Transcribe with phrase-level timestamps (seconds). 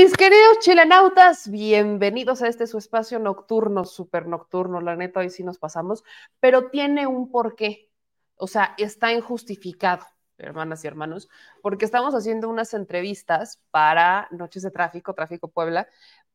[0.00, 4.80] Mis queridos chilenautas, bienvenidos a este su espacio nocturno, súper nocturno.
[4.80, 6.04] La neta, hoy sí nos pasamos,
[6.38, 7.90] pero tiene un porqué.
[8.36, 11.28] O sea, está injustificado, hermanas y hermanos,
[11.62, 15.88] porque estamos haciendo unas entrevistas para Noches de Tráfico, Tráfico Puebla,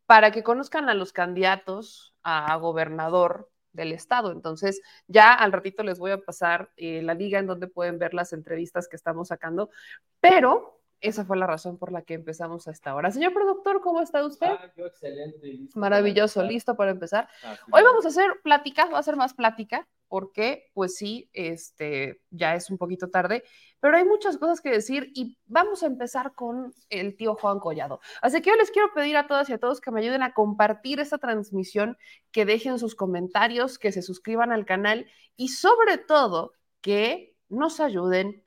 [0.08, 4.33] para que conozcan a los candidatos a gobernador del estado.
[4.33, 8.14] Entonces, ya al ratito les voy a pasar eh, la liga en donde pueden ver
[8.14, 9.70] las entrevistas que estamos sacando,
[10.20, 13.12] pero esa fue la razón por la que empezamos a esta hora.
[13.12, 14.48] Señor productor, ¿cómo está usted?
[14.48, 15.45] Ah, yo excelente.
[15.45, 17.28] Listo Maravilloso, listo para empezar.
[17.44, 22.22] Ah, Hoy vamos a hacer plática, va a ser más plática, porque pues sí, este,
[22.30, 23.44] ya es un poquito tarde,
[23.82, 28.00] pero hay muchas cosas que decir y vamos a empezar con el tío Juan Collado.
[28.22, 30.34] Así que yo les quiero pedir a todas y a todos que me ayuden a
[30.34, 31.98] compartir esta transmisión,
[32.32, 38.45] que dejen sus comentarios, que se suscriban al canal y sobre todo que nos ayuden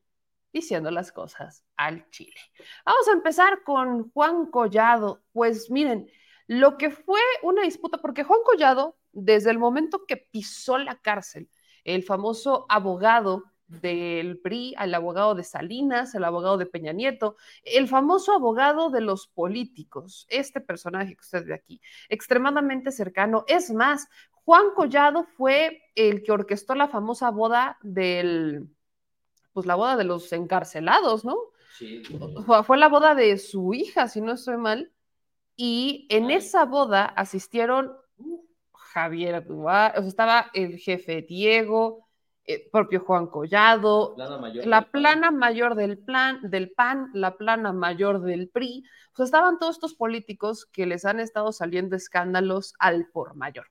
[0.55, 2.41] diciendo las cosas al Chile.
[2.85, 5.23] Vamos a empezar con Juan Collado.
[5.33, 6.11] Pues miren,
[6.47, 11.49] lo que fue una disputa, porque Juan Collado, desde el momento que pisó la cárcel,
[11.85, 17.89] el famoso abogado del PRI, el abogado de Salinas, el abogado de Peña Nieto, el
[17.89, 23.45] famoso abogado de los políticos, este personaje que usted ve aquí, extremadamente cercano.
[23.49, 24.09] Es más,
[24.45, 28.69] Juan Collado fue el que orquestó la famosa boda del
[29.53, 31.35] pues la boda de los encarcelados, ¿no?
[31.79, 32.03] Sí.
[32.65, 34.93] Fue la boda de su hija, si no estoy mal.
[35.57, 37.93] Y en esa boda asistieron
[38.73, 42.09] Javier o sea, estaba el jefe Diego,
[42.45, 48.49] el propio Juan Collado, la plana mayor, del, plan, del PAN, la plana mayor del
[48.49, 48.85] PRI.
[49.13, 53.67] O sea, estaban todos estos políticos que les han estado saliendo escándalos al por mayor.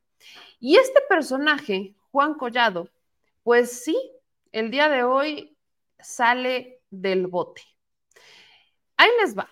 [0.60, 2.90] Y este personaje, Juan Collado,
[3.44, 3.98] pues sí,
[4.52, 5.58] el día de hoy
[6.00, 7.62] sale del bote.
[8.98, 9.50] Ahí les va.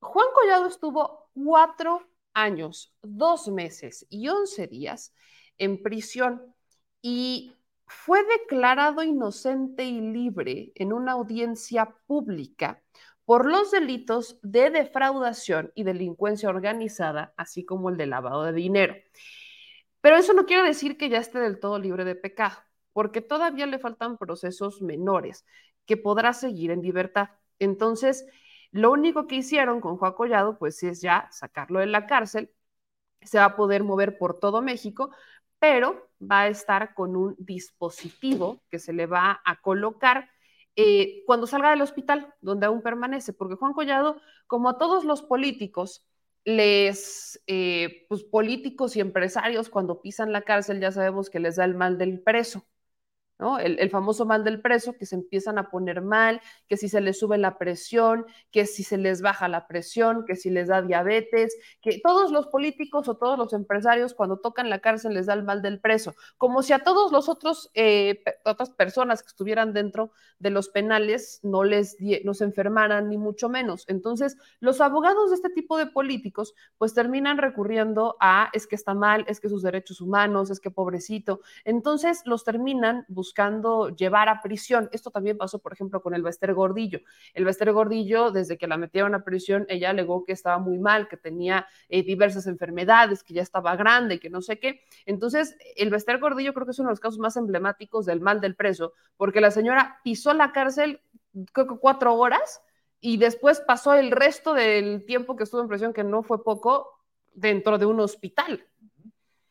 [0.00, 5.14] Juan Collado estuvo cuatro años, dos meses y once días
[5.58, 6.54] en prisión
[7.02, 7.52] y
[7.86, 12.82] fue declarado inocente y libre en una audiencia pública
[13.24, 18.94] por los delitos de defraudación y delincuencia organizada, así como el de lavado de dinero.
[20.00, 22.56] Pero eso no quiere decir que ya esté del todo libre de pecado
[22.92, 25.46] porque todavía le faltan procesos menores
[25.86, 27.28] que podrá seguir en libertad.
[27.58, 28.26] Entonces,
[28.72, 32.52] lo único que hicieron con Juan Collado, pues es ya sacarlo de la cárcel,
[33.22, 35.10] se va a poder mover por todo México,
[35.58, 40.30] pero va a estar con un dispositivo que se le va a colocar
[40.76, 45.22] eh, cuando salga del hospital, donde aún permanece, porque Juan Collado, como a todos los
[45.22, 46.06] políticos,
[46.44, 51.64] les, eh, pues políticos y empresarios cuando pisan la cárcel ya sabemos que les da
[51.64, 52.67] el mal del preso,
[53.60, 57.18] el, famoso mal del preso, que se empiezan a poner mal, que si se les
[57.18, 61.56] sube la presión, que si se les baja la presión, que si les da diabetes,
[61.80, 65.44] que todos los políticos o todos los empresarios cuando tocan la cárcel les da el
[65.44, 70.10] mal del preso, como si a todos los otros, eh, otras personas que estuvieran dentro
[70.40, 73.84] de los penales no les no se enfermaran ni mucho menos.
[73.88, 78.94] Entonces, los abogados de este tipo de políticos pues terminan recurriendo a es que está
[78.94, 81.40] mal, es que sus derechos humanos, es que pobrecito.
[81.64, 84.88] Entonces, los terminan buscando buscando llevar a prisión.
[84.90, 87.00] Esto también pasó, por ejemplo, con el Bester Gordillo.
[87.34, 91.08] El Bester Gordillo, desde que la metieron a prisión, ella alegó que estaba muy mal,
[91.08, 94.80] que tenía eh, diversas enfermedades, que ya estaba grande, que no sé qué.
[95.04, 98.40] Entonces, el Bester Gordillo creo que es uno de los casos más emblemáticos del mal
[98.40, 101.02] del preso, porque la señora pisó la cárcel,
[101.52, 102.62] creo que cuatro horas,
[102.98, 106.98] y después pasó el resto del tiempo que estuvo en prisión, que no fue poco,
[107.34, 108.67] dentro de un hospital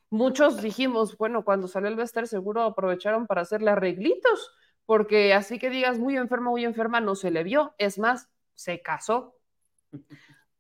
[0.10, 4.52] muchos dijimos, bueno, cuando salió el Bester seguro aprovecharon para hacerle arreglitos,
[4.86, 7.76] porque así que digas muy enferma, muy enferma, no se le vio.
[7.78, 9.36] Es más, se casó.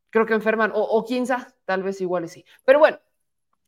[0.10, 2.46] Creo que enferman, o, o quién sabe, tal vez igual sí.
[2.66, 3.00] Pero bueno,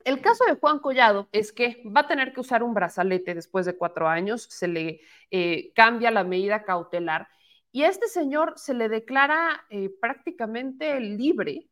[0.06, 3.66] el caso de Juan Collado es que va a tener que usar un brazalete después
[3.66, 7.28] de cuatro años, se le eh, cambia la medida cautelar
[7.72, 11.70] y a este señor se le declara eh, prácticamente libre,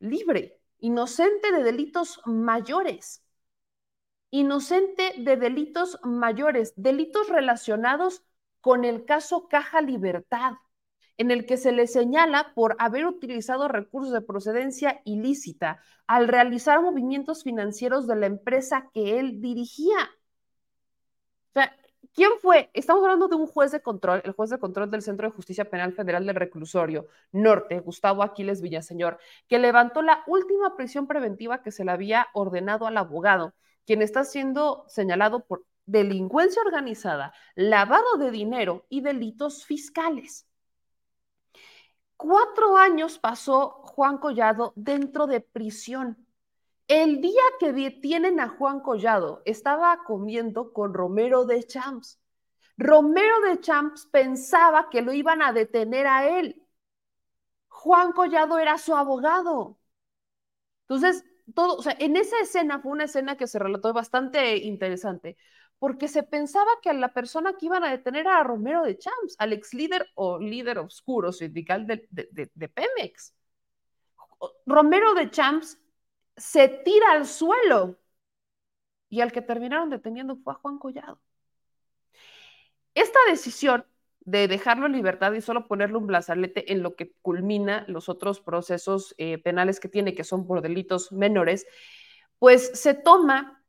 [0.00, 3.21] libre, inocente de delitos mayores
[4.32, 8.24] inocente de delitos mayores, delitos relacionados
[8.62, 10.54] con el caso Caja Libertad,
[11.18, 16.80] en el que se le señala por haber utilizado recursos de procedencia ilícita al realizar
[16.80, 19.98] movimientos financieros de la empresa que él dirigía.
[21.50, 21.76] O sea,
[22.14, 22.70] ¿quién fue?
[22.72, 25.68] Estamos hablando de un juez de control, el juez de control del Centro de Justicia
[25.68, 31.70] Penal Federal del Reclusorio Norte, Gustavo Aquiles Villaseñor, que levantó la última prisión preventiva que
[31.70, 33.52] se le había ordenado al abogado
[33.86, 40.46] quien está siendo señalado por delincuencia organizada, lavado de dinero y delitos fiscales.
[42.16, 46.26] Cuatro años pasó Juan Collado dentro de prisión.
[46.86, 52.20] El día que detienen a Juan Collado, estaba comiendo con Romero de Champs.
[52.76, 56.62] Romero de Champs pensaba que lo iban a detener a él.
[57.68, 59.78] Juan Collado era su abogado.
[60.82, 65.36] Entonces, todo, o sea, en esa escena fue una escena que se relató bastante interesante,
[65.78, 69.36] porque se pensaba que a la persona que iban a detener era Romero de Champs,
[69.38, 73.34] al ex líder o líder oscuro sindical de, de Pemex.
[74.66, 75.78] Romero de Champs
[76.36, 77.98] se tira al suelo
[79.08, 81.20] y al que terminaron deteniendo fue a Juan Collado.
[82.94, 83.84] Esta decisión
[84.24, 88.40] de dejarlo en libertad y solo ponerle un brazalete en lo que culmina los otros
[88.40, 91.66] procesos eh, penales que tiene, que son por delitos menores,
[92.38, 93.64] pues se toma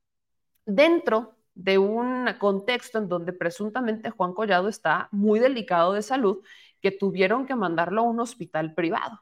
[0.65, 6.43] dentro de un contexto en donde presuntamente Juan Collado está muy delicado de salud,
[6.81, 9.21] que tuvieron que mandarlo a un hospital privado.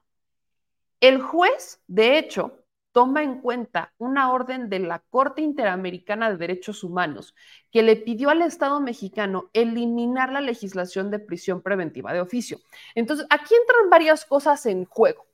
[0.99, 2.60] El juez, de hecho,
[2.91, 7.35] toma en cuenta una orden de la Corte Interamericana de Derechos Humanos
[7.71, 12.59] que le pidió al Estado mexicano eliminar la legislación de prisión preventiva de oficio.
[12.95, 15.25] Entonces, aquí entran varias cosas en juego.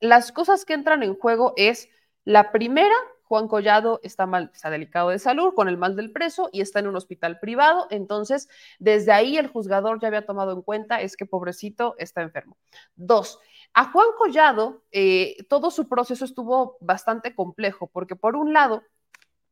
[0.00, 1.88] Las cosas que entran en juego es
[2.24, 2.94] la primera,
[3.24, 6.80] Juan Collado está mal, está delicado de salud con el mal del preso y está
[6.80, 7.86] en un hospital privado.
[7.90, 8.48] Entonces,
[8.80, 12.56] desde ahí el juzgador ya había tomado en cuenta es que pobrecito está enfermo.
[12.96, 13.38] Dos,
[13.74, 18.82] a Juan Collado, eh, todo su proceso estuvo bastante complejo, porque por un lado,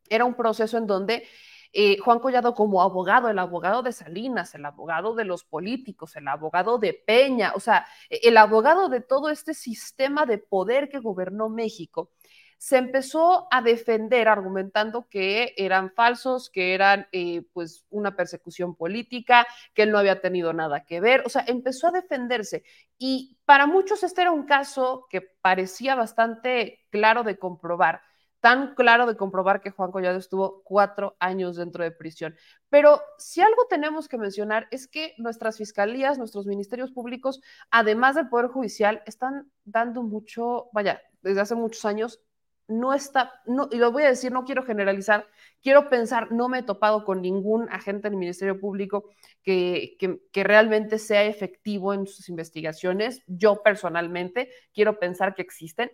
[0.08, 1.26] era un proceso en donde
[1.72, 6.26] eh, Juan Collado como abogado, el abogado de Salinas, el abogado de los políticos, el
[6.28, 11.48] abogado de Peña, o sea, el abogado de todo este sistema de poder que gobernó
[11.48, 12.10] México,
[12.58, 19.46] se empezó a defender argumentando que eran falsos, que eran eh, pues una persecución política,
[19.74, 22.64] que él no había tenido nada que ver, o sea, empezó a defenderse
[22.98, 28.02] y para muchos este era un caso que parecía bastante claro de comprobar,
[28.40, 32.36] tan claro de comprobar que Juan Collado estuvo cuatro años dentro de prisión.
[32.68, 37.40] Pero si algo tenemos que mencionar es que nuestras fiscalías, nuestros ministerios públicos,
[37.70, 42.20] además del Poder Judicial, están dando mucho, vaya, desde hace muchos años,
[42.68, 45.26] no está, no, y lo voy a decir, no quiero generalizar,
[45.62, 49.10] quiero pensar, no me he topado con ningún agente del Ministerio Público
[49.42, 53.22] que, que, realmente sea efectivo en sus investigaciones.
[53.26, 55.90] Yo personalmente quiero pensar que existen,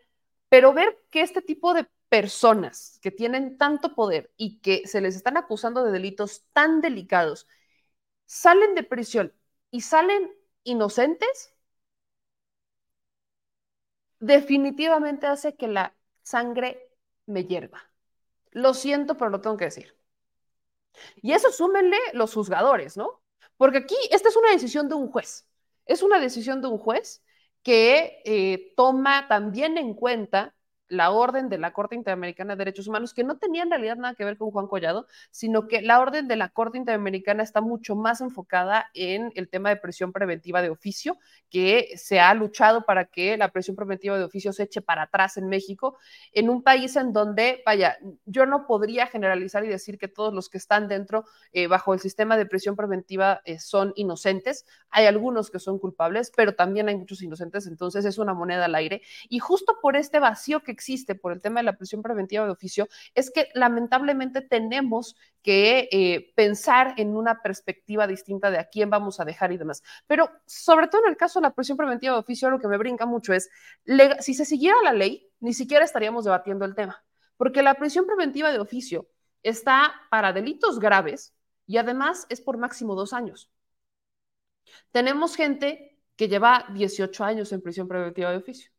[0.49, 5.17] pero ver que este tipo de personas que tienen tanto poder y que se les
[5.17, 7.47] están acusando de delitos tan delicados,
[8.26, 9.33] salen de prisión
[9.71, 10.31] y salen
[10.64, 11.54] inocentes,
[14.21, 16.90] definitivamente hace que la sangre
[17.26, 17.83] me hierva.
[18.52, 19.97] Lo siento, pero lo tengo que decir.
[21.16, 23.23] Y eso súmenle los juzgadores, ¿no?
[23.57, 25.49] Porque aquí esta es una decisión de un juez.
[25.87, 27.23] Es una decisión de un juez
[27.62, 30.54] que eh, toma también en cuenta
[30.94, 34.14] la orden de la Corte Interamericana de Derechos Humanos, que no tenía en realidad nada
[34.14, 37.96] que ver con Juan Collado, sino que la orden de la Corte Interamericana está mucho
[37.96, 41.18] más enfocada en el tema de presión preventiva de oficio,
[41.50, 45.36] que se ha luchado para que la presión preventiva de oficio se eche para atrás
[45.36, 45.98] en México,
[46.32, 50.48] en un país en donde, vaya, yo no podría generalizar y decir que todos los
[50.48, 55.50] que están dentro eh, bajo el sistema de presión preventiva eh, son inocentes, hay algunos
[55.50, 59.02] que son culpables, pero también hay muchos inocentes, entonces es una moneda al aire.
[59.28, 60.84] Y justo por este vacío que existe
[61.14, 66.33] por el tema de la prisión preventiva de oficio es que lamentablemente tenemos que eh,
[66.37, 69.83] pensar en una perspectiva distinta de a quién vamos a dejar y demás.
[70.07, 72.79] Pero sobre todo en el caso de la prisión preventiva de oficio, lo que me
[72.79, 73.50] brinca mucho es,
[74.21, 77.05] si se siguiera la ley, ni siquiera estaríamos debatiendo el tema,
[77.37, 79.09] porque la prisión preventiva de oficio
[79.43, 81.35] está para delitos graves
[81.67, 83.50] y además es por máximo dos años.
[84.93, 88.74] Tenemos gente que lleva 18 años en prisión preventiva de oficio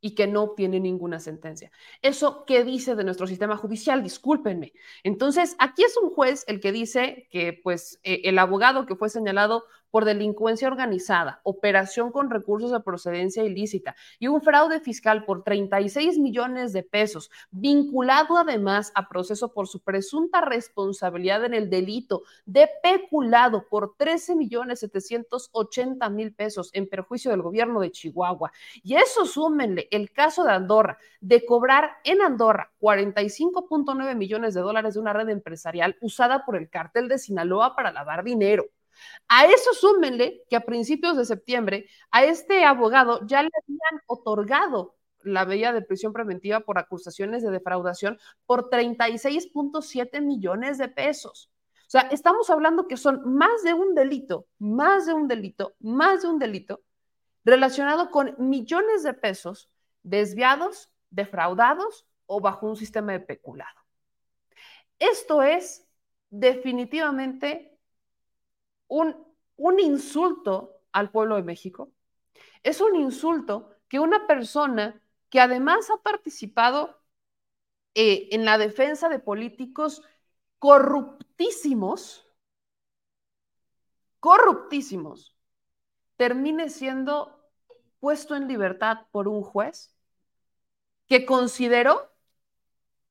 [0.00, 1.70] y que no obtiene ninguna sentencia.
[2.02, 4.02] ¿Eso qué dice de nuestro sistema judicial?
[4.02, 4.72] Discúlpenme.
[5.02, 9.08] Entonces, aquí es un juez el que dice que pues eh, el abogado que fue
[9.08, 15.44] señalado por delincuencia organizada, operación con recursos de procedencia ilícita y un fraude fiscal por
[15.44, 22.22] 36 millones de pesos, vinculado además a proceso por su presunta responsabilidad en el delito
[22.46, 28.52] de peculado por 13 millones 780 mil pesos en perjuicio del gobierno de Chihuahua.
[28.82, 34.94] Y eso súmenle el caso de Andorra, de cobrar en Andorra 45.9 millones de dólares
[34.94, 38.66] de una red empresarial usada por el cártel de Sinaloa para lavar dinero.
[39.28, 44.96] A eso súmenle que a principios de septiembre a este abogado ya le habían otorgado
[45.22, 51.50] la vía de prisión preventiva por acusaciones de defraudación por 36.7 millones de pesos.
[51.88, 56.22] O sea, estamos hablando que son más de un delito, más de un delito, más
[56.22, 56.82] de un delito
[57.44, 59.70] relacionado con millones de pesos
[60.02, 63.80] desviados, defraudados o bajo un sistema de peculado.
[64.98, 65.88] Esto es
[66.28, 67.77] definitivamente
[68.88, 69.16] un,
[69.56, 71.92] un insulto al pueblo de México.
[72.62, 77.00] Es un insulto que una persona que además ha participado
[77.94, 80.02] eh, en la defensa de políticos
[80.58, 82.26] corruptísimos,
[84.20, 85.36] corruptísimos,
[86.16, 87.38] termine siendo
[88.00, 89.94] puesto en libertad por un juez
[91.06, 92.10] que consideró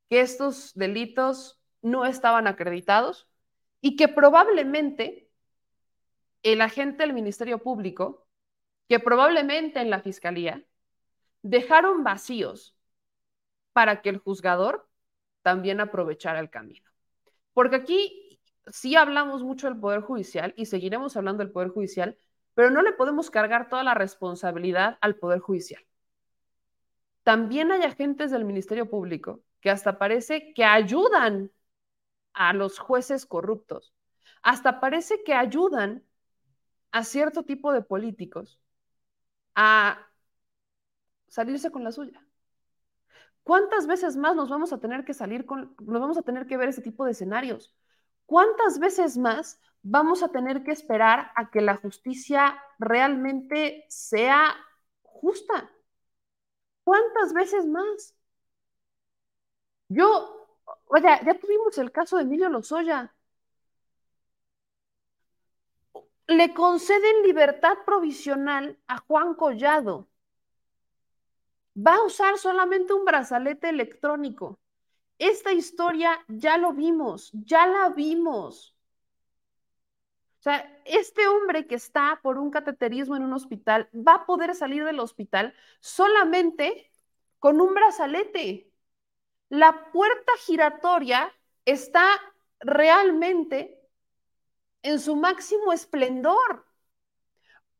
[0.09, 3.27] que estos delitos no estaban acreditados
[3.81, 5.26] y que probablemente
[6.43, 8.27] el agente del Ministerio Público,
[8.87, 10.63] que probablemente en la Fiscalía,
[11.41, 12.75] dejaron vacíos
[13.73, 14.89] para que el juzgador
[15.41, 16.89] también aprovechara el camino.
[17.53, 22.17] Porque aquí sí hablamos mucho del Poder Judicial y seguiremos hablando del Poder Judicial,
[22.53, 25.83] pero no le podemos cargar toda la responsabilidad al Poder Judicial.
[27.23, 31.51] También hay agentes del Ministerio Público que hasta parece que ayudan
[32.33, 33.93] a los jueces corruptos,
[34.43, 36.03] hasta parece que ayudan
[36.91, 38.59] a cierto tipo de políticos
[39.55, 39.99] a
[41.27, 42.21] salirse con la suya.
[43.43, 46.57] ¿Cuántas veces más nos vamos a tener que salir con, nos vamos a tener que
[46.57, 47.73] ver ese tipo de escenarios?
[48.25, 54.53] ¿Cuántas veces más vamos a tener que esperar a que la justicia realmente sea
[55.01, 55.71] justa?
[56.83, 58.15] ¿Cuántas veces más?
[59.89, 60.47] Yo,
[60.87, 63.13] oye, ya tuvimos el caso de Emilio Lozoya.
[66.27, 70.07] Le conceden libertad provisional a Juan Collado
[71.77, 74.59] va a usar solamente un brazalete electrónico.
[75.19, 78.75] Esta historia ya lo vimos, ya la vimos.
[80.39, 84.55] O sea, este hombre que está por un cateterismo en un hospital va a poder
[84.55, 86.91] salir del hospital solamente
[87.39, 88.71] con un brazalete.
[89.49, 91.31] La puerta giratoria
[91.65, 92.05] está
[92.59, 93.76] realmente
[94.87, 96.65] en su máximo esplendor.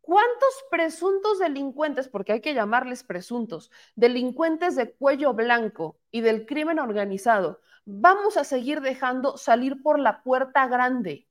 [0.02, 6.80] ¿Cuántos presuntos delincuentes, porque hay que llamarles presuntos, delincuentes de cuello blanco y del crimen
[6.80, 11.30] organizado, vamos a seguir dejando salir por la puerta grande?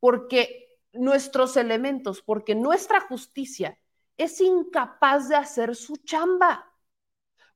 [0.00, 3.78] Porque nuestros elementos, porque nuestra justicia
[4.16, 6.72] es incapaz de hacer su chamba.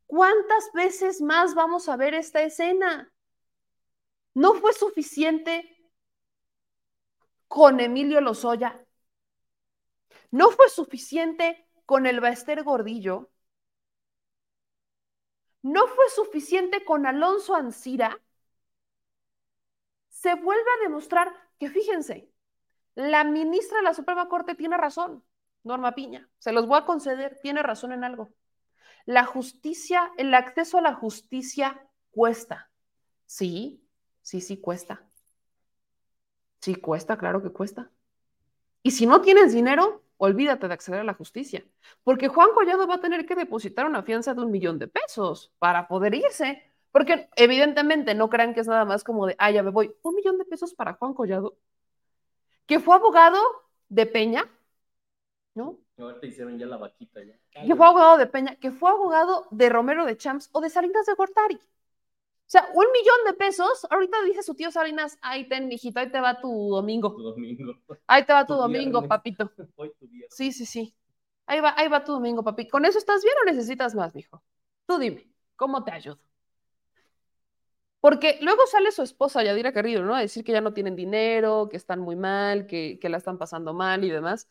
[0.06, 3.10] ¿Cuántas veces más vamos a ver esta escena?
[4.34, 5.75] ¿No fue suficiente
[7.48, 8.84] con Emilio Lozoya?
[10.30, 13.30] ¿No fue suficiente con el Baester Gordillo?
[15.62, 18.20] ¿No fue suficiente con Alonso Ancira?
[20.08, 22.30] Se vuelve a demostrar que, fíjense,
[22.94, 25.24] la ministra de la Suprema Corte tiene razón,
[25.64, 28.30] Norma Piña, se los voy a conceder, tiene razón en algo.
[29.04, 32.70] La justicia, el acceso a la justicia cuesta.
[33.26, 33.84] Sí,
[34.22, 35.04] sí, sí cuesta.
[36.66, 37.92] Sí cuesta, claro que cuesta.
[38.82, 41.64] Y si no tienes dinero, olvídate de acceder a la justicia,
[42.02, 45.52] porque Juan Collado va a tener que depositar una fianza de un millón de pesos
[45.60, 49.62] para poder irse, porque evidentemente no crean que es nada más como de, ah, ya
[49.62, 51.56] me voy, un millón de pesos para Juan Collado,
[52.66, 53.38] que fue abogado
[53.88, 54.50] de Peña,
[55.54, 55.78] ¿no?
[55.96, 57.20] Ahorita hicieron ya la vaquita.
[57.22, 57.38] Ya.
[57.64, 61.06] Que fue abogado de Peña, que fue abogado de Romero de Champs o de Salinas
[61.06, 61.60] de Gortari.
[62.46, 66.12] O sea, un millón de pesos, ahorita dice su tío Salinas, ahí ten, mijito, ahí
[66.12, 67.12] te va tu domingo.
[67.12, 67.74] Tu domingo.
[68.06, 69.50] Ahí te va tu, domingo, papito.
[70.30, 70.94] Sí, sí, sí.
[71.46, 72.68] Ahí va, ahí va tu domingo, papi.
[72.68, 74.42] ¿Con eso estás bien o necesitas más, mijo?
[74.86, 76.20] Tú dime, ¿cómo te ayudo?
[78.00, 80.14] Porque luego sale su esposa, Yadira Carrillo, ¿no?
[80.14, 83.38] A decir que ya no tienen dinero, que están muy mal, que, que la están
[83.38, 84.48] pasando mal y demás.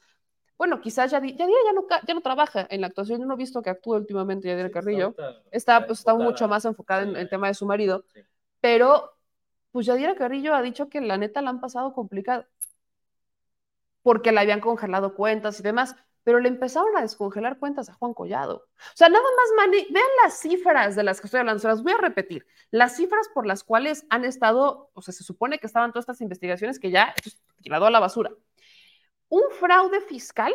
[0.58, 3.20] Bueno, quizás Yadira, ya, no, ya no trabaja en la actuación.
[3.20, 5.14] Yo no he visto que actúe últimamente Yadira Carrillo.
[5.52, 8.06] Está, pues, está mucho más enfocada en el tema de su marido.
[8.62, 9.18] Pero,
[9.72, 12.46] pues Yadira Carrillo ha dicho que la neta la han pasado complicado.
[14.02, 15.96] Porque le habían congelado cuentas y demás.
[16.24, 18.56] Pero le empezaron a descongelar cuentas a Juan Collado.
[18.78, 21.92] O sea, nada más, vean las cifras de las que estoy hablando, se las voy
[21.92, 22.48] a repetir.
[22.72, 26.22] Las cifras por las cuales han estado, o sea, se supone que estaban todas estas
[26.22, 27.14] investigaciones que ya
[27.62, 28.32] tirado a la basura
[29.30, 30.54] un fraude fiscal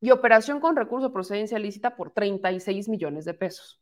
[0.00, 3.80] y operación con recurso de procedencia lícita por 36 millones de pesos.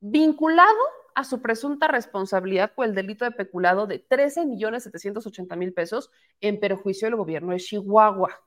[0.00, 0.78] Vinculado
[1.14, 6.10] a su presunta responsabilidad por el delito de peculado de 13 millones 780 mil pesos
[6.40, 8.42] en perjuicio del gobierno de Chihuahua.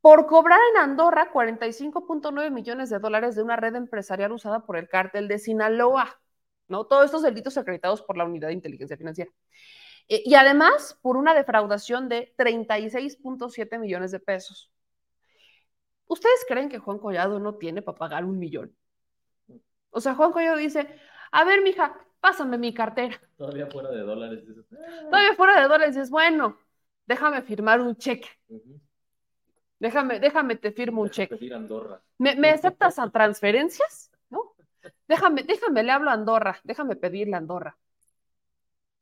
[0.00, 4.88] Por cobrar en Andorra 45.9 millones de dólares de una red empresarial usada por el
[4.88, 6.20] cártel de Sinaloa.
[6.68, 6.86] ¿no?
[6.86, 9.32] Todos estos delitos acreditados por la Unidad de Inteligencia Financiera.
[10.08, 14.70] Eh, y además por una defraudación de 36.7 millones de pesos.
[16.06, 18.74] ¿Ustedes creen que Juan Collado no tiene para pagar un millón?
[19.90, 20.88] O sea, Juan Collado dice,
[21.32, 23.20] a ver, mija, pásame mi cartera.
[23.36, 24.44] Todavía fuera de dólares.
[25.10, 26.58] Todavía fuera de dólares es bueno,
[27.06, 28.28] déjame firmar un cheque.
[29.78, 31.38] Déjame, déjame, te firmo un cheque.
[31.52, 32.00] Andorra.
[32.18, 34.10] ¿Me, ¿Me, aceptas a transferencias?
[34.30, 34.54] ¿No?
[35.08, 37.76] Déjame, déjame, le hablo a Andorra, déjame pedirle a Andorra.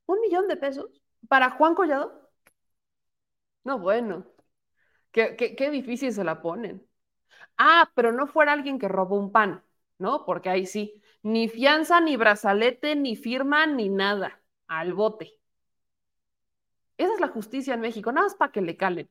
[0.06, 0.90] ¿Un millón de pesos
[1.28, 2.30] para Juan Collado?
[3.64, 4.26] No, bueno.
[5.12, 6.87] Qué, qué, difícil se la ponen.
[7.58, 9.64] Ah, pero no fuera alguien que robó un pan,
[9.99, 10.25] ¿no?
[10.26, 14.42] Porque ahí sí, ni fianza, ni brazalete, ni firma, ni nada.
[14.68, 15.40] Al bote.
[16.99, 19.08] Esa es la justicia en México, nada más para que le calen.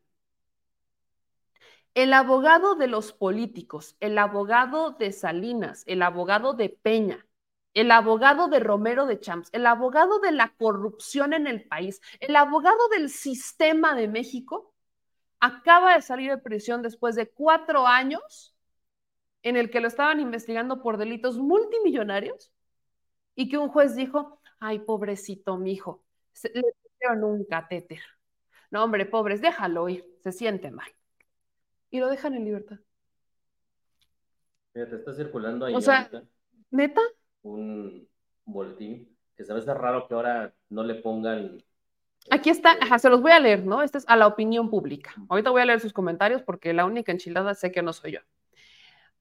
[1.96, 7.26] El abogado de los políticos, el abogado de Salinas, el abogado de Peña,
[7.74, 12.36] el abogado de Romero de Champs, el abogado de la corrupción en el país, el
[12.36, 14.74] abogado del sistema de México,
[15.40, 18.56] acaba de salir de prisión después de cuatro años
[19.42, 22.52] en el que lo estaban investigando por delitos multimillonarios
[23.36, 26.04] y que un juez dijo, ay, pobrecito mi hijo,
[26.54, 28.00] le pusieron un catéter.
[28.72, 30.90] No, hombre, pobres, déjalo ir, se siente mal
[31.94, 32.80] y lo dejan en libertad.
[34.74, 35.76] Mira, te está circulando ahí.
[35.76, 36.10] O sea,
[36.72, 37.02] ¿neta?
[37.44, 38.08] Un
[38.46, 41.64] boletín que se me hace raro que ahora no le pongan.
[42.30, 43.82] Aquí está, este, ajá, se los voy a leer, ¿no?
[43.82, 45.14] Este es a la opinión pública.
[45.30, 48.20] Ahorita voy a leer sus comentarios porque la única enchilada sé que no soy yo.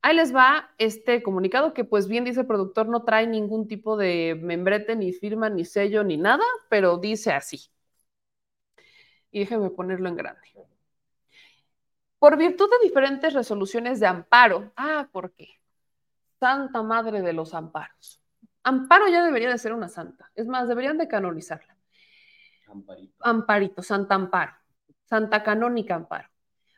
[0.03, 3.97] Ahí les va este comunicado que, pues bien dice el productor, no trae ningún tipo
[3.97, 7.71] de membrete, ni firma, ni sello, ni nada, pero dice así.
[9.31, 10.49] Y déjenme ponerlo en grande.
[12.19, 14.73] Por virtud de diferentes resoluciones de amparo.
[14.77, 15.62] Ah, ¿por qué?
[16.43, 18.21] Santa Madre de los Amparos.
[18.65, 20.33] Amparo ya debería de ser una santa.
[20.35, 21.77] Es más, deberían de canonizarla.
[22.67, 23.15] Amparito.
[23.21, 24.51] Amparito, Santa Amparo.
[25.05, 26.29] Santa Canónica Amparo.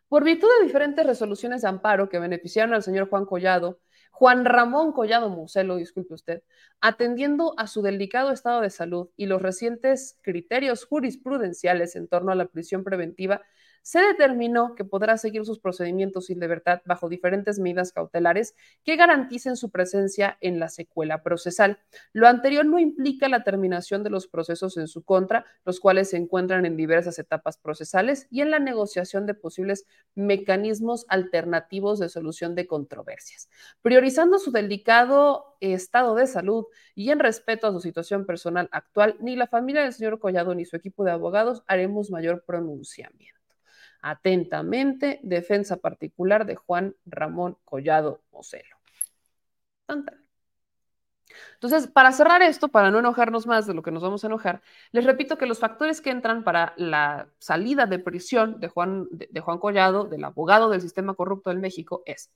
[0.07, 4.93] Por virtud de diferentes resoluciones de amparo que beneficiaron al señor Juan Collado, Juan Ramón
[4.93, 6.43] Collado Muselo, disculpe usted,
[6.83, 12.35] atendiendo a su delicado estado de salud y los recientes criterios jurisprudenciales en torno a
[12.35, 13.41] la prisión preventiva,
[13.85, 19.57] se determinó que podrá seguir sus procedimientos sin libertad bajo diferentes medidas cautelares que garanticen
[19.57, 21.79] su presencia en la secuela procesal.
[22.15, 26.17] Lo anterior no implica la terminación de los procesos en su contra, los cuales se
[26.17, 32.55] encuentran en diversas etapas procesales y en la negociación de posibles mecanismos alternativos de solución
[32.55, 33.51] de controversias.
[33.83, 39.37] Priorizando su delicado estado de salud y en respeto a su situación personal actual, ni
[39.37, 43.34] la familia del señor Collado ni su equipo de abogados haremos mayor pronunciamiento.
[44.07, 48.77] Atentamente, defensa particular de Juan Ramón Collado Moselo.
[51.55, 54.61] Entonces, para cerrar esto, para no enojarnos más de lo que nos vamos a enojar,
[54.93, 59.41] les repito que los factores que entran para la salida de prisión de Juan, de,
[59.41, 62.31] Juan Collado, del abogado del sistema corrupto del México, es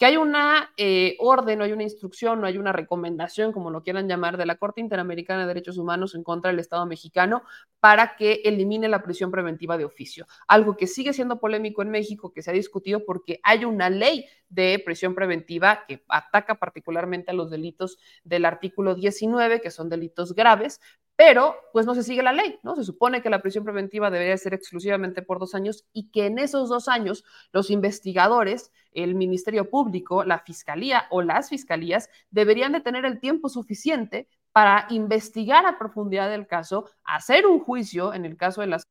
[0.00, 3.82] que hay una eh, orden, no hay una instrucción, no hay una recomendación, como lo
[3.82, 7.42] quieran llamar, de la Corte Interamericana de Derechos Humanos en contra del Estado mexicano
[7.80, 10.26] para que elimine la prisión preventiva de oficio.
[10.48, 14.24] Algo que sigue siendo polémico en México, que se ha discutido porque hay una ley
[14.48, 20.34] de prisión preventiva que ataca particularmente a los delitos del artículo 19, que son delitos
[20.34, 20.80] graves,
[21.20, 22.74] pero pues no se sigue la ley, ¿no?
[22.76, 26.38] Se supone que la prisión preventiva debería ser exclusivamente por dos años y que en
[26.38, 32.80] esos dos años los investigadores, el Ministerio Público, la Fiscalía o las Fiscalías deberían de
[32.80, 38.38] tener el tiempo suficiente para investigar a profundidad el caso, hacer un juicio en el
[38.38, 38.88] caso de las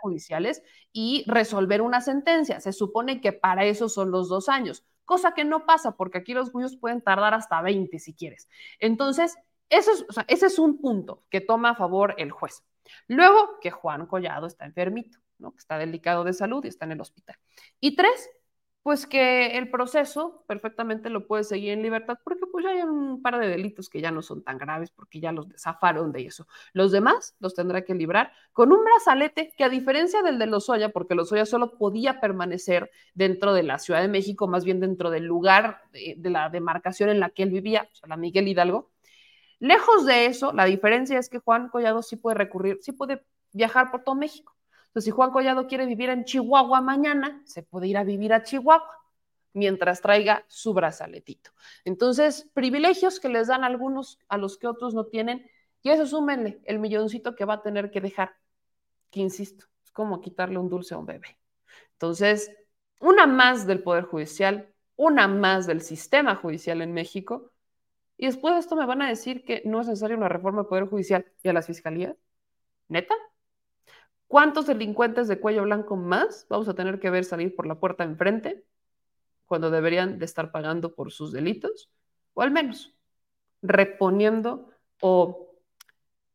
[0.00, 2.60] judiciales y resolver una sentencia.
[2.60, 6.34] Se supone que para eso son los dos años, cosa que no pasa porque aquí
[6.34, 8.48] los juicios pueden tardar hasta 20 si quieres.
[8.78, 9.36] Entonces,
[9.78, 12.64] eso es, ese es un punto que toma a favor el juez.
[13.08, 17.00] Luego, que Juan Collado está enfermito, que está delicado de salud y está en el
[17.00, 17.36] hospital.
[17.80, 18.30] Y tres,
[18.82, 23.22] pues que el proceso perfectamente lo puede seguir en libertad, porque pues ya hay un
[23.22, 26.46] par de delitos que ya no son tan graves, porque ya los zafaron de eso.
[26.74, 30.90] Los demás los tendrá que librar con un brazalete que a diferencia del de Lozoya,
[30.90, 35.24] porque Lozoya solo podía permanecer dentro de la Ciudad de México, más bien dentro del
[35.24, 38.90] lugar de, de la demarcación en la que él vivía, o sea, la Miguel Hidalgo,
[39.58, 43.90] Lejos de eso, la diferencia es que Juan Collado sí puede recurrir, sí puede viajar
[43.90, 44.56] por todo México.
[44.86, 48.42] Entonces, si Juan Collado quiere vivir en Chihuahua mañana, se puede ir a vivir a
[48.42, 48.88] Chihuahua
[49.52, 51.52] mientras traiga su brazaletito.
[51.84, 55.48] Entonces, privilegios que les dan algunos a los que otros no tienen,
[55.82, 58.34] y eso súmenle el milloncito que va a tener que dejar,
[59.10, 61.38] que insisto, es como quitarle un dulce a un bebé.
[61.92, 62.50] Entonces,
[63.00, 67.52] una más del Poder Judicial, una más del sistema judicial en México,
[68.16, 70.68] y después de esto me van a decir que no es necesaria una reforma del
[70.68, 72.16] Poder Judicial y a las fiscalías.
[72.88, 73.14] ¿Neta?
[74.26, 78.04] ¿Cuántos delincuentes de cuello blanco más vamos a tener que ver salir por la puerta
[78.04, 78.64] enfrente?
[79.46, 81.90] cuando deberían de estar pagando por sus delitos,
[82.34, 82.94] o al menos
[83.62, 85.54] reponiendo o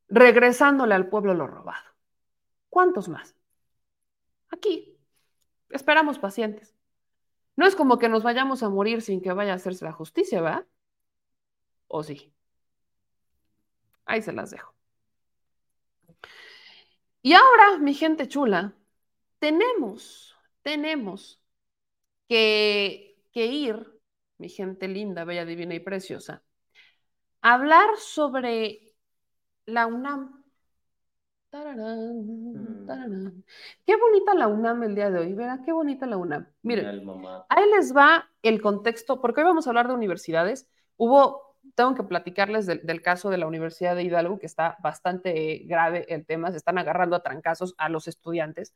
[0.08, 1.84] regresándole al pueblo lo robado.
[2.70, 3.36] ¿Cuántos más?
[4.50, 4.98] Aquí
[5.70, 6.76] esperamos pacientes.
[7.56, 10.42] No es como que nos vayamos a morir sin que vaya a hacerse la justicia,
[10.42, 10.66] ¿va?
[11.90, 12.34] ¿O sí?
[14.06, 14.74] Ahí se las dejo.
[17.22, 18.74] Y ahora, mi gente chula,
[19.40, 21.42] tenemos, tenemos
[22.30, 24.00] que, que ir,
[24.38, 26.44] mi gente linda, bella, divina y preciosa,
[27.42, 28.96] a hablar sobre
[29.66, 30.44] la UNAM.
[31.52, 33.42] Mm.
[33.86, 35.60] Qué bonita la UNAM el día de hoy, ¿verdad?
[35.66, 36.48] Qué bonita la UNAM.
[36.62, 36.86] Miren,
[37.50, 40.70] ahí les va el contexto, porque hoy vamos a hablar de universidades.
[40.98, 41.49] Hubo,
[41.80, 46.26] tengo que platicarles del, caso de la Universidad de Hidalgo, que está bastante grave el
[46.26, 48.74] tema, se están agarrando a trancazos a los estudiantes.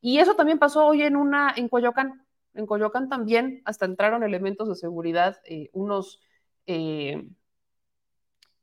[0.00, 2.26] Y eso también pasó hoy en una, en Coyoacán.
[2.54, 6.20] En Coyoacán también hasta entraron elementos de seguridad, eh, unos
[6.66, 7.28] eh,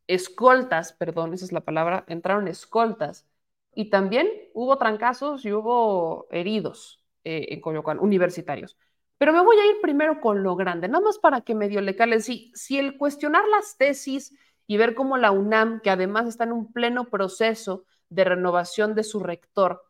[0.08, 3.30] escoltas, perdón, esa es la palabra, entraron escoltas
[3.74, 8.76] y también hubo trancazos y hubo heridos eh, en Coyoacán, universitarios.
[9.20, 11.96] Pero me voy a ir primero con lo grande, nada más para que medio le
[11.96, 12.22] calen.
[12.22, 14.34] Si, si el cuestionar las tesis
[14.66, 19.04] y ver cómo la UNAM, que además está en un pleno proceso de renovación de
[19.04, 19.84] su rector,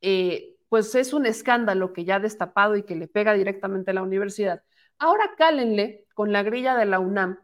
[0.00, 3.94] eh, pues es un escándalo que ya ha destapado y que le pega directamente a
[3.94, 4.64] la universidad.
[4.98, 7.38] Ahora cálenle con la grilla de la UNAM,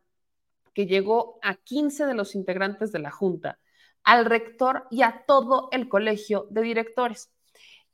[0.74, 3.60] que llegó a 15 de los integrantes de la Junta,
[4.02, 7.30] al rector y a todo el colegio de directores.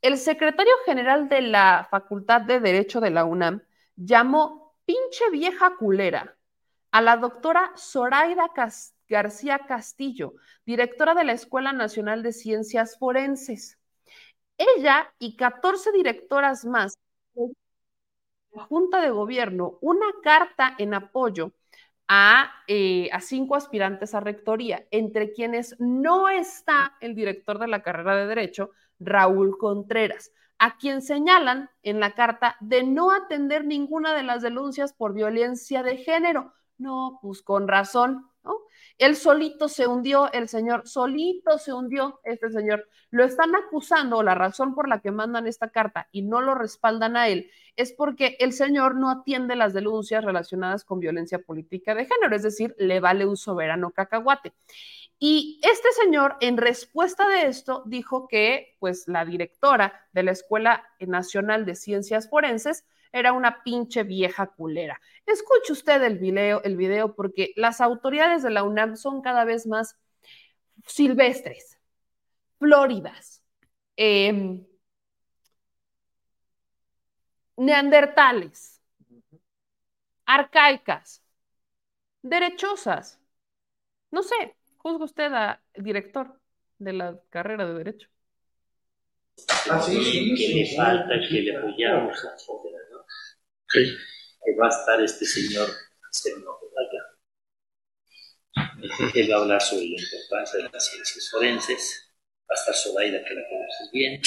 [0.05, 3.63] El secretario general de la Facultad de Derecho de la UNAM
[3.95, 6.37] llamó pinche vieja culera
[6.91, 8.51] a la doctora Zoraida
[9.09, 13.79] García Castillo, directora de la Escuela Nacional de Ciencias Forenses.
[14.59, 16.99] Ella y 14 directoras más
[18.51, 21.51] la Junta de Gobierno una carta en apoyo
[22.67, 28.15] eh, a, cinco aspirantes a rectoría, entre quienes no está el director de la carrera
[28.15, 34.23] de Derecho, Raúl Contreras, a quien señalan en la carta de no atender ninguna de
[34.23, 36.53] las denuncias por violencia de género.
[36.77, 38.59] No, pues con razón, ¿no?
[38.97, 42.87] Él solito se hundió, el señor solito se hundió, este señor.
[43.11, 47.17] Lo están acusando, la razón por la que mandan esta carta y no lo respaldan
[47.17, 52.05] a él, es porque el señor no atiende las denuncias relacionadas con violencia política de
[52.05, 54.53] género, es decir, le vale un soberano cacahuate.
[55.19, 60.85] Y este señor, en respuesta de esto, dijo que, pues, la directora de la Escuela
[60.99, 64.99] Nacional de Ciencias Forenses era una pinche vieja culera.
[65.25, 69.65] Escuche usted el video, el video porque las autoridades de la UNAM son cada vez
[69.67, 69.97] más
[70.85, 71.79] silvestres,
[72.59, 73.41] floridas,
[73.95, 74.65] em,
[77.57, 78.81] neandertales,
[80.25, 81.21] arcaicas,
[82.21, 83.19] derechosas.
[84.11, 86.39] No sé, juzga usted a director
[86.77, 88.07] de la carrera de Derecho.
[89.71, 93.03] Ah, sí, sí, que le falta, que le apoyamos, etcétera, ¿no?
[93.67, 93.97] Sí.
[94.45, 95.67] Que va a estar este señor
[96.03, 97.01] haciendo acá.
[99.15, 102.13] Él va a hablar sobre la importancia de las ciencias forenses.
[102.43, 104.21] Va a estar Zoraida, que la conoces bien.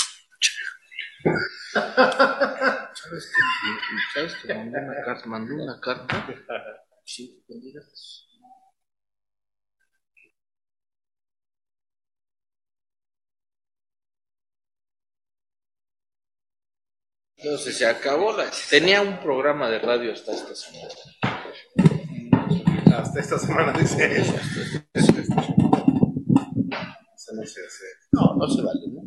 [2.95, 3.41] ¿Sabes que,
[4.13, 5.27] ¿Sabes que mandó una carta?
[5.27, 6.85] Mandó una carta.
[7.05, 7.45] Sí,
[17.39, 18.51] Entonces se acabó la...
[18.69, 20.93] Tenía un programa de radio hasta esta semana.
[22.97, 24.35] Hasta esta semana dice eso.
[27.35, 27.85] no se hace.
[28.11, 29.03] No, no se vale, ¿no?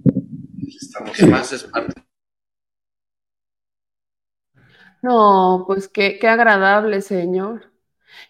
[0.65, 2.01] Estamos más es parte
[5.01, 7.73] No, pues qué, qué agradable, señor.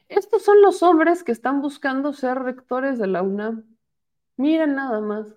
[0.10, 3.78] Estos son los hombres que están buscando ser rectores de la UNAM.
[4.38, 5.28] Miren nada más.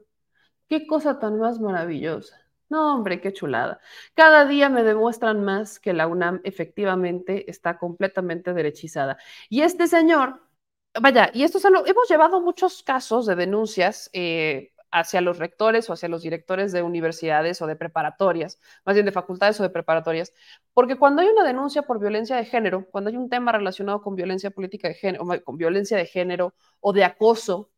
[0.69, 2.44] Qué cosa tan más maravillosa.
[2.75, 3.81] No, hombre, qué chulada.
[4.15, 9.17] Cada día me demuestran más que la UNAM efectivamente está completamente derechizada.
[9.49, 10.43] Y este señor,
[11.01, 15.89] vaya, y esto es algo, hemos llevado muchos casos de denuncias eh, hacia los rectores
[15.89, 19.71] o hacia los directores de universidades o de preparatorias, más bien de facultades o de
[19.71, 20.33] preparatorias,
[20.73, 24.17] porque cuando hay una denuncia por violencia de género, cuando hay un tema relacionado con
[24.17, 27.71] violencia política de género, con violencia de género o de acoso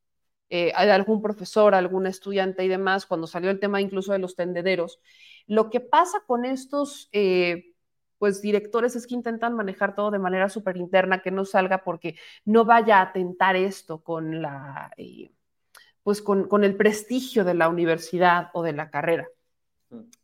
[0.50, 5.00] eh, algún profesor, algún estudiante y demás, cuando salió el tema incluso de los tendederos,
[5.46, 7.08] lo que pasa con estos...
[7.12, 7.72] Eh,
[8.18, 12.16] pues directores es que intentan manejar todo de manera súper interna, que no salga porque
[12.46, 15.30] no vaya a atentar esto con la, eh,
[16.02, 19.26] pues con, el prestigio de la universidad o de la carrera.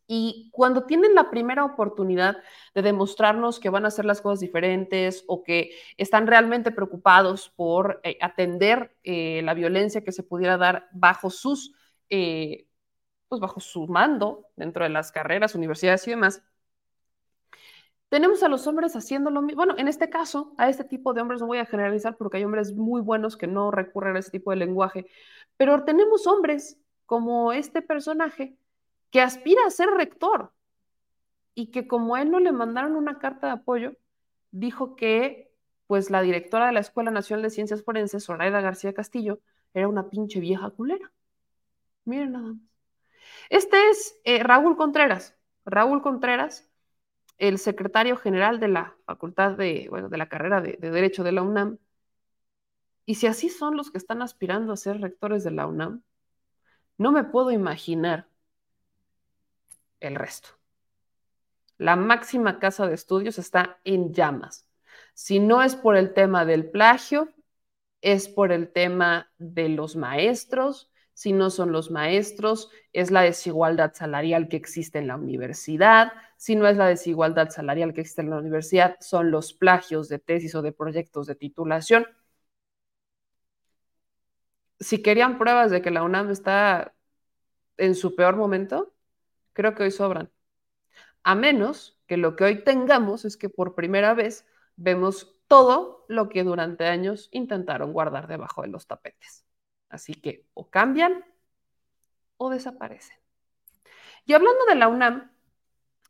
[0.07, 2.37] Y cuando tienen la primera oportunidad
[2.75, 8.01] de demostrarnos que van a hacer las cosas diferentes o que están realmente preocupados por
[8.03, 11.73] eh, atender eh, la violencia que se pudiera dar bajo sus,
[12.09, 12.67] eh,
[13.29, 16.43] pues bajo su mando dentro de las carreras, universidades y demás,
[18.09, 19.57] tenemos a los hombres haciendo lo mismo.
[19.57, 22.43] Bueno, en este caso, a este tipo de hombres no voy a generalizar porque hay
[22.43, 25.07] hombres muy buenos que no recurren a ese tipo de lenguaje,
[25.57, 28.55] pero tenemos hombres como este personaje
[29.13, 30.51] que aspira a ser rector
[31.53, 33.95] y que como él no le mandaron una carta de apoyo,
[34.51, 35.53] dijo que
[35.85, 39.39] pues la directora de la Escuela Nacional de Ciencias Forenses, Zoraida García Castillo,
[39.75, 41.11] era una pinche vieja culera.
[42.05, 42.57] Miren nada más.
[43.49, 45.37] Este es eh, Raúl Contreras.
[45.63, 46.67] Raúl Contreras,
[47.37, 51.33] el secretario general de la Facultad de, bueno, de la carrera de, de Derecho de
[51.33, 51.77] la UNAM.
[53.05, 56.01] Y si así son los que están aspirando a ser rectores de la UNAM,
[56.97, 58.32] no me puedo imaginar
[60.03, 60.49] el resto.
[61.77, 64.67] La máxima casa de estudios está en llamas.
[65.13, 67.29] Si no es por el tema del plagio,
[68.01, 70.91] es por el tema de los maestros.
[71.13, 76.11] Si no son los maestros, es la desigualdad salarial que existe en la universidad.
[76.37, 80.19] Si no es la desigualdad salarial que existe en la universidad, son los plagios de
[80.19, 82.05] tesis o de proyectos de titulación.
[84.79, 86.93] Si querían pruebas de que la UNAM está
[87.77, 88.93] en su peor momento,
[89.53, 90.31] creo que hoy sobran.
[91.23, 96.29] A menos que lo que hoy tengamos es que por primera vez vemos todo lo
[96.29, 99.45] que durante años intentaron guardar debajo de los tapetes.
[99.89, 101.23] Así que o cambian
[102.37, 103.17] o desaparecen.
[104.25, 105.31] Y hablando de la UNAM,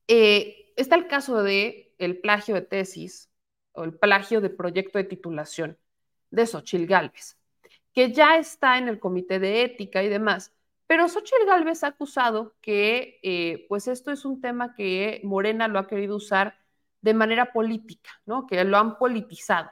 [0.07, 3.29] eh, está el caso de el plagio de tesis
[3.73, 5.77] o el plagio de proyecto de titulación
[6.31, 7.37] de Xochil Gálvez,
[7.93, 10.53] que ya está en el comité de ética y demás,
[10.93, 15.79] pero Xochitl Gálvez ha acusado que eh, pues esto es un tema que Morena lo
[15.79, 16.55] ha querido usar
[17.01, 18.45] de manera política, ¿no?
[18.45, 19.71] Que lo han politizado.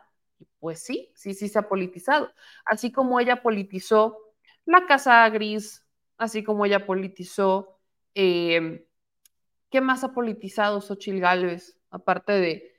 [0.57, 2.31] Pues sí, sí, sí se ha politizado.
[2.65, 4.17] Así como ella politizó
[4.65, 5.85] la Casa Gris,
[6.17, 7.79] así como ella politizó,
[8.15, 8.83] em,
[9.69, 11.77] ¿qué más ha politizado Xochitl Gálvez?
[11.91, 12.71] Aparte de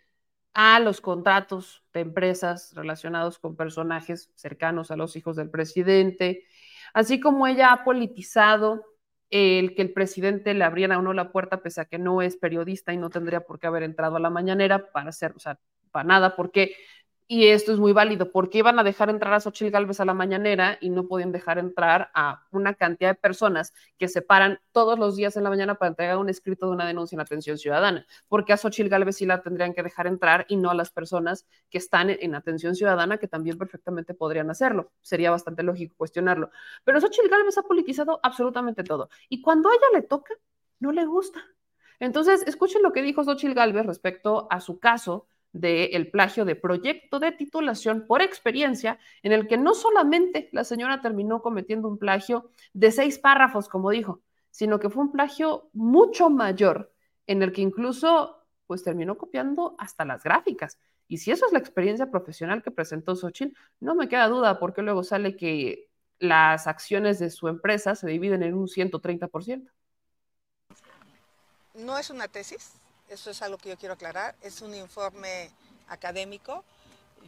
[0.53, 6.45] a los contratos de empresas relacionados con personajes cercanos a los hijos del presidente,
[6.95, 8.85] Así como ella ha politizado
[9.31, 12.37] el que el presidente le abriera o no la puerta, pese a que no es
[12.37, 15.59] periodista y no tendría por qué haber entrado a la mañanera para hacer, o sea,
[15.91, 16.75] para nada, porque
[17.33, 20.13] y esto es muy válido, porque iban a dejar entrar a Xochitl Galvez a la
[20.13, 24.99] mañanera y no podían dejar entrar a una cantidad de personas que se paran todos
[24.99, 28.07] los días en la mañana para entregar un escrito de una denuncia en atención ciudadana,
[28.29, 31.47] porque a Xochitl Galvez sí la tendrían que dejar entrar y no a las personas
[31.71, 34.93] que están en, atención ciudadana, que también perfectamente podrían hacerlo.
[35.01, 36.51] Sería bastante lógico cuestionarlo.
[36.85, 39.09] Pero Xochitl Galvez ha politizado absolutamente todo.
[39.31, 40.35] Y cuando a ella le toca,
[40.81, 41.43] no le gusta.
[41.99, 47.19] Entonces, escuchen lo que dijo Xochitl Galvez respecto a su caso del plagio de proyecto
[47.21, 52.51] de titulación por experiencia, en el que no solamente la señora terminó cometiendo un plagio
[52.73, 56.93] de seis párrafos, como dijo, sino que fue un plagio mucho mayor,
[57.27, 60.79] en el que incluso pues terminó copiando hasta las gráficas.
[61.09, 64.81] Y si eso es la experiencia profesional que presentó Xochitl, no me queda duda porque
[64.81, 69.69] luego sale que las acciones de su empresa se dividen en un 130%.
[71.75, 72.75] No es una tesis,
[73.13, 74.35] eso es algo que yo quiero aclarar.
[74.43, 75.51] Es un informe
[75.89, 76.65] académico.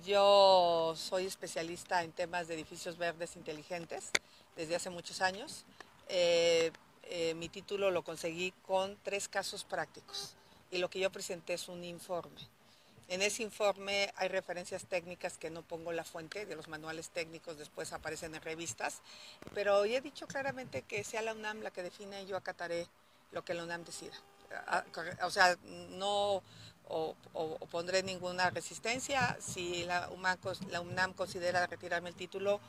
[0.05, 4.11] Yo soy especialista en temas de edificios verdes inteligentes
[4.57, 5.65] desde hace muchos años.
[6.09, 6.73] Eh,
[7.05, 10.35] eh, mi título lo conseguí con tres casos prácticos
[10.71, 12.41] y lo que yo presenté es un informe.
[13.09, 17.59] En ese informe hay referencias técnicas que no pongo la fuente de los manuales técnicos,
[17.59, 19.03] después aparecen en revistas,
[19.53, 22.89] pero he dicho claramente que sea la UNAM la que define y yo acataré
[23.31, 24.15] lo que la UNAM decida
[25.23, 25.57] o sea,
[25.91, 26.43] no
[27.71, 29.37] pondré ninguna resistencia.
[29.41, 30.39] Si la UNAM,
[30.71, 32.61] la UNAM considera retirarme el título,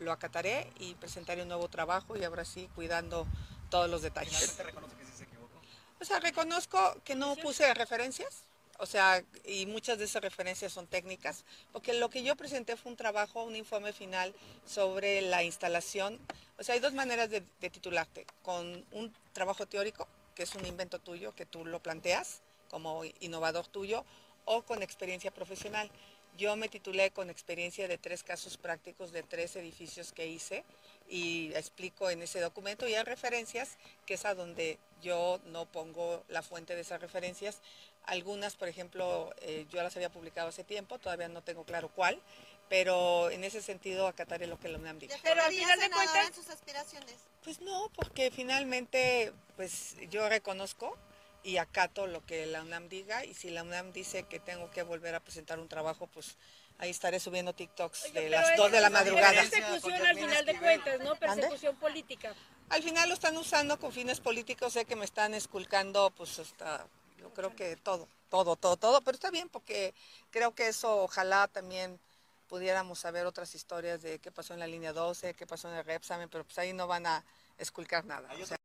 [0.00, 3.26] lo acataré y presentaré un nuevo trabajo y ahora sí cuidando
[3.70, 4.56] todos los detalles.
[4.58, 5.60] reconoce que sí se equivocó?
[6.00, 8.44] O sea, reconozco que no puse referencias,
[8.78, 12.92] o sea, y muchas de esas referencias son técnicas, porque lo que yo presenté fue
[12.92, 14.34] un trabajo, un informe final
[14.66, 16.20] sobre la instalación.
[16.58, 20.06] O sea, hay dos maneras de titularte, con un trabajo teórico
[20.36, 24.04] que es un invento tuyo, que tú lo planteas como innovador tuyo,
[24.44, 25.90] o con experiencia profesional.
[26.36, 30.64] Yo me titulé con experiencia de tres casos prácticos de tres edificios que hice
[31.08, 36.22] y explico en ese documento y hay referencias que es a donde yo no pongo
[36.28, 37.60] la fuente de esas referencias.
[38.04, 42.20] Algunas, por ejemplo, eh, yo las había publicado hace tiempo, todavía no tengo claro cuál,
[42.68, 45.18] pero en ese sentido acataré lo que la UNAM dice.
[45.22, 47.14] Pero al final de cuentas sus aspiraciones.
[47.46, 50.98] Pues no, porque finalmente pues yo reconozco
[51.44, 54.82] y acato lo que la UNAM diga y si la UNAM dice que tengo que
[54.82, 56.36] volver a presentar un trabajo, pues
[56.78, 59.44] ahí estaré subiendo TikToks de las 2 de la madrugada.
[59.48, 61.14] Persecución al final de cuentas, ¿no?
[61.14, 62.34] Persecución política.
[62.68, 66.88] Al final lo están usando con fines políticos, sé que me están esculcando pues hasta,
[67.16, 69.94] yo creo que todo, todo, todo, todo, pero está bien porque
[70.32, 72.00] creo que eso ojalá también
[72.48, 75.84] pudiéramos saber otras historias de qué pasó en la línea 12, qué pasó en el
[75.84, 77.24] Repsamen, pero pues ahí no van a
[77.58, 78.28] esculcar nada.
[78.42, 78.56] O sea,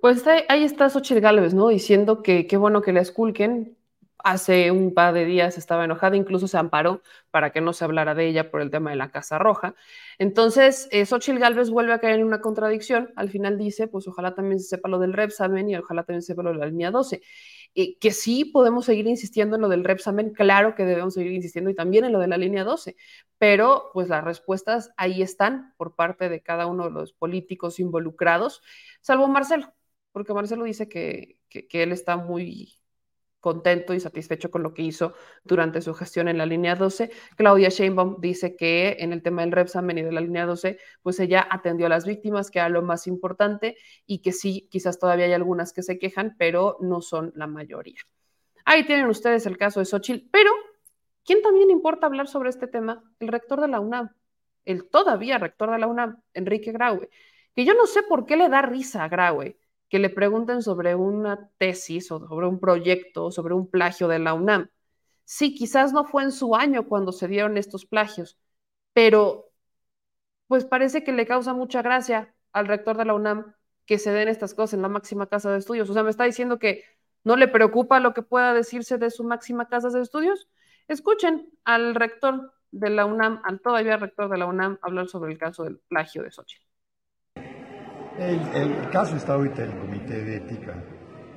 [0.00, 1.68] Pues ahí, ahí está Xochitl Gálvez, ¿no?
[1.68, 3.76] Diciendo que qué bueno que la esculquen.
[4.24, 8.14] Hace un par de días estaba enojada, incluso se amparó para que no se hablara
[8.16, 9.74] de ella por el tema de la Casa Roja.
[10.18, 13.12] Entonces, eh, Xochitl Gálvez vuelve a caer en una contradicción.
[13.16, 16.28] Al final dice, pues ojalá también se sepa lo del Repsamen y ojalá también se
[16.28, 17.22] sepa lo de la línea 12.
[17.74, 21.74] Que sí podemos seguir insistiendo en lo del Repsamen, claro que debemos seguir insistiendo y
[21.74, 22.96] también en lo de la línea 12,
[23.38, 28.62] pero pues las respuestas ahí están por parte de cada uno de los políticos involucrados,
[29.00, 29.72] salvo Marcelo,
[30.12, 32.78] porque Marcelo dice que, que él está muy
[33.48, 37.10] contento y satisfecho con lo que hizo durante su gestión en la línea 12.
[37.34, 41.18] Claudia Sheinbaum dice que en el tema del Repsamen y de la línea 12, pues
[41.18, 45.24] ella atendió a las víctimas, que era lo más importante, y que sí, quizás todavía
[45.24, 48.02] hay algunas que se quejan, pero no son la mayoría.
[48.66, 50.50] Ahí tienen ustedes el caso de Xochitl, pero
[51.24, 53.02] ¿quién también importa hablar sobre este tema?
[53.18, 54.10] El rector de la UNAM,
[54.66, 57.08] el todavía rector de la UNAM, Enrique Graue,
[57.56, 59.56] que yo no sé por qué le da risa a Graue
[59.88, 64.34] que le pregunten sobre una tesis o sobre un proyecto, sobre un plagio de la
[64.34, 64.70] UNAM.
[65.24, 68.38] Sí, quizás no fue en su año cuando se dieron estos plagios,
[68.92, 69.50] pero
[70.46, 73.54] pues parece que le causa mucha gracia al rector de la UNAM
[73.86, 75.88] que se den estas cosas en la máxima casa de estudios.
[75.90, 76.84] O sea, me está diciendo que
[77.24, 80.48] no le preocupa lo que pueda decirse de su máxima casa de estudios.
[80.88, 85.38] Escuchen al rector de la UNAM, al todavía rector de la UNAM, hablar sobre el
[85.38, 86.67] caso del plagio de Xochitl.
[88.18, 90.74] El, el, caso está ahorita en el Comité de Ética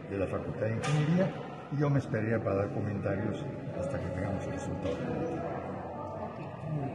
[0.09, 1.33] de la Facultad de Ingeniería
[1.71, 3.45] y yo me esperaría para dar comentarios
[3.79, 4.97] hasta que tengamos el resultado.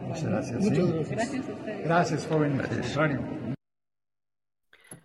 [0.07, 0.61] Muchas gracias.
[0.61, 0.93] Muchas sí.
[0.93, 1.11] gracias.
[1.11, 1.85] Gracias a ustedes.
[1.85, 2.59] Gracias, joven.
[2.59, 3.21] Contrario.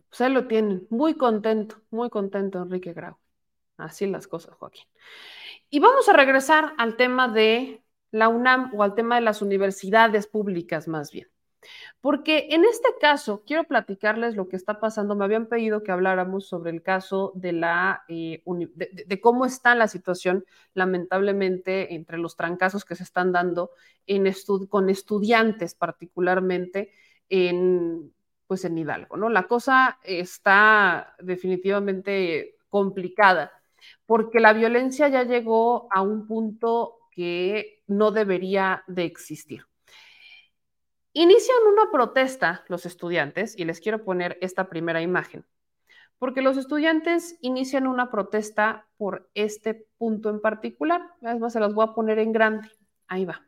[0.09, 3.17] Pues ahí lo tienen, muy contento, muy contento Enrique Grau.
[3.77, 4.85] Así las cosas, Joaquín.
[5.69, 10.27] Y vamos a regresar al tema de la UNAM o al tema de las universidades
[10.27, 11.27] públicas más bien.
[12.01, 15.15] Porque en este caso, quiero platicarles lo que está pasando.
[15.15, 19.87] Me habían pedido que habláramos sobre el caso de, la, eh, de, cómo está la
[19.87, 23.71] situación, lamentablemente, entre los trancazos que se están dando
[24.69, 26.91] con estudiantes, particularmente
[27.29, 28.13] en,
[28.47, 29.17] pues en Hidalgo.
[29.17, 29.29] ¿no?
[29.29, 33.51] La cosa está definitivamente complicada,
[34.05, 39.65] porque la violencia ya llegó a un punto que no debería de existir.
[41.13, 45.45] Inician una protesta los estudiantes, y les quiero poner esta primera imagen,
[46.19, 51.01] porque los estudiantes inician una protesta por este punto en particular.
[51.21, 52.69] Además, se las voy a poner en grande.
[53.07, 53.45] Ahí va.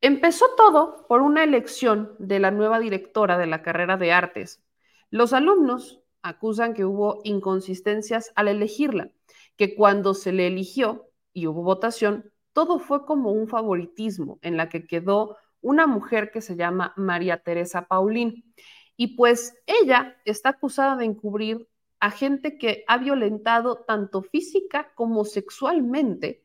[0.00, 4.62] Empezó todo por una elección de la nueva directora de la carrera de artes.
[5.10, 9.12] Los alumnos acusan que hubo inconsistencias al elegirla,
[9.56, 14.68] que cuando se le eligió y hubo votación, todo fue como un favoritismo en la
[14.68, 18.54] que quedó una mujer que se llama María Teresa Paulín.
[18.96, 25.24] Y pues ella está acusada de encubrir a gente que ha violentado tanto física como
[25.24, 26.44] sexualmente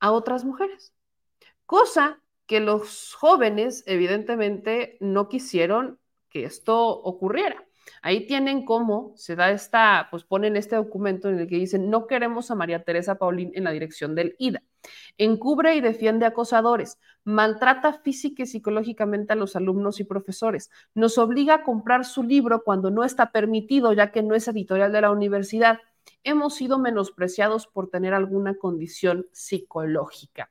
[0.00, 0.94] a otras mujeres.
[1.66, 6.00] Cosa que los jóvenes evidentemente no quisieron
[6.30, 7.64] que esto ocurriera.
[8.02, 12.06] Ahí tienen cómo se da esta, pues ponen este documento en el que dicen, no
[12.06, 14.62] queremos a María Teresa Paulín en la dirección del IDA.
[15.16, 21.54] Encubre y defiende acosadores, maltrata física y psicológicamente a los alumnos y profesores, nos obliga
[21.54, 25.10] a comprar su libro cuando no está permitido, ya que no es editorial de la
[25.10, 25.78] universidad.
[26.22, 30.50] Hemos sido menospreciados por tener alguna condición psicológica.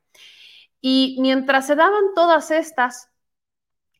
[0.81, 3.12] Y mientras se daban todas estas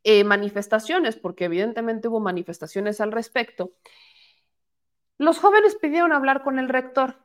[0.04, 3.74] eh, manifestaciones, porque evidentemente hubo manifestaciones al respecto,
[5.18, 7.24] los jóvenes pidieron hablar con el rector.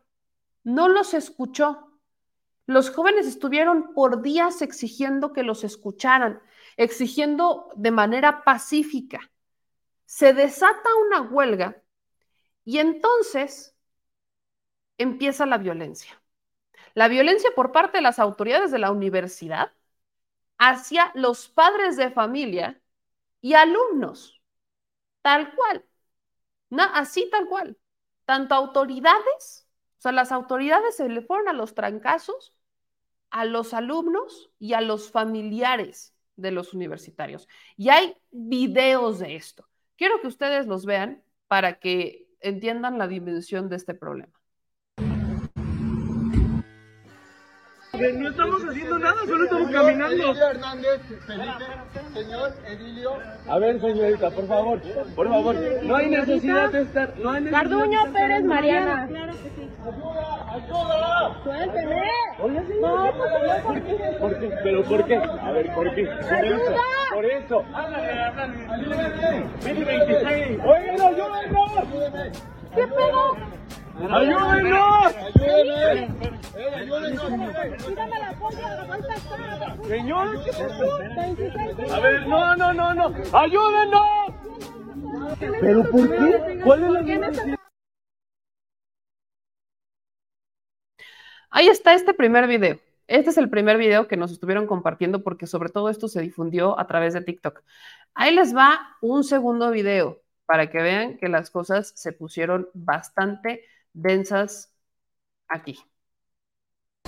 [0.63, 1.99] No los escuchó.
[2.67, 6.41] Los jóvenes estuvieron por días exigiendo que los escucharan,
[6.77, 9.31] exigiendo de manera pacífica.
[10.05, 11.83] Se desata una huelga
[12.65, 13.75] y entonces
[14.99, 16.23] empieza la violencia.
[16.95, 19.73] La violencia por parte de las autoridades de la universidad
[20.59, 22.81] hacia los padres de familia
[23.41, 24.43] y alumnos,
[25.23, 25.85] tal cual,
[26.95, 27.79] así tal cual.
[28.25, 32.55] Tanto autoridades, o sea, las autoridades se le fueron a los trancazos
[33.31, 37.49] a los alumnos y a los familiares de los universitarios.
[37.77, 39.69] Y hay videos de esto.
[39.97, 44.33] Quiero que ustedes los vean para que entiendan la dimensión de este problema.
[47.99, 50.35] No estamos haciendo nada, solo estamos caminando.
[50.37, 51.65] Hernández, Felipe,
[52.15, 53.13] señor Edilio.
[53.49, 54.81] A ver, señorita, por favor,
[55.17, 58.45] por favor, no hay necesidad de estar, no hay necesidad Carduño de estar Pérez.
[58.45, 59.07] Mariana.
[59.09, 59.69] Claro que sí.
[59.83, 60.53] ¡Ayuda!
[60.53, 61.43] ¡Ayuda!
[61.43, 62.03] Suélteme.
[62.41, 62.75] Oye, sí.
[62.81, 63.33] No, pues
[63.65, 64.17] ¿por qué?
[64.21, 64.59] ¿Por qué?
[64.63, 65.17] ¿Pero por qué?
[65.17, 66.07] A ver, ¿por qué?
[66.07, 66.75] Por eso,
[67.15, 67.65] por eso.
[67.75, 69.45] Ándale, ándale.
[69.65, 70.61] Vete 26.
[70.65, 72.39] Oigan, ayúdenos.
[72.75, 73.58] ¿Qué pedo?
[74.01, 75.17] ¡Ayúdenos!
[75.17, 76.09] ¡Ayúdeme!
[76.57, 77.85] ¡Eh, ayúdenos!
[77.85, 79.87] Quítame la cosa, falta estar.
[79.87, 80.99] Señor, ¿qué pasó?
[81.17, 81.93] 26.
[81.93, 83.15] A ver, no, no, no, no.
[83.33, 84.29] ¡Ayúdenos!
[85.61, 86.61] ¿Pero por qué?
[86.65, 87.59] ¿Cuál es la necesidad?
[91.51, 92.79] Ahí está este primer video.
[93.09, 96.79] Este es el primer video que nos estuvieron compartiendo porque sobre todo esto se difundió
[96.79, 97.63] a través de TikTok.
[98.15, 103.65] Ahí les va un segundo video para que vean que las cosas se pusieron bastante
[103.93, 104.73] densas
[105.49, 105.79] aquí.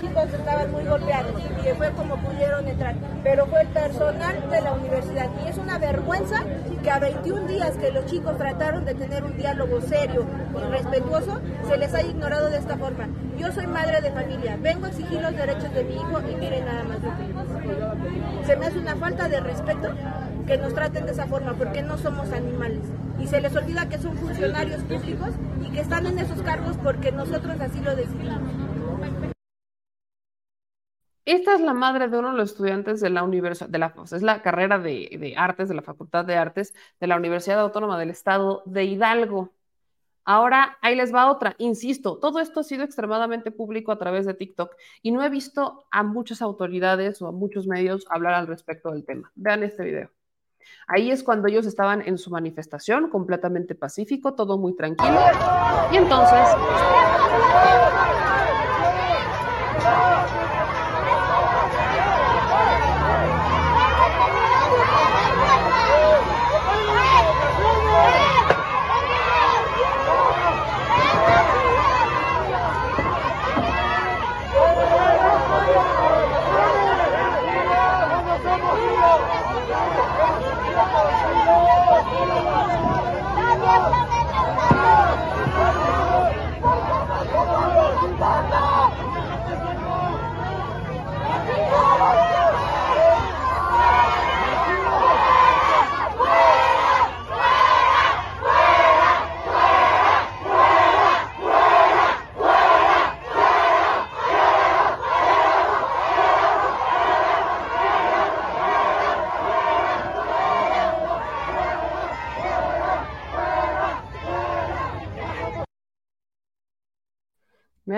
[0.01, 4.73] chicos estaban muy golpeados y fue como pudieron entrar, pero fue el personal de la
[4.73, 6.43] universidad y es una vergüenza
[6.83, 10.25] que a 21 días que los chicos trataron de tener un diálogo serio
[10.57, 13.09] y respetuoso, se les haya ignorado de esta forma.
[13.37, 16.65] Yo soy madre de familia, vengo a exigir los derechos de mi hijo y miren
[16.65, 16.99] nada más.
[18.47, 19.95] Se me hace una falta de respeto
[20.51, 22.83] que nos traten de esa forma porque no somos animales
[23.21, 25.29] y se les olvida que son funcionarios públicos
[25.65, 28.41] y que están en esos cargos porque nosotros así lo decidimos.
[31.25, 34.23] Esta es la madre de uno de los estudiantes de la universidad, de la, es
[34.23, 38.11] la carrera de, de artes, de la Facultad de Artes de la Universidad Autónoma del
[38.11, 39.53] Estado de Hidalgo.
[40.25, 41.55] Ahora, ahí les va otra.
[41.59, 45.87] Insisto, todo esto ha sido extremadamente público a través de TikTok y no he visto
[45.93, 49.31] a muchas autoridades o a muchos medios hablar al respecto del tema.
[49.37, 50.11] Vean este video.
[50.87, 55.21] Ahí es cuando ellos estaban en su manifestación, completamente pacífico, todo muy tranquilo.
[55.93, 56.49] Y entonces...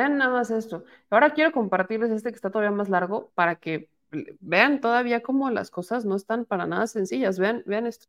[0.02, 0.84] Vean nada más esto.
[1.10, 3.88] Ahora quiero compartirles este que está todavía más largo para que
[4.40, 7.38] vean todavía cómo las cosas no están para nada sencillas.
[7.38, 8.06] Vean, vean esto.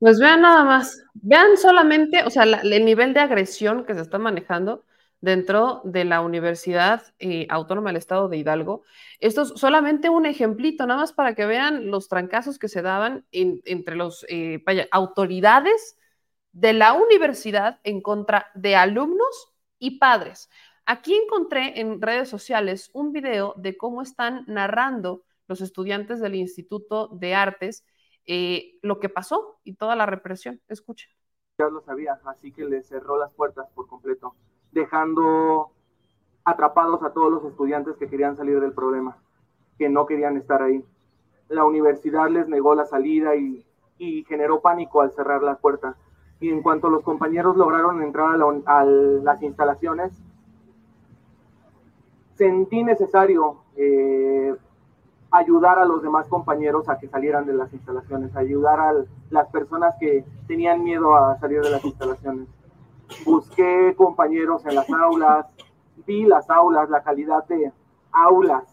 [0.00, 4.18] Pues vean nada más, vean solamente, o sea, el nivel de agresión que se está
[4.18, 4.84] manejando
[5.20, 8.82] dentro de la Universidad eh, Autónoma del Estado de Hidalgo.
[9.20, 13.26] Esto es solamente un ejemplito, nada más para que vean los trancazos que se daban
[13.30, 15.98] en- entre los eh, autoridades
[16.52, 20.50] de la universidad en contra de alumnos y padres.
[20.86, 27.08] Aquí encontré en redes sociales un video de cómo están narrando los estudiantes del Instituto
[27.08, 27.84] de Artes
[28.32, 30.60] eh, lo que pasó y toda la represión.
[30.68, 31.10] Escuchen.
[31.58, 34.36] ya lo sabía, así que le cerró las puertas por completo,
[34.70, 35.72] dejando
[36.44, 39.18] atrapados a todos los estudiantes que querían salir del problema,
[39.78, 40.84] que no querían estar ahí.
[41.48, 43.66] La universidad les negó la salida y,
[44.28, 45.96] generó pánico al cerrar las puertas.
[46.38, 48.84] Y en cuanto los compañeros lograron entrar a, la
[49.24, 50.12] las instalaciones,
[52.36, 54.54] sentí necesario eh,
[55.30, 58.94] ayudar a los demás compañeros a que salieran de las instalaciones, ayudar a
[59.30, 62.48] las personas que tenían miedo a salir de las instalaciones.
[63.24, 65.46] Busqué compañeros en las aulas,
[66.06, 67.72] vi las aulas, la calidad de
[68.12, 68.64] aulas,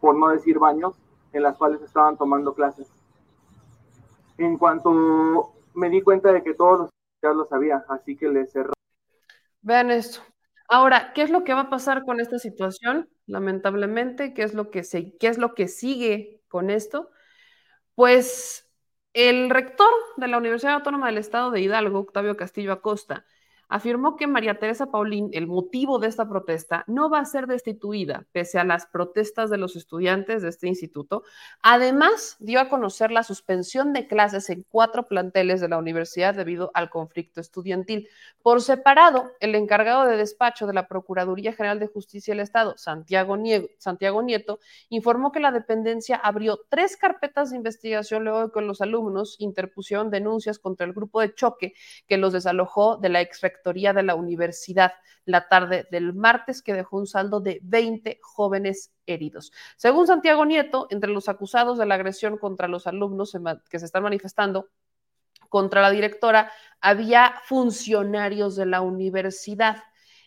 [0.00, 0.94] por no decir baños,
[1.32, 2.90] en las cuales estaban tomando clases.
[4.38, 6.90] En cuanto me di cuenta de que todos
[7.22, 8.72] ya lo sabía, así que le cerró.
[9.60, 10.20] Vean esto.
[10.68, 13.08] Ahora, ¿qué es lo que va a pasar con esta situación?
[13.28, 17.10] Lamentablemente, ¿qué es lo que, se, qué es lo que sigue con esto?
[17.94, 18.70] Pues
[19.14, 23.26] el rector de la Universidad Autónoma del Estado de Hidalgo, Octavio Castillo Acosta,
[23.68, 28.26] afirmó que María Teresa Paulín, el motivo de esta protesta, no va a ser destituida
[28.32, 31.22] pese a las protestas de los estudiantes de este instituto.
[31.62, 36.70] Además, dio a conocer la suspensión de clases en cuatro planteles de la universidad debido
[36.74, 38.08] al conflicto estudiantil.
[38.42, 43.36] Por separado, el encargado de despacho de la Procuraduría General de Justicia del Estado, Santiago,
[43.78, 48.80] Santiago Nieto, informó que la dependencia abrió tres carpetas de investigación luego de que los
[48.80, 51.74] alumnos interpusieron denuncias contra el grupo de choque
[52.06, 54.92] que los desalojó de la ex de la universidad
[55.24, 59.52] la tarde del martes, que dejó un saldo de 20 jóvenes heridos.
[59.76, 63.36] Según Santiago Nieto, entre los acusados de la agresión contra los alumnos
[63.68, 64.70] que se están manifestando
[65.48, 66.50] contra la directora,
[66.80, 69.82] había funcionarios de la universidad.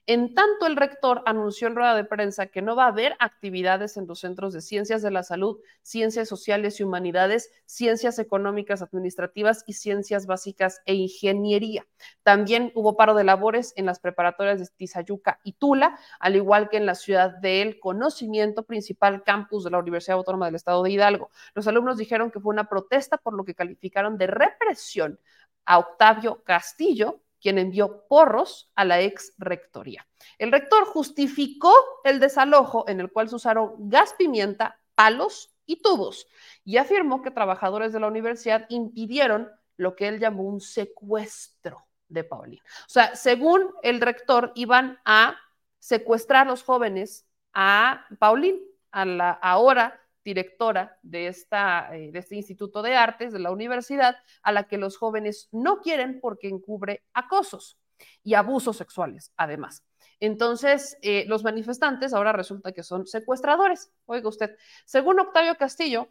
[0.08, 3.98] En tanto, el rector anunció en rueda de prensa que no va a haber actividades
[3.98, 9.64] en los centros de ciencias de la salud, ciencias sociales y humanidades, ciencias económicas, administrativas
[9.68, 11.86] y ciencias básicas e ingeniería.
[12.24, 16.78] También hubo paro de labores en las preparatorias de Tizayuca y Tula, al igual que
[16.78, 21.30] en la ciudad del Conocimiento, principal campus de la Universidad Autónoma del Estado de Hidalgo.
[21.54, 25.20] Los alumnos dijeron que fue una protesta por lo que calificaron de represión
[25.66, 30.08] a Octavio Castillo, quien envió porros a la ex rectoría.
[30.38, 31.74] El rector justificó
[32.04, 36.28] el desalojo en el cual se usaron gas pimienta, palos y tubos
[36.64, 42.24] y afirmó que trabajadores de la universidad impidieron lo que él llamó un secuestro de
[42.24, 42.62] Paulina.
[42.86, 45.38] O sea, según el rector, iban a
[45.80, 48.60] secuestrar a los jóvenes a Paulín,
[48.92, 54.52] a la ahora directora de, esta, eh, este Instituto de Artes de la universidad, a
[54.52, 57.78] la que los jóvenes no quieren porque encubre acosos
[58.24, 59.84] y abusos sexuales, además.
[60.20, 63.92] Entonces, eh, los manifestantes ahora resulta que son secuestradores.
[64.06, 64.56] Oiga usted,
[64.86, 66.10] según Octavio Castillo,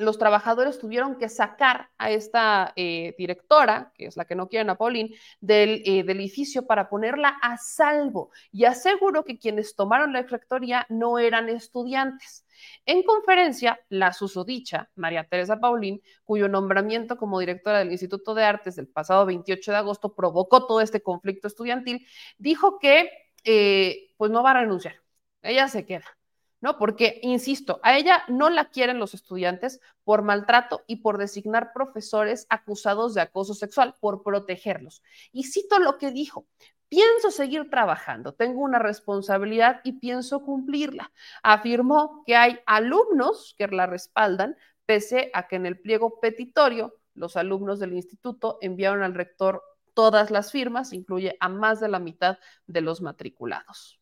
[0.00, 4.70] los trabajadores tuvieron que sacar a esta eh, directora, que es la que no quieren
[4.70, 10.12] a Paulín, del, eh, del, edificio para ponerla a salvo y aseguró que quienes tomaron
[10.12, 12.44] la rectoría no eran estudiantes.
[12.86, 18.76] En conferencia, la susodicha María Teresa Paulín, cuyo nombramiento como directora del Instituto de Artes
[18.76, 22.06] del pasado 28 de agosto provocó todo este conflicto estudiantil,
[22.38, 23.10] dijo que
[23.44, 24.96] eh, pues no va a renunciar,
[25.42, 26.19] ella se queda.
[26.60, 26.78] ¿No?
[26.78, 32.46] Porque, insisto, a ella no la quieren los estudiantes por maltrato y por designar profesores
[32.50, 35.02] acusados de acoso sexual, por protegerlos.
[35.32, 36.46] Y cito lo que dijo,
[36.88, 41.12] pienso seguir trabajando, tengo una responsabilidad y pienso cumplirla.
[41.42, 47.36] Afirmó que hay alumnos que la respaldan, pese a que en el pliego petitorio los
[47.36, 49.62] alumnos del instituto enviaron al rector
[49.94, 53.99] todas las firmas, incluye a más de la mitad de los matriculados.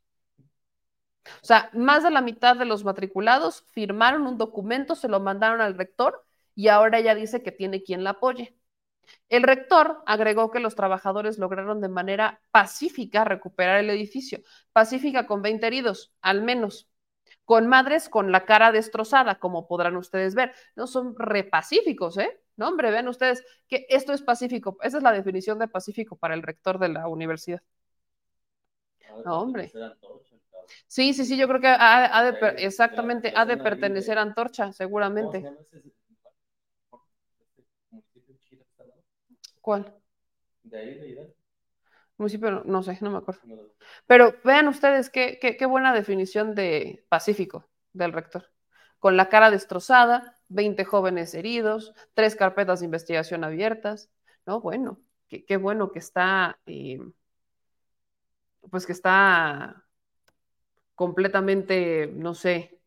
[1.43, 5.61] O sea, más de la mitad de los matriculados firmaron un documento, se lo mandaron
[5.61, 6.25] al rector
[6.55, 8.57] y ahora ella dice que tiene quien la apoye.
[9.29, 14.41] El rector agregó que los trabajadores lograron de manera pacífica recuperar el edificio,
[14.73, 16.89] pacífica con 20 heridos, al menos,
[17.45, 20.55] con madres con la cara destrozada, como podrán ustedes ver.
[20.77, 22.41] No son repacíficos, ¿eh?
[22.57, 24.77] No, hombre, vean ustedes que esto es pacífico.
[24.83, 27.63] Esa es la definición de pacífico para el rector de la universidad.
[29.25, 29.71] No, hombre.
[30.87, 34.73] Sí, sí, sí, yo creo que ha, ha de, exactamente, ha de pertenecer a Antorcha,
[34.73, 35.45] seguramente.
[39.61, 39.95] ¿Cuál?
[40.65, 41.35] De ahí, de.
[42.19, 43.43] Municipio, no sé, no me acuerdo.
[44.07, 48.51] Pero vean ustedes qué, qué, qué buena definición de pacífico del rector.
[48.99, 54.11] Con la cara destrozada, 20 jóvenes heridos, tres carpetas de investigación abiertas.
[54.47, 56.99] No, bueno, qué, qué bueno que está, eh,
[58.71, 59.85] pues que está
[60.99, 62.81] completamente, no sé,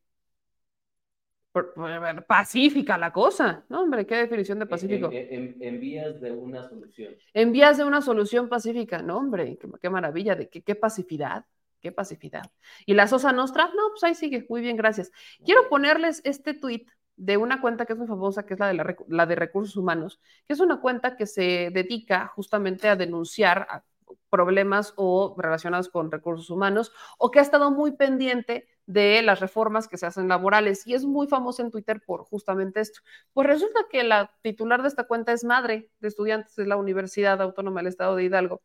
[2.27, 3.65] pacífica la cosa.
[3.69, 5.09] No, hombre, qué definición de pacífico.
[5.11, 7.15] En, en- en vías de una solución.
[7.33, 9.01] En vías de una solución pacífica.
[9.01, 11.45] No, hombre, qué, qué maravilla, de qué, qué pacificidad,
[11.81, 12.43] qué pacificidad.
[12.85, 15.11] Y la Sosa Nostra, no, pues ahí sigue, muy bien, gracias.
[15.43, 16.85] Quiero ponerles este tweet
[17.17, 19.75] de una cuenta que es muy famosa, que es la de, la, la de recursos
[19.77, 23.83] humanos, que es una cuenta que se dedica justamente a denunciar a
[24.29, 29.87] problemas o relacionados con recursos humanos o que ha estado muy pendiente de las reformas
[29.87, 33.01] que se hacen laborales y es muy famosa en Twitter por justamente esto.
[33.33, 37.41] Pues resulta que la titular de esta cuenta es madre de estudiantes de la Universidad
[37.41, 38.61] Autónoma del Estado de Hidalgo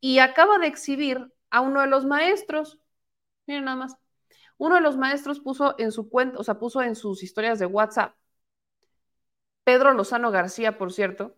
[0.00, 2.78] y acaba de exhibir a uno de los maestros.
[3.46, 3.96] Miren nada más.
[4.58, 7.66] Uno de los maestros puso en su cuenta, o sea, puso en sus historias de
[7.66, 8.14] WhatsApp,
[9.64, 11.36] Pedro Lozano García, por cierto,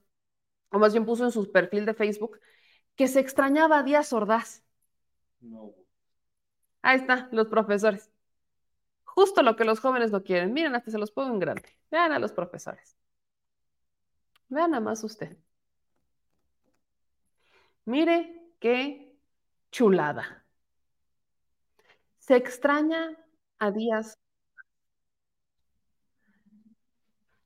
[0.71, 2.41] o más bien puso en su perfil de Facebook,
[2.97, 4.65] que se extrañaba a Díaz Ordaz.
[5.41, 5.75] No.
[6.83, 8.11] Ahí está, los profesores.
[9.05, 10.53] Justo lo que los jóvenes no quieren.
[10.53, 11.77] Miren, hasta se los pongo en grande.
[11.91, 12.97] Vean a los profesores.
[14.49, 15.37] Vean nada más usted.
[17.85, 19.17] Mire qué
[19.71, 20.45] chulada.
[22.19, 23.17] Se extraña
[23.59, 24.19] a Díaz.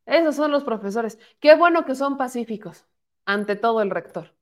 [0.07, 1.19] Esos son los profesores.
[1.41, 2.87] Qué bueno que son pacíficos.
[3.25, 4.35] Ante todo el rector.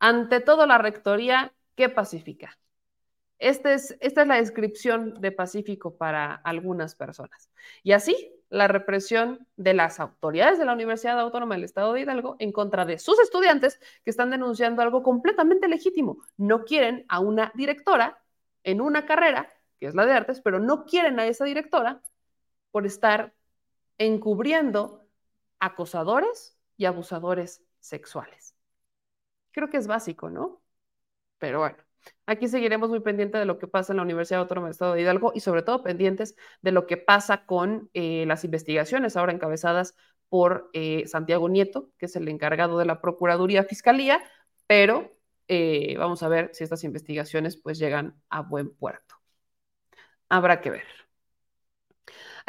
[0.00, 2.58] Ante todo la rectoría, qué pacífica.
[3.38, 7.50] Este es, esta es la descripción de Pacífico para algunas personas.
[7.84, 12.36] Y así, la represión de las autoridades de la Universidad Autónoma del Estado de Hidalgo
[12.40, 16.18] en contra de sus estudiantes que están denunciando algo completamente legítimo.
[16.36, 18.20] No quieren a una directora
[18.64, 22.02] en una carrera, que es la de artes, pero no quieren a esa directora
[22.72, 23.34] por estar
[23.98, 25.06] encubriendo
[25.60, 28.57] acosadores y abusadores sexuales.
[29.58, 30.62] Creo que es básico, ¿no?
[31.38, 31.78] Pero bueno.
[32.26, 35.02] Aquí seguiremos muy pendientes de lo que pasa en la Universidad Autónoma del Estado de
[35.02, 39.96] Hidalgo y sobre todo pendientes de lo que pasa con eh, las investigaciones ahora encabezadas
[40.28, 44.22] por eh, Santiago Nieto, que es el encargado de la Procuraduría Fiscalía,
[44.68, 45.10] pero
[45.48, 49.16] eh, vamos a ver si estas investigaciones pues llegan a buen puerto.
[50.28, 51.07] Habrá que ver.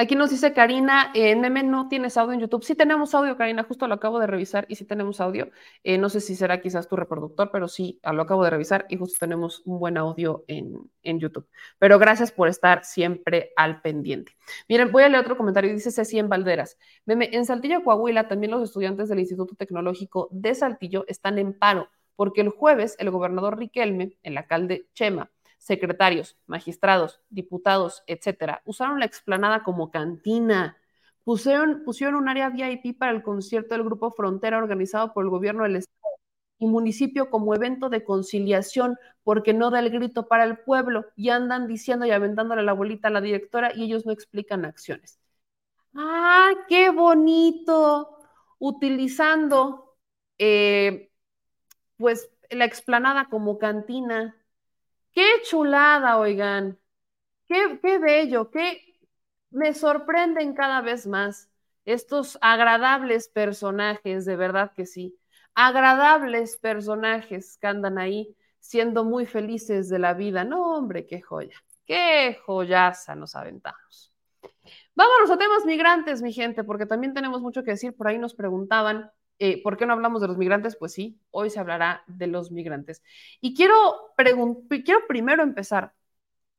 [0.01, 2.63] Aquí nos dice Karina, eh, Meme, no tienes audio en YouTube.
[2.63, 5.51] Sí tenemos audio, Karina, justo lo acabo de revisar y sí tenemos audio.
[5.83, 8.95] Eh, no sé si será quizás tu reproductor, pero sí, lo acabo de revisar y
[8.95, 11.49] justo tenemos un buen audio en, en YouTube.
[11.79, 14.31] Pero gracias por estar siempre al pendiente.
[14.69, 15.73] Miren, voy a leer otro comentario.
[15.73, 16.77] Dice Ceci en Valderas.
[17.05, 21.89] Meme, en Saltillo, Coahuila, también los estudiantes del Instituto Tecnológico de Saltillo están en paro,
[22.15, 25.29] porque el jueves el gobernador Riquelme, el alcalde Chema,
[25.69, 30.77] secretarios, magistrados, diputados, etcétera, usaron la explanada como cantina.
[31.23, 31.83] Pusieron,
[32.15, 36.15] un área VIP para el concierto del Grupo Frontera organizado por el gobierno del Estado
[36.57, 41.29] y municipio como evento de conciliación porque no da el grito para el pueblo y
[41.29, 45.19] andan diciendo y aventándole la bolita a la directora y ellos no explican acciones.
[45.93, 48.17] ¡Ah, qué bonito!
[48.57, 49.95] Utilizando
[50.39, 51.11] eh,
[51.97, 54.35] pues la explanada como cantina.
[55.13, 56.79] ¡Qué chulada, oigan!
[57.47, 58.51] ¡Qué, qué bello!
[58.51, 58.81] ¡Qué
[59.51, 61.49] me sorprenden cada vez más
[61.85, 65.17] estos agradables personajes, de verdad que sí!
[65.55, 70.43] Agradables personajes que andan ahí siendo muy felices de la vida.
[70.43, 74.13] No, hombre, qué joya, qué joyaza nos aventamos.
[74.95, 77.95] Vámonos a temas migrantes, mi gente, porque también tenemos mucho que decir.
[77.95, 80.75] Por ahí nos preguntaban eh, ¿Por qué no hablamos de los migrantes?
[80.75, 83.01] Pues sí, hoy se hablará de los migrantes.
[83.39, 84.13] Y quiero,
[84.67, 85.93] quiero primero empezar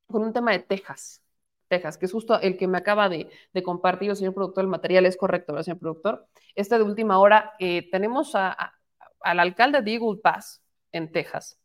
[0.07, 1.23] con un tema de Texas.
[1.69, 3.31] Texas, que es justo el que me acaba de,
[3.63, 4.65] compartir el señor productor.
[4.65, 6.27] El material es correcto, ¿verdad, señor productor?
[6.55, 10.63] Este de última hora, eh, tenemos al alcalde de Eagle Pass,
[10.93, 11.61] en Texas,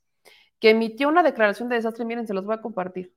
[0.59, 2.05] que emitió una declaración de desastre.
[2.05, 3.13] Miren, se los voy a compartir.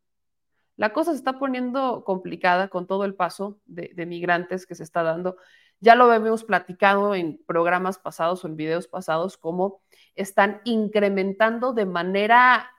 [0.76, 5.02] La cosa se está poniendo complicada con todo el paso de migrantes que se está
[5.02, 5.36] dando.
[5.80, 9.82] Ya lo habíamos platicado en programas pasados o en videos pasados, cómo
[10.16, 12.70] están incrementando de manera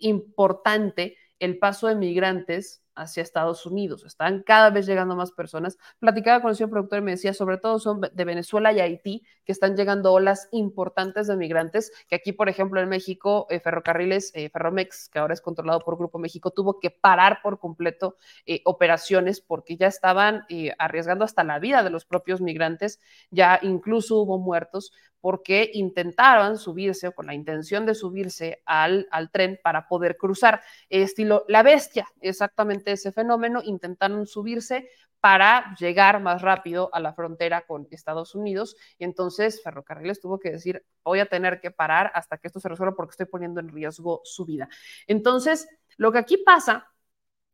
[0.00, 4.04] importante el paso de migrantes hacia Estados Unidos.
[4.04, 5.78] Están cada vez llegando más personas.
[5.98, 9.24] Platicaba con el señor productor y me decía, sobre todo son de Venezuela y Haití,
[9.44, 14.32] que están llegando olas importantes de migrantes, que aquí, por ejemplo, en México, eh, Ferrocarriles,
[14.34, 18.16] eh, Ferromex, que ahora es controlado por Grupo México, tuvo que parar por completo
[18.46, 20.44] eh, operaciones porque ya estaban
[20.78, 24.92] arriesgando hasta la vida de los propios migrantes, ya incluso hubo muertos
[25.22, 30.60] porque intentaron subirse o con la intención de subirse al, al tren para poder cruzar.
[30.90, 37.64] Estilo la bestia, exactamente ese fenómeno, intentaron subirse para llegar más rápido a la frontera
[37.64, 38.76] con Estados Unidos.
[38.98, 42.68] Y entonces Ferrocarriles tuvo que decir, voy a tener que parar hasta que esto se
[42.68, 44.68] resuelva porque estoy poniendo en riesgo su vida.
[45.06, 46.92] Entonces, lo que aquí pasa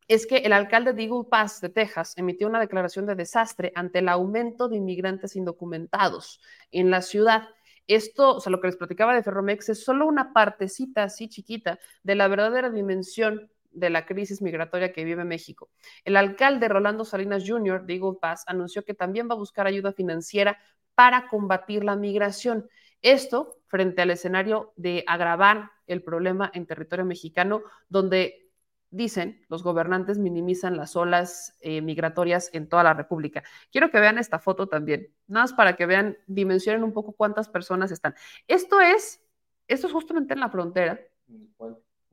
[0.08, 3.98] es que el alcalde de Eagle Pass de Texas emitió una declaración de desastre ante
[3.98, 6.40] el aumento de inmigrantes indocumentados
[6.70, 7.48] en la ciudad.
[7.88, 11.78] Esto, o sea, lo que les platicaba de Ferromex es solo una partecita así chiquita
[12.02, 15.70] de la verdadera dimensión de la crisis migratoria que vive México.
[16.04, 17.84] El alcalde Rolando Salinas Jr.
[17.84, 20.58] de Eagle Pass anunció que también va a buscar ayuda financiera
[20.94, 22.68] para combatir la migración.
[23.02, 28.47] Esto frente al escenario de agravar el problema en territorio mexicano, donde
[28.90, 33.42] dicen los gobernantes minimizan las olas eh, migratorias en toda la República.
[33.70, 37.48] Quiero que vean esta foto también, nada más para que vean, dimensionen un poco cuántas
[37.48, 38.14] personas están.
[38.46, 39.22] Esto es,
[39.66, 41.00] esto es justamente en la frontera,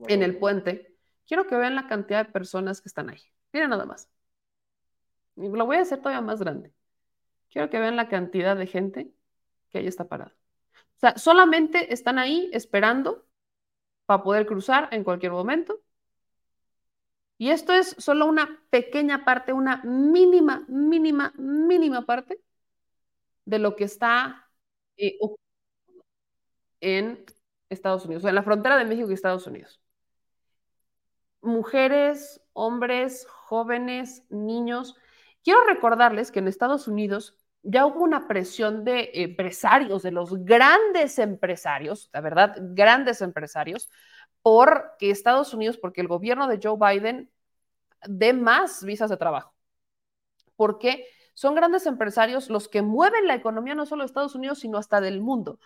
[0.08, 0.96] en el puente,
[1.28, 3.22] Quiero que vean la cantidad de personas que están ahí.
[3.52, 4.10] Miren nada más.
[5.36, 6.74] Lo voy a hacer todavía más grande.
[7.50, 9.12] Quiero que vean la cantidad de gente
[9.70, 10.36] que ahí está parada.
[10.98, 13.26] O sea, solamente están ahí esperando
[14.06, 15.82] para poder cruzar en cualquier momento.
[17.38, 22.40] Y esto es solo una pequeña parte, una mínima, mínima, mínima parte
[23.46, 24.50] de lo que está
[24.98, 25.18] eh,
[26.82, 27.26] en
[27.70, 29.82] Estados Unidos, en la frontera de México y Estados Unidos
[31.46, 34.96] mujeres, hombres, jóvenes, niños.
[35.44, 41.18] Quiero recordarles que en Estados Unidos ya hubo una presión de empresarios, de los grandes
[41.20, 43.90] empresarios, la verdad, grandes empresarios,
[44.46, 47.32] porque Estados Unidos, porque el gobierno de Joe Biden
[48.08, 49.56] dé más visas de trabajo.
[50.56, 54.78] Porque son grandes empresarios los que mueven la economía no solo de Estados Unidos, sino
[54.78, 55.58] hasta del mundo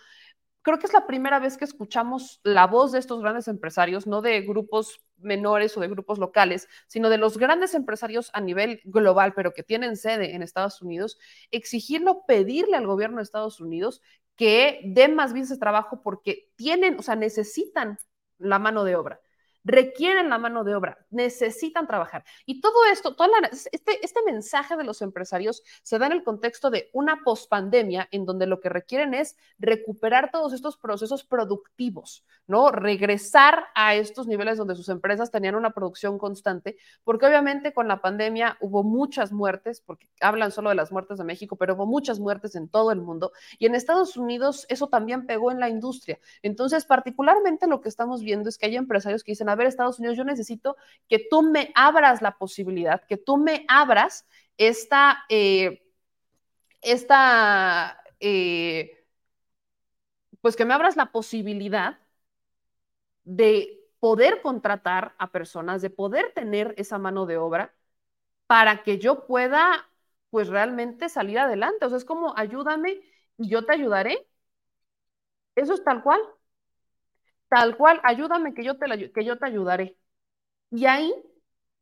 [0.62, 4.20] creo que es la primera vez que escuchamos la voz de estos grandes empresarios, no
[4.20, 9.32] de grupos menores o de grupos locales, sino de los grandes empresarios a nivel global,
[9.34, 11.18] pero que tienen sede en Estados Unidos,
[11.50, 14.02] exigirlo, pedirle al gobierno de Estados Unidos
[14.36, 17.98] que dé más visas de trabajo porque tienen, o sea, necesitan
[18.40, 19.20] la mano de obra
[19.64, 22.24] requieren la mano de obra, necesitan trabajar.
[22.46, 23.30] Y todo esto, toda
[23.72, 28.24] este, este mensaje de los empresarios se da en el contexto de una pospandemia en
[28.24, 32.70] donde lo que requieren es recuperar todos estos procesos productivos, ¿no?
[32.70, 38.00] Regresar a estos niveles donde sus empresas tenían una producción constante, porque obviamente con la
[38.00, 42.18] pandemia hubo muchas muertes, porque hablan solo de las muertes de México, pero hubo muchas
[42.18, 43.32] muertes en todo el mundo.
[43.58, 46.18] Y en Estados Unidos eso también pegó en la industria.
[46.42, 49.98] Entonces, particularmente lo que estamos viendo es que hay empresarios que dicen, a ver, Estados
[49.98, 50.76] Unidos, yo necesito
[51.08, 54.26] que tú me abras la posibilidad, que tú me abras
[54.58, 55.82] esta, eh,
[56.82, 59.04] esta, eh,
[60.40, 61.98] pues que me abras la posibilidad
[63.24, 67.74] de poder contratar a personas, de poder tener esa mano de obra
[68.46, 69.88] para que yo pueda,
[70.30, 71.86] pues realmente salir adelante.
[71.86, 73.00] O sea, es como ayúdame
[73.38, 74.28] y yo te ayudaré.
[75.54, 76.20] Eso es tal cual.
[77.50, 79.98] Tal cual, ayúdame que yo te, que yo te ayudaré.
[80.70, 81.14] Y ahí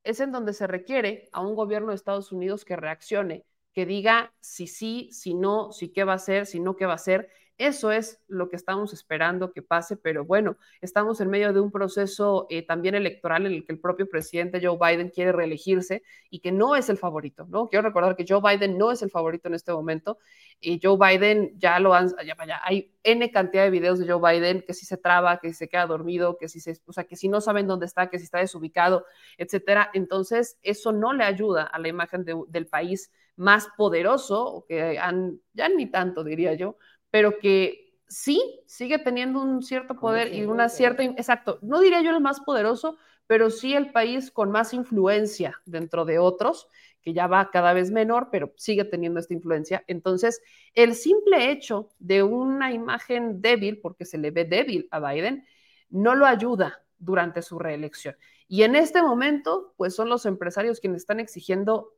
[0.04, 4.34] es en donde se requiere a un gobierno de Estados Unidos que reaccione, que diga
[4.40, 7.30] si sí, si no, si qué va a hacer, si no qué va a hacer,
[7.58, 11.72] eso es lo que estamos esperando que pase, pero bueno, estamos en medio de un
[11.72, 16.38] proceso eh, también electoral en el que el propio presidente Joe Biden quiere reelegirse y
[16.38, 17.68] que no es el favorito, ¿no?
[17.68, 20.18] Quiero recordar que Joe Biden no es el favorito en este momento
[20.60, 24.20] y Joe Biden ya lo han, ya, vaya, hay N cantidad de videos de Joe
[24.32, 27.04] Biden que si se traba, que si se queda dormido, que si se, o sea,
[27.04, 29.04] que si no saben dónde está, que si está desubicado,
[29.36, 29.90] etcétera.
[29.94, 35.68] Entonces, eso no le ayuda a la imagen del país más poderoso, que han, ya
[35.68, 36.76] ni tanto diría yo,
[37.10, 42.10] pero que sí sigue teniendo un cierto poder y una cierta, exacto, no diría yo
[42.10, 42.96] el más poderoso,
[43.26, 46.68] pero sí el país con más influencia dentro de otros,
[47.02, 49.84] que ya va cada vez menor, pero sigue teniendo esta influencia.
[49.86, 50.40] Entonces,
[50.74, 55.46] el simple hecho de una imagen débil, porque se le ve débil a Biden,
[55.90, 58.16] no lo ayuda durante su reelección.
[58.48, 61.97] Y en este momento, pues son los empresarios quienes están exigiendo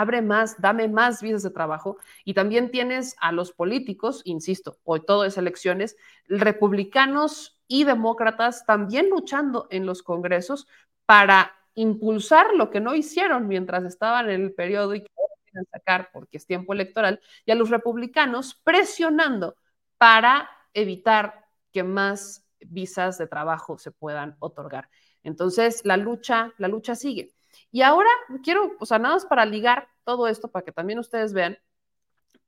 [0.00, 5.00] abre más, dame más visas de trabajo y también tienes a los políticos, insisto, hoy
[5.06, 5.96] todo es elecciones,
[6.28, 10.66] republicanos y demócratas también luchando en los congresos
[11.06, 15.10] para impulsar lo que no hicieron mientras estaban en el periodo y que
[15.50, 19.56] quieren sacar porque es tiempo electoral, y a los republicanos presionando
[19.98, 24.88] para evitar que más visas de trabajo se puedan otorgar.
[25.22, 27.35] Entonces, la lucha, la lucha sigue.
[27.76, 28.08] Y ahora
[28.42, 31.58] quiero, o sea, nada más para ligar todo esto, para que también ustedes vean,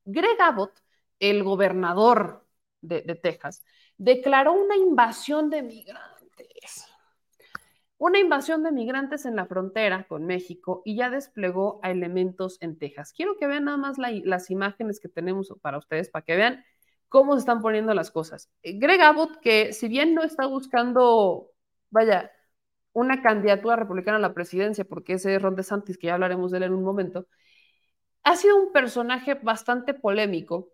[0.07, 0.72] Greg Abbott,
[1.20, 2.47] el gobernador
[2.81, 3.62] de, Texas
[3.99, 6.87] declaró una invasión de migrantes.
[7.99, 12.79] Una invasión de migrantes en la frontera con México y ya desplegó a elementos en
[12.79, 13.12] Texas.
[13.12, 16.64] Quiero que vean nada más la- las imágenes que tenemos para ustedes, para que vean
[17.11, 18.51] cómo se están poniendo las cosas.
[18.62, 21.51] Eh, Greg Abbott, que si bien no está buscando,
[21.91, 22.33] vaya,
[22.93, 26.59] una candidatura republicana a la presidencia, porque ese es Ron DeSantis, que ya hablaremos de
[26.59, 27.26] él en un momento,
[28.24, 30.70] ha sido un personaje bastante polémico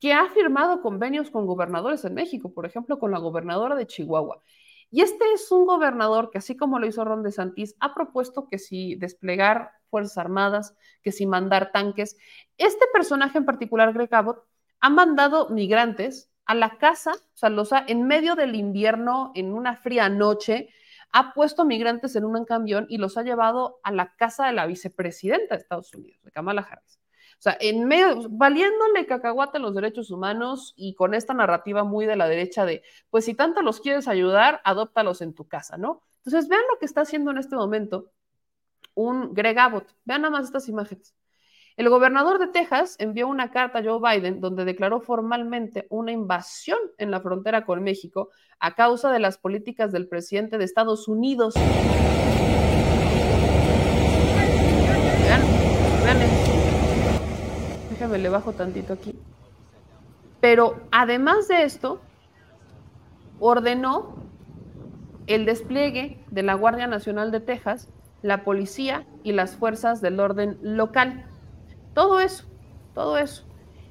[0.00, 4.42] que ha firmado convenios con gobernadores en México, por ejemplo, con la gobernadora de Chihuahua.
[4.90, 8.58] Y este es un gobernador que, así como lo hizo Ron DeSantis, ha propuesto que
[8.58, 12.16] si desplegar Fuerzas Armadas, que si mandar tanques.
[12.56, 14.44] Este personaje en particular, Greg Abbott,
[14.80, 19.76] ha mandado migrantes a la casa, o sea, los en medio del invierno, en una
[19.76, 20.70] fría noche,
[21.12, 24.66] ha puesto migrantes en un camión y los ha llevado a la casa de la
[24.66, 27.00] vicepresidenta de Estados Unidos, de Kamala Harris.
[27.40, 32.16] O sea, en medio, valiéndole cacahuate los derechos humanos y con esta narrativa muy de
[32.16, 36.02] la derecha de, pues si tanto los quieres ayudar, adóptalos en tu casa, ¿no?
[36.18, 38.12] Entonces, vean lo que está haciendo en este momento
[38.94, 39.94] un Greg Abbott.
[40.04, 41.14] Vean nada más estas imágenes.
[41.76, 46.78] El gobernador de Texas envió una carta a Joe Biden donde declaró formalmente una invasión
[46.98, 51.54] en la frontera con México a causa de las políticas del presidente de Estados Unidos.
[55.24, 55.42] Vean,
[56.02, 56.50] vean esto.
[57.90, 59.14] Déjame le bajo tantito aquí.
[60.40, 62.00] Pero además de esto,
[63.38, 64.16] ordenó
[65.26, 67.88] el despliegue de la Guardia Nacional de Texas,
[68.22, 71.29] la policía y las fuerzas del orden local.
[72.00, 72.44] Todo eso,
[72.94, 73.44] todo eso.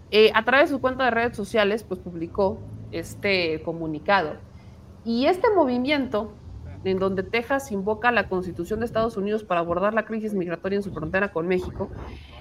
[0.09, 2.57] Eh, a través de su cuenta de redes sociales, pues publicó
[2.91, 4.37] este comunicado.
[5.05, 6.33] Y este movimiento,
[6.83, 10.83] en donde Texas invoca la Constitución de Estados Unidos para abordar la crisis migratoria en
[10.83, 11.89] su frontera con México,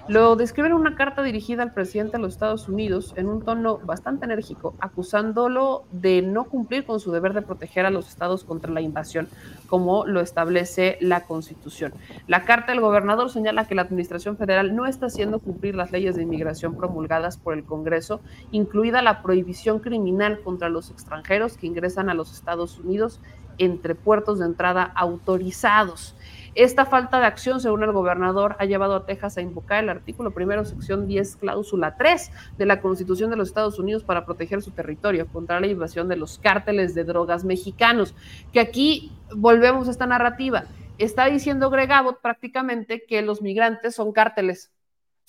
[0.07, 3.77] lo describe en una carta dirigida al presidente de los Estados Unidos en un tono
[3.77, 8.71] bastante enérgico, acusándolo de no cumplir con su deber de proteger a los estados contra
[8.71, 9.27] la invasión,
[9.67, 11.93] como lo establece la Constitución.
[12.27, 16.15] La carta del gobernador señala que la Administración Federal no está haciendo cumplir las leyes
[16.15, 18.21] de inmigración promulgadas por el Congreso,
[18.51, 23.19] incluida la prohibición criminal contra los extranjeros que ingresan a los Estados Unidos
[23.59, 26.15] entre puertos de entrada autorizados.
[26.55, 30.31] Esta falta de acción, según el gobernador, ha llevado a Texas a invocar el artículo
[30.31, 34.71] primero, sección 10, cláusula 3 de la Constitución de los Estados Unidos para proteger su
[34.71, 38.15] territorio contra la invasión de los cárteles de drogas mexicanos.
[38.51, 40.65] Que aquí volvemos a esta narrativa.
[40.97, 44.71] Está diciendo Greg Abbott prácticamente que los migrantes son cárteles.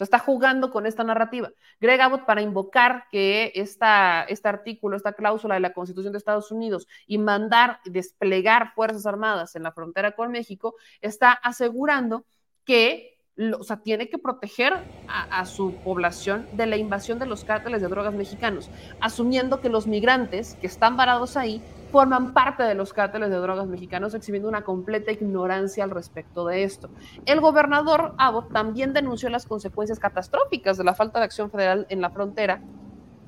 [0.00, 1.50] Sea, está jugando con esta narrativa.
[1.78, 6.50] Greg Abbott, para invocar que esta, este artículo, esta cláusula de la Constitución de Estados
[6.50, 12.24] Unidos y mandar, desplegar Fuerzas Armadas en la frontera con México, está asegurando
[12.64, 13.18] que
[13.58, 14.72] o sea, tiene que proteger
[15.06, 18.70] a, a, su población de la invasión de los cárteles de drogas mexicanos,
[19.00, 23.66] asumiendo que los migrantes que están varados ahí forman parte de los cárteles de drogas
[23.66, 26.88] mexicanos, exhibiendo una completa ignorancia al respecto de esto.
[27.26, 32.00] El gobernador Abbott también denunció las consecuencias catastróficas de la falta de acción federal en
[32.00, 32.62] la frontera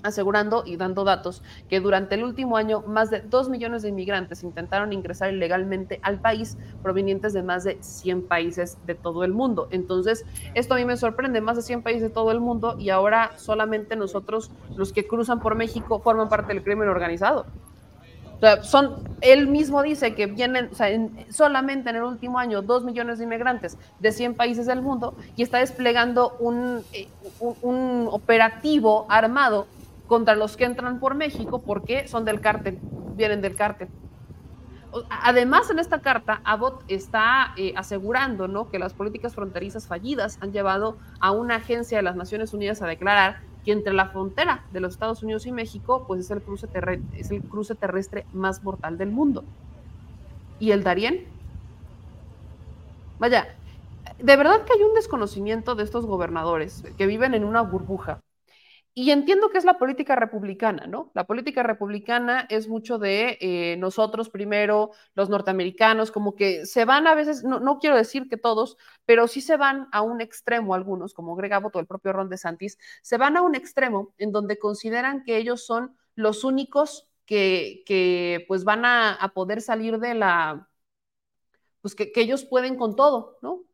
[0.03, 4.43] asegurando y dando datos que durante el último año más de 2 millones de inmigrantes
[4.43, 9.69] intentaron ingresar ilegalmente al país provenientes de más de 100 países de todo el mundo.
[9.71, 12.91] Entonces, esto a mí me sorprende, más de 100 países de todo el mundo y
[12.91, 17.47] ahora solamente nosotros, los que cruzan por México, forman parte del crimen organizado.
[18.43, 22.61] Sea, son, él mismo dice que vienen, o sea, en, solamente en el último año,
[22.61, 26.83] 2 millones de inmigrantes de 100 países del mundo y está desplegando un,
[27.39, 29.69] un, un operativo armado
[30.09, 32.81] contra los que entran por México porque son del cártel,
[33.15, 33.87] vienen del cártel.
[35.09, 38.71] Además, en esta carta, Abbott está eh, asegurando ¿no?
[38.71, 42.89] que las políticas fronterizas fallidas han llevado a una agencia de las Naciones Unidas a
[42.89, 46.69] declarar que entre la frontera de los Estados Unidos y México, pues es el cruce,
[47.17, 49.45] es el cruce terrestre más mortal del mundo.
[50.59, 51.25] ¿Y el Darién?
[53.19, 53.57] Vaya,
[54.19, 58.21] de verdad que hay un desconocimiento de estos gobernadores que viven en una burbuja
[58.95, 61.11] y entiendo que es la política republicana, ¿no?
[61.15, 67.07] La política republicana es mucho de eh, nosotros primero, los norteamericanos, como que se van
[67.07, 68.77] a veces, no, no, quiero decir que todos,
[69.07, 72.29] pero sí se van a un extremo algunos, como Greg Abbott o el propio Ron
[72.29, 77.83] DeSantis, se van a un extremo en donde consideran que ellos son los únicos que,
[77.87, 80.69] que pues van a, a, poder salir de la,
[81.81, 83.65] pues que, que ellos pueden con todo, ¿no?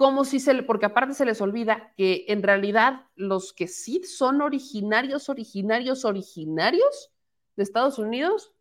[0.00, 4.02] Como si se le, porque aparte se les olvida que en realidad los que sí
[4.02, 7.12] son originarios, originarios, originarios
[7.54, 8.54] de Estados Unidos,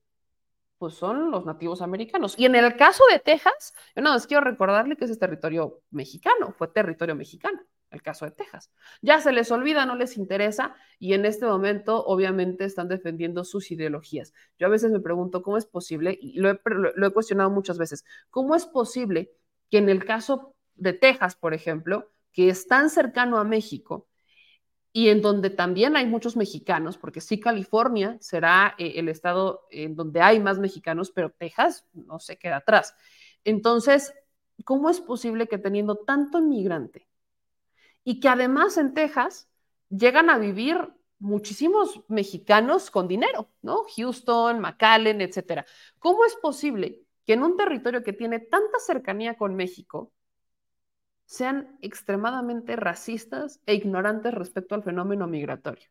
[0.80, 2.36] pues son los nativos americanos.
[2.38, 5.80] Y en el caso de Texas, yo nada más quiero recordarle que ese es territorio
[5.92, 7.62] mexicano, fue territorio mexicano.
[7.90, 8.70] el caso de Texas.
[9.02, 13.72] Ya se les olvida, no les interesa y en este momento obviamente están defendiendo sus
[13.72, 14.34] ideologías.
[14.58, 17.78] Yo a veces me pregunto cómo es posible, y lo he, lo he cuestionado muchas
[17.78, 19.32] veces, cómo es posible
[19.70, 24.08] que en el caso de Texas, por ejemplo, que es tan cercano a México,
[24.92, 29.96] y en donde también hay muchos mexicanos, porque sí California será eh, el estado en
[29.96, 32.96] donde hay más mexicanos, pero Texas no se queda atrás.
[33.44, 34.14] Entonces,
[34.66, 37.08] ¿cómo es posible que teniendo tanto inmigrante
[38.04, 39.48] y que además en Texas
[39.90, 40.78] llegan a vivir
[41.20, 43.84] muchísimos mexicanos con dinero, ¿no?
[43.96, 45.66] Houston, McAllen, etcétera.
[46.00, 50.12] ¿Cómo es posible que en un territorio que tiene tanta cercanía con México
[51.30, 55.88] sean extremadamente racistas e ignorantes respecto al fenómeno migratorio.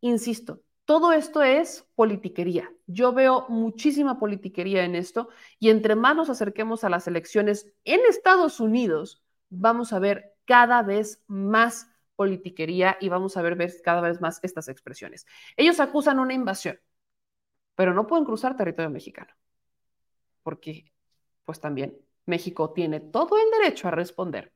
[0.00, 2.72] Insisto, todo esto es politiquería.
[2.86, 8.00] Yo veo muchísima politiquería en esto y entre más nos acerquemos a las elecciones en
[8.08, 14.22] Estados Unidos, vamos a ver cada vez más politiquería y vamos a ver cada vez
[14.22, 15.26] más estas expresiones.
[15.58, 16.80] Ellos acusan una invasión,
[17.74, 19.34] pero no pueden cruzar territorio mexicano,
[20.42, 20.90] porque
[21.44, 24.50] pues también México tiene todo el derecho a responder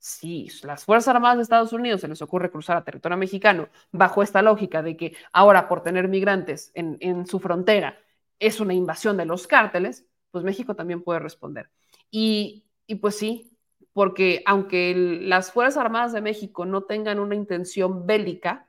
[0.00, 4.22] si las Fuerzas Armadas de Estados Unidos se les ocurre cruzar a territorio mexicano bajo
[4.22, 7.98] esta lógica de que ahora por tener migrantes en, su frontera
[8.38, 11.70] es una invasión de los cárteles, pues México también puede responder.
[12.10, 12.64] Y,
[13.00, 13.58] pues sí,
[13.92, 18.68] porque aunque las Fuerzas Armadas de México no tengan una intención bélica,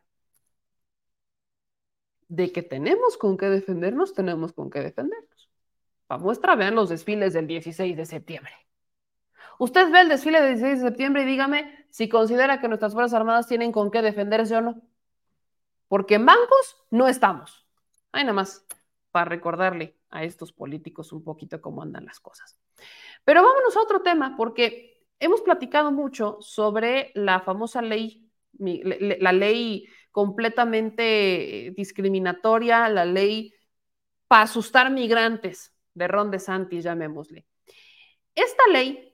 [2.28, 5.50] de que tenemos con qué defendernos, tenemos con qué defendernos.
[6.08, 8.54] Para muestra, vean los desfiles del 16 de septiembre.
[9.60, 13.14] Usted ve el desfile del 16 de septiembre y dígame si considera que nuestras Fuerzas
[13.14, 14.82] Armadas tienen con qué defenderse o no.
[15.88, 17.68] Porque en bancos no estamos.
[18.12, 18.66] Ahí nada más
[19.12, 22.58] para recordarle a estos políticos un poquito cómo andan las cosas.
[23.24, 29.88] Pero vámonos a otro tema, porque hemos platicado mucho sobre la famosa ley, la ley
[30.12, 33.54] completamente eh, discriminatoria, la ley
[34.28, 37.46] para asustar migrantes de Ron DeSantis, llamémosle.
[38.34, 39.11] Esta ley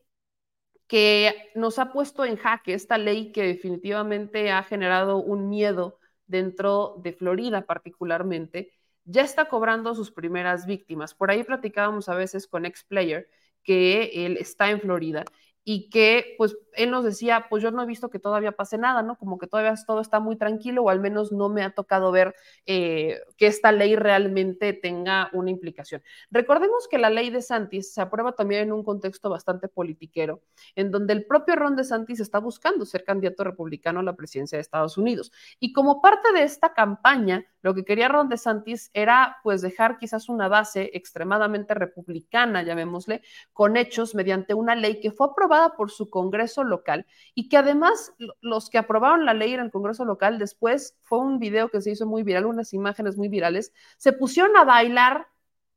[0.87, 6.95] que nos ha puesto en jaque esta ley que definitivamente ha generado un miedo dentro
[7.03, 8.73] de Florida particularmente,
[9.05, 11.13] ya está cobrando sus primeras víctimas.
[11.13, 13.29] Por ahí platicábamos a veces con ex player
[13.63, 15.25] que él está en Florida
[15.69, 19.01] y que pues él nos decía, pues yo no he visto que todavía pase nada,
[19.01, 19.17] ¿no?
[19.17, 22.35] Como que todavía todo está muy tranquilo o al menos no me ha tocado ver
[22.65, 26.01] eh, que esta ley realmente tenga una implicación.
[26.31, 30.41] Recordemos que la ley de Santis se aprueba también en un contexto bastante politiquero,
[30.75, 34.57] en donde el propio Ron de Santis está buscando ser candidato republicano a la presidencia
[34.57, 35.33] de Estados Unidos.
[35.59, 40.29] Y como parte de esta campaña, lo que quería Ron DeSantis era pues dejar quizás
[40.29, 46.09] una base extremadamente republicana, llamémosle, con hechos mediante una ley que fue aprobada por su
[46.09, 50.97] Congreso local y que además los que aprobaron la ley en el Congreso local después
[51.01, 54.63] fue un video que se hizo muy viral, unas imágenes muy virales, se pusieron a
[54.63, 55.27] bailar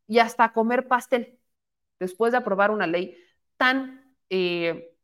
[0.07, 1.39] y hasta a comer pastel
[1.99, 3.16] después de aprobar una ley
[3.57, 4.97] tan, eh,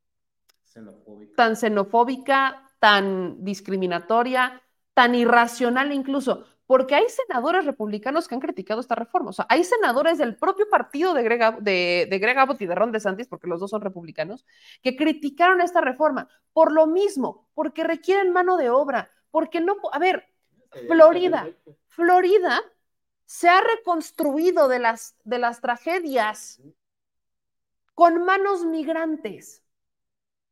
[1.37, 4.63] tan xenofóbica, tan discriminatoria,
[4.95, 9.31] tan irracional incluso porque hay senadores republicanos que han criticado esta reforma.
[9.31, 12.75] O sea, hay senadores del propio partido de Greg, de, de Greg Abbott y de
[12.75, 14.45] Ron DeSantis, porque los dos son republicanos,
[14.83, 19.99] que criticaron esta reforma por lo mismo, porque requieren mano de obra, porque no, a
[19.99, 20.27] ver,
[20.89, 21.49] Florida,
[21.87, 22.61] Florida
[23.25, 26.61] se ha reconstruido de las, de las tragedias
[27.95, 29.63] con manos migrantes.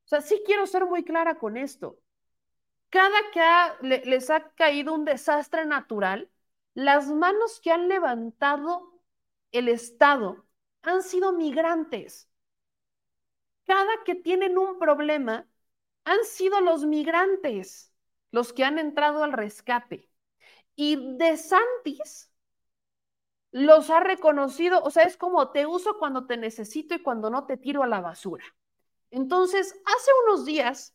[0.04, 1.98] O sea, sí quiero ser muy clara con esto
[2.94, 6.30] cada que les ha caído un desastre natural,
[6.74, 9.00] las manos que han levantado
[9.50, 10.46] el Estado
[10.82, 12.28] han sido migrantes.
[13.64, 15.48] Cada que tienen un problema,
[16.04, 17.92] han sido los migrantes
[18.30, 20.08] los que han entrado al rescate.
[20.76, 22.30] Y De Santis
[23.50, 27.46] los ha reconocido, o sea, es como te uso cuando te necesito y cuando no
[27.46, 28.44] te tiro a la basura.
[29.10, 30.94] Entonces, hace unos días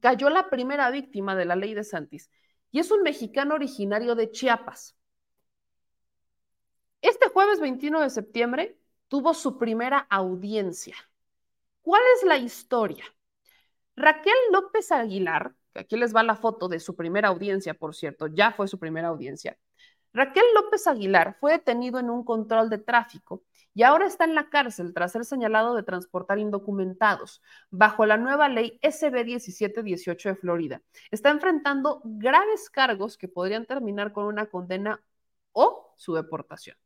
[0.00, 2.30] cayó la primera víctima de la ley de Santis
[2.70, 4.96] y es un mexicano originario de Chiapas.
[7.02, 8.78] Este jueves 21 de septiembre
[9.08, 10.96] tuvo su primera audiencia.
[11.82, 13.04] ¿Cuál es la historia?
[13.94, 18.26] Raquel López Aguilar, que aquí les va la foto de su primera audiencia, por cierto,
[18.26, 19.56] ya fue su primera audiencia.
[20.16, 23.44] Raquel López Aguilar fue detenido en un control de tráfico
[23.74, 28.48] y ahora está en la cárcel tras ser señalado de transportar indocumentados bajo la nueva
[28.48, 30.82] ley SB 1718 de Florida.
[31.10, 35.04] Está enfrentando graves cargos que podrían terminar con una condena
[35.52, 36.78] o su deportación.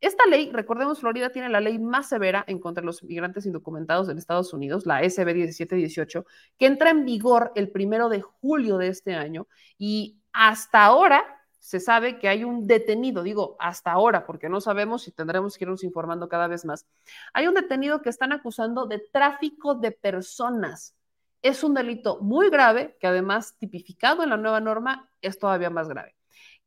[0.00, 4.08] Esta ley, recordemos, Florida tiene la ley más severa en contra de los migrantes indocumentados
[4.08, 6.26] en Estados Unidos, la SB 1718,
[6.58, 9.46] que entra en vigor el primero de julio de este año
[9.78, 11.33] y hasta ahora
[11.64, 15.64] se sabe que hay un detenido, digo hasta ahora, porque no sabemos si tendremos que
[15.64, 16.86] irnos informando cada vez más.
[17.32, 20.94] Hay un detenido que están acusando de tráfico de personas.
[21.40, 25.88] Es un delito muy grave que además tipificado en la nueva norma es todavía más
[25.88, 26.14] grave.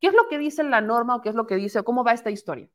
[0.01, 2.03] ¿Qué es lo que dice la norma o qué es lo que dice o cómo
[2.03, 2.67] va esta historia?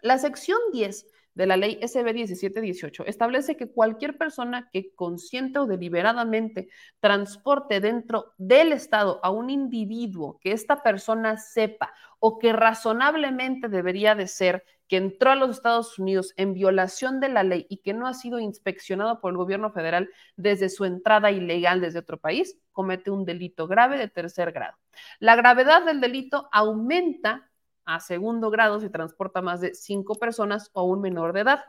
[0.00, 5.66] La sección 10 de la ley SB 1718 establece que cualquier persona que consciente o
[5.66, 6.68] deliberadamente
[7.00, 14.14] transporte dentro del Estado a un individuo que esta persona sepa o que razonablemente debería
[14.14, 17.94] de ser que entró a los Estados Unidos en violación de la ley y que
[17.94, 22.58] no ha sido inspeccionado por el gobierno federal desde su entrada ilegal desde otro país,
[22.72, 24.76] comete un delito grave de tercer grado.
[25.18, 27.50] La gravedad del delito aumenta
[27.84, 31.64] a segundo grado si transporta más de cinco personas o un menor de edad.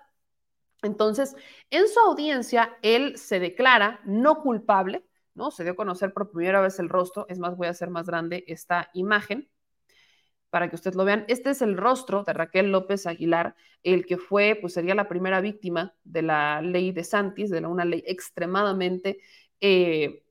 [0.83, 1.35] Entonces,
[1.69, 5.49] en su audiencia, él se declara no culpable, ¿no?
[5.51, 8.05] Se dio a conocer por primera vez el rostro, es más, voy a hacer más
[8.05, 9.49] grande esta imagen
[10.49, 11.25] para que ustedes lo vean.
[11.29, 15.41] Este es el rostro de Raquel López Aguilar, el que fue, pues sería la primera
[15.41, 19.17] víctima de la ley de Santis, de una ley extremadamente
[19.61, 20.23] eh,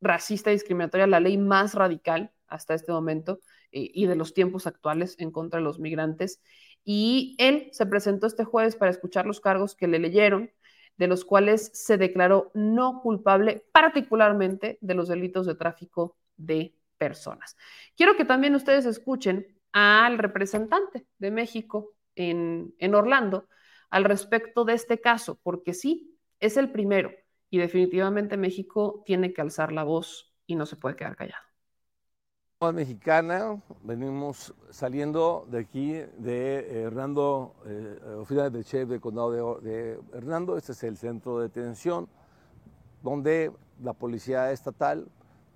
[0.00, 3.38] racista discriminatoria, la ley más radical hasta este momento
[3.72, 6.40] eh, y de los tiempos actuales en contra de los migrantes.
[6.84, 10.50] Y él se presentó este jueves para escuchar los cargos que le leyeron,
[10.96, 17.56] de los cuales se declaró no culpable, particularmente de los delitos de tráfico de personas.
[17.96, 23.48] Quiero que también ustedes escuchen al representante de México en, en Orlando
[23.90, 27.12] al respecto de este caso, porque sí, es el primero
[27.50, 31.51] y definitivamente México tiene que alzar la voz y no se puede quedar callado
[32.70, 39.98] mexicana, venimos saliendo de aquí de eh, Hernando, eh, oficina de chef del condado de,
[40.12, 42.08] Hernando, este es el centro de detención,
[43.02, 43.50] donde
[43.82, 45.08] la policía estatal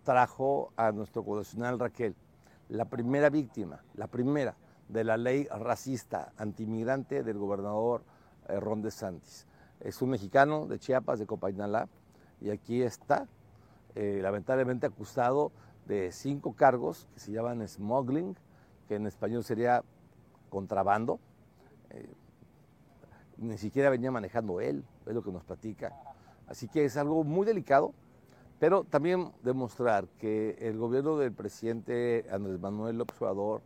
[0.03, 2.17] trajo a nuestro conacional Raquel,
[2.71, 4.57] la primera víctima, la primera
[4.89, 8.03] de la ley racista antimigrante del gobernador
[8.49, 9.47] eh, Ron DeSantis.
[9.79, 11.89] Es un mexicano de Chiapas, de Copainalá,
[12.41, 13.29] y aquí está,
[13.95, 15.53] lamentablemente acusado
[15.87, 18.37] de cinco cargos que se llaman smuggling,
[18.89, 19.83] que en español sería
[20.49, 21.19] contrabando.
[21.91, 22.09] Eh,
[23.39, 25.93] ni siquiera venía manejando él, es lo que nos platica.
[26.47, 27.93] Así que es algo muy delicado,
[28.59, 33.63] pero también demostrar que el gobierno del presidente Andrés Manuel López Obrador,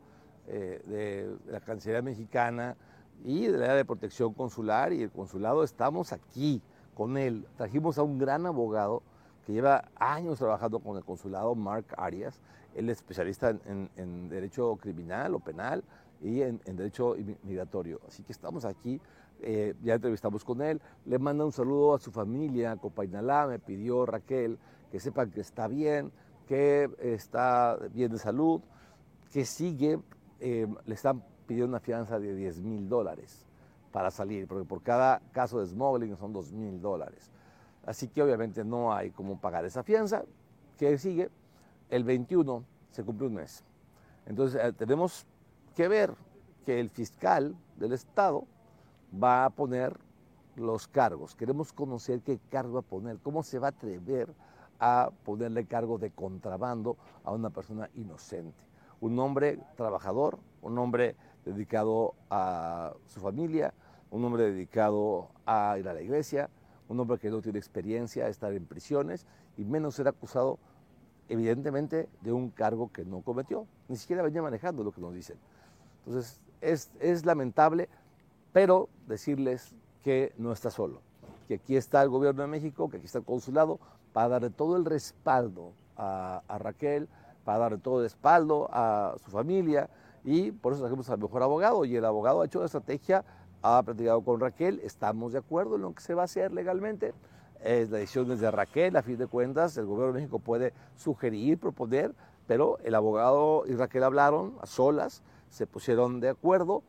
[0.49, 2.77] eh, de la Cancillería Mexicana
[3.25, 6.61] y de la área de protección consular y el consulado, estamos aquí
[6.95, 7.47] con él.
[7.57, 9.03] Trajimos a un gran abogado
[9.53, 12.41] lleva años trabajando con el consulado, Mark Arias.
[12.75, 15.83] Él es especialista en, derecho criminal o penal
[16.23, 18.01] y en, derecho migratorio.
[18.07, 19.01] Así que estamos aquí,
[19.41, 20.81] eh, ya entrevistamos con él.
[21.07, 24.59] Le manda un saludo a su familia, Copainalá, me pidió Raquel
[24.91, 26.13] que sepan que está bien,
[26.47, 28.61] que está bien de salud,
[29.33, 30.01] que sigue,
[30.41, 33.47] eh, le están pidiendo una fianza de 10 mil dólares
[33.93, 37.31] para salir, porque por cada caso de smuggling son 2 mil dólares.
[37.85, 40.25] Así que obviamente no hay cómo pagar esa fianza.
[40.79, 41.31] que sigue?
[41.89, 43.65] El 21 se cumple un mes.
[44.27, 45.27] Entonces eh, tenemos
[45.75, 46.15] que ver
[46.65, 48.45] que el fiscal del Estado
[49.13, 49.99] va a poner
[50.57, 51.35] los cargos.
[51.35, 54.33] Queremos conocer qué cargo va a poner, cómo se va a atrever
[54.79, 58.65] a ponerle cargo de contrabando a una persona inocente.
[59.01, 63.73] Un hombre trabajador, un hombre dedicado a su familia,
[64.11, 66.51] un hombre dedicado a ir a la iglesia,
[66.91, 69.25] un hombre que no tiene experiencia, estar en prisiones
[69.57, 70.59] y menos ser acusado
[71.29, 73.67] evidentemente de un cargo que no cometió.
[73.89, 75.39] Ni siquiera venía manejando lo que nos dicen.
[76.05, 77.89] Entonces es, es lamentable,
[78.53, 81.01] pero decirles que no está solo,
[81.47, 83.79] que aquí está el gobierno de México, que aquí está el consulado,
[84.13, 87.09] para darle todo el respaldo a, a Raquel,
[87.45, 89.89] para darle todo el respaldo a su familia
[90.25, 93.25] y por eso trajimos al mejor abogado y el abogado ha hecho una estrategia
[93.63, 97.13] ha platicado con Raquel, estamos de acuerdo en lo que se va a hacer legalmente.
[97.63, 101.59] Es la decisión de Raquel, a fin de cuentas, el gobierno de México puede sugerir,
[101.59, 102.15] proponer,
[102.47, 106.83] pero el abogado y Raquel hablaron a solas, se pusieron de acuerdo,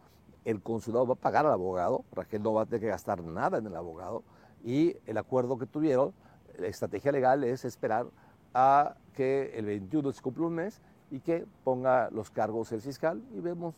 [0.45, 3.57] el consulado va a pagar al abogado, Raquel no va a tener que gastar nada
[3.57, 4.23] en el abogado,
[4.63, 6.13] y el acuerdo que tuvieron,
[6.57, 8.07] la estrategia legal es esperar
[8.53, 13.21] a que el 21 se cumpla un mes y que ponga los cargos el fiscal
[13.33, 13.75] y vemos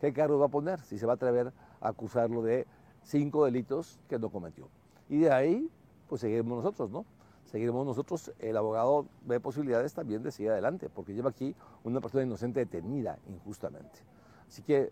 [0.00, 1.52] qué cargos va a poner, si se va a atrever
[1.84, 2.66] acusarlo de
[3.02, 4.68] cinco delitos que no cometió.
[5.08, 5.70] Y de ahí,
[6.08, 7.04] pues seguiremos nosotros, ¿no?
[7.44, 11.54] Seguiremos nosotros, el abogado ve posibilidades también de seguir adelante, porque lleva aquí
[11.84, 14.00] una persona inocente detenida injustamente.
[14.48, 14.90] Así que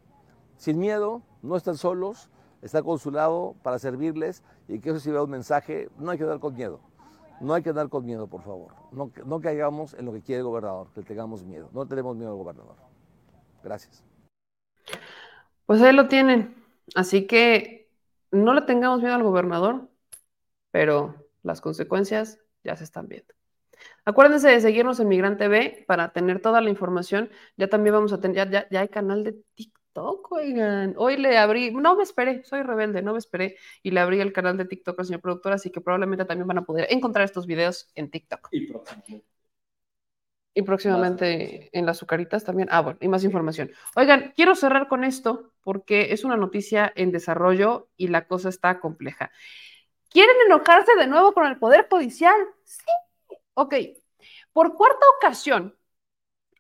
[0.57, 2.29] sin miedo, no están solos,
[2.61, 6.25] está con su lado para servirles y que eso sirva un mensaje, no hay que
[6.25, 6.81] dar con miedo.
[7.41, 8.73] No hay que dar con miedo, por favor.
[8.93, 11.69] No, no caigamos en lo que quiere el gobernador, que tengamos miedo.
[11.73, 12.77] No tenemos miedo al gobernador.
[13.65, 14.05] Gracias.
[15.67, 16.62] Pues ahí lo tienen.
[16.95, 17.91] Así que
[18.31, 19.89] no le tengamos miedo al gobernador,
[20.71, 23.35] pero las consecuencias ya se están viendo.
[24.05, 27.31] Acuérdense de seguirnos en Migrante TV para tener toda la información.
[27.57, 30.95] Ya también vamos a tener, ya, ya, ya hay canal de TikTok, oigan.
[30.97, 34.33] Hoy le abrí, no me esperé, soy rebelde, no me esperé y le abrí el
[34.33, 37.47] canal de TikTok al señor productor, así que probablemente también van a poder encontrar estos
[37.47, 38.49] videos en TikTok.
[38.53, 39.32] Y próximamente.
[40.55, 42.69] Y próximamente en las azucaritas también.
[42.71, 43.71] Ah, bueno, y más información.
[43.97, 48.79] Oigan, quiero cerrar con esto porque es una noticia en desarrollo y la cosa está
[48.79, 49.31] compleja.
[50.11, 52.37] ¿Quieren enojarse de nuevo con el Poder Judicial?
[52.65, 52.85] Sí.
[53.55, 53.75] Ok.
[54.53, 55.75] Por cuarta ocasión,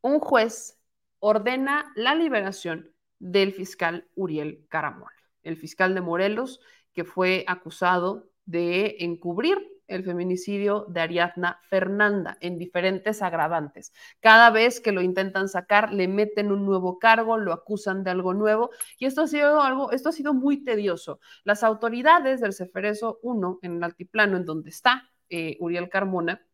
[0.00, 0.78] un juez
[1.18, 5.10] ordena la liberación del fiscal Uriel Caramón,
[5.42, 6.60] el fiscal de Morelos,
[6.92, 13.92] que fue acusado de encubrir el feminicidio de Ariadna Fernanda en diferentes agravantes.
[14.20, 18.34] Cada vez que lo intentan sacar, le meten un nuevo cargo, lo acusan de algo
[18.34, 21.20] nuevo y esto ha sido algo, esto ha sido muy tedioso.
[21.44, 26.44] Las autoridades del Ceferezo 1 en el altiplano, en donde está eh, Uriel Carmona,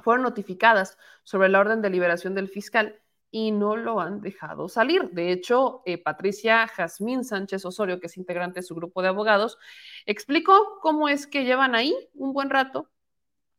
[0.00, 3.00] fueron notificadas sobre la orden de liberación del fiscal
[3.30, 5.10] y no lo han dejado salir.
[5.10, 9.58] De hecho, eh, Patricia Jazmín Sánchez Osorio, que es integrante de su grupo de abogados,
[10.06, 12.90] explicó cómo es que llevan ahí un buen rato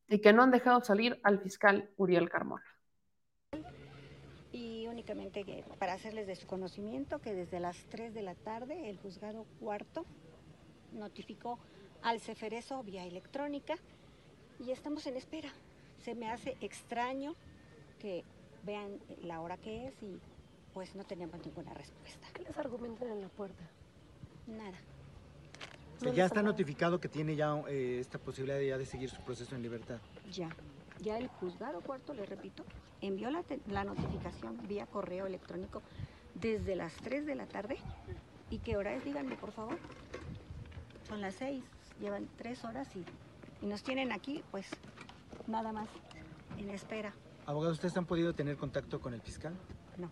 [0.07, 2.65] y que no han dejado salir al fiscal Uriel Carmona.
[4.52, 8.98] Y únicamente para hacerles de su conocimiento que desde las 3 de la tarde el
[8.98, 10.06] juzgado cuarto
[10.94, 11.60] notificó
[12.02, 13.76] al Ceferezo vía electrónica
[14.65, 15.52] y estamos en espera.
[16.03, 17.35] Se me hace extraño
[17.99, 18.23] que
[18.68, 20.19] vean la hora que es y
[20.73, 22.27] pues no tenemos ninguna respuesta.
[22.34, 23.64] ¿Qué les argumentan en la puerta?
[24.45, 24.77] Nada.
[25.95, 29.10] O sea, ya está notificado que tiene ya eh, esta posibilidad de, ya de seguir
[29.10, 29.99] su proceso en libertad.
[30.31, 30.49] Ya,
[31.02, 32.64] ya el juzgado cuarto, le repito,
[33.02, 35.81] envió la notificación vía correo electrónico
[36.35, 37.77] desde las 3 de la tarde.
[38.52, 39.03] ¿Y qué hora es?
[39.03, 39.80] Díganme, por favor.
[41.07, 41.64] Son las 6,
[41.99, 43.03] llevan 3 horas y,
[43.65, 44.68] y nos tienen aquí, pues,
[45.48, 45.89] nada más,
[46.60, 47.14] en espera.
[47.47, 49.55] Abogado, ¿ustedes han podido tener contacto con el fiscal?
[49.97, 50.11] No.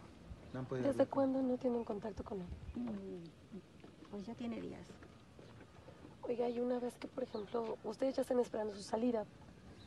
[0.53, 0.87] No han podido.
[0.87, 1.13] ¿Desde hablar.
[1.13, 2.47] cuándo no tienen contacto con él?
[2.75, 4.87] Mm, Pues ya tiene días.
[6.23, 9.25] Oiga, y una vez que, por ejemplo, ustedes ya están esperando su salida,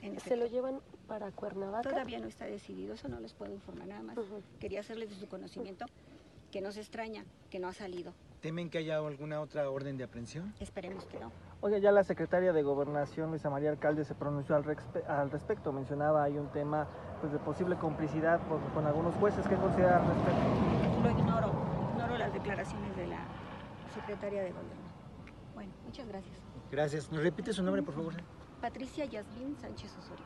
[0.02, 0.36] En ¿se efecto.
[0.36, 1.88] lo llevan para Cuernavaca?
[1.88, 4.16] Todavía no está decidido, eso no les puedo informar nada más.
[4.60, 5.86] Quería hacerles de su conocimiento
[6.52, 8.12] que no se extraña, que no ha salido.
[8.40, 10.54] ¿Temen que haya alguna otra orden de aprehensión?
[10.60, 11.32] Esperemos que no.
[11.60, 15.72] Oiga, ya la secretaria de Gobernación, Luisa María Alcalde, se pronunció al, respe- al respecto.
[15.72, 16.86] Mencionaba ahí un tema
[17.20, 19.44] pues, de posible complicidad por- con algunos jueces.
[19.48, 21.02] ¿Qué considera al respecto?
[21.02, 21.52] Lo ignoro,
[21.94, 23.18] ignoro las declaraciones de la
[23.92, 24.88] secretaria de gobierno.
[25.54, 26.36] Bueno, muchas gracias.
[26.70, 27.10] Gracias.
[27.10, 28.12] ¿Nos repite su nombre, por favor?
[28.60, 30.24] Patricia Yasmín Sánchez Osorio.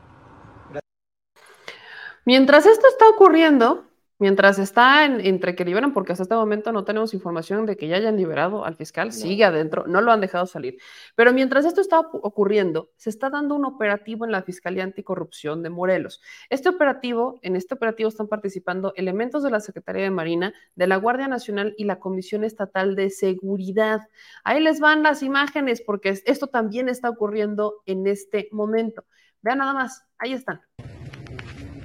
[2.25, 3.85] Mientras esto está ocurriendo,
[4.23, 7.89] mientras está en- entre que liberan, porque hasta este momento no tenemos información de que
[7.89, 10.77] ya hayan liberado al fiscal, sigue adentro, no lo han dejado salir.
[11.15, 15.61] Pero mientras esto está ocu- ocurriendo, se está dando un operativo en la Fiscalía Anticorrupción
[15.61, 16.21] de Morelos.
[16.49, 20.95] Este operativo, en este operativo están participando elementos de la Secretaría de Marina, de la
[20.95, 24.07] Guardia Nacional y la Comisión Estatal de Seguridad.
[24.45, 29.03] Ahí les van las imágenes, porque es- esto también está ocurriendo en este momento.
[29.41, 30.61] Vean nada más, ahí están.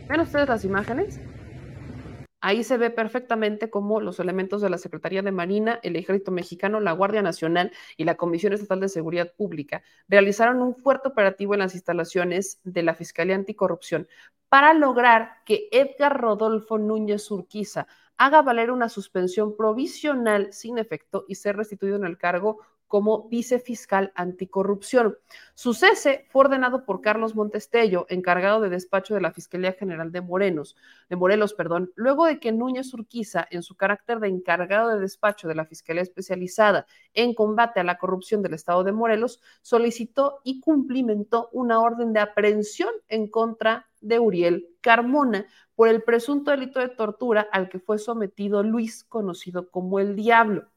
[0.08, 1.20] ¿Ven ustedes las imágenes?
[2.40, 6.78] Ahí se ve perfectamente cómo los elementos de la Secretaría de Marina, el Ejército Mexicano,
[6.78, 11.60] la Guardia Nacional y la Comisión Estatal de Seguridad Pública realizaron un fuerte operativo en
[11.60, 14.06] las instalaciones de la Fiscalía Anticorrupción
[14.48, 21.34] para lograr que Edgar Rodolfo Núñez Urquiza haga valer una suspensión provisional sin efecto y
[21.34, 25.16] ser restituido en el cargo como vicefiscal anticorrupción.
[25.54, 30.20] Su cese fue ordenado por Carlos Montestello, encargado de despacho de la Fiscalía General de
[30.20, 30.76] Morenos,
[31.08, 35.46] de Morelos, perdón, luego de que Núñez Urquiza, en su carácter de encargado de despacho
[35.46, 40.60] de la Fiscalía Especializada en combate a la corrupción del Estado de Morelos, solicitó y
[40.60, 46.88] cumplimentó una orden de aprehensión en contra de Uriel Carmona por el presunto delito de
[46.88, 50.68] tortura al que fue sometido Luis, conocido como el Diablo.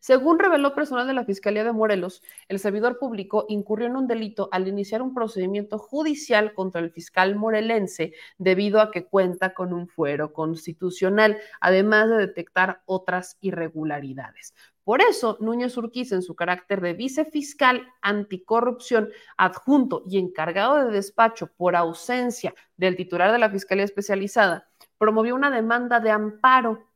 [0.00, 4.48] Según reveló personal de la Fiscalía de Morelos, el servidor público incurrió en un delito
[4.52, 9.88] al iniciar un procedimiento judicial contra el fiscal morelense debido a que cuenta con un
[9.88, 14.54] fuero constitucional, además de detectar otras irregularidades.
[14.86, 21.48] Por eso, Núñez Urquiza, en su carácter de vicefiscal anticorrupción adjunto y encargado de despacho
[21.56, 26.88] por ausencia del titular de la Fiscalía Especializada, promovió una demanda de amparo.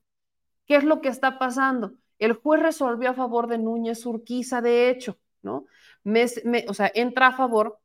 [0.66, 1.94] ¿Qué es lo que está pasando?
[2.20, 5.66] El juez resolvió a favor de Núñez Urquiza, de hecho, ¿no?
[6.68, 7.78] O sea, entra a favor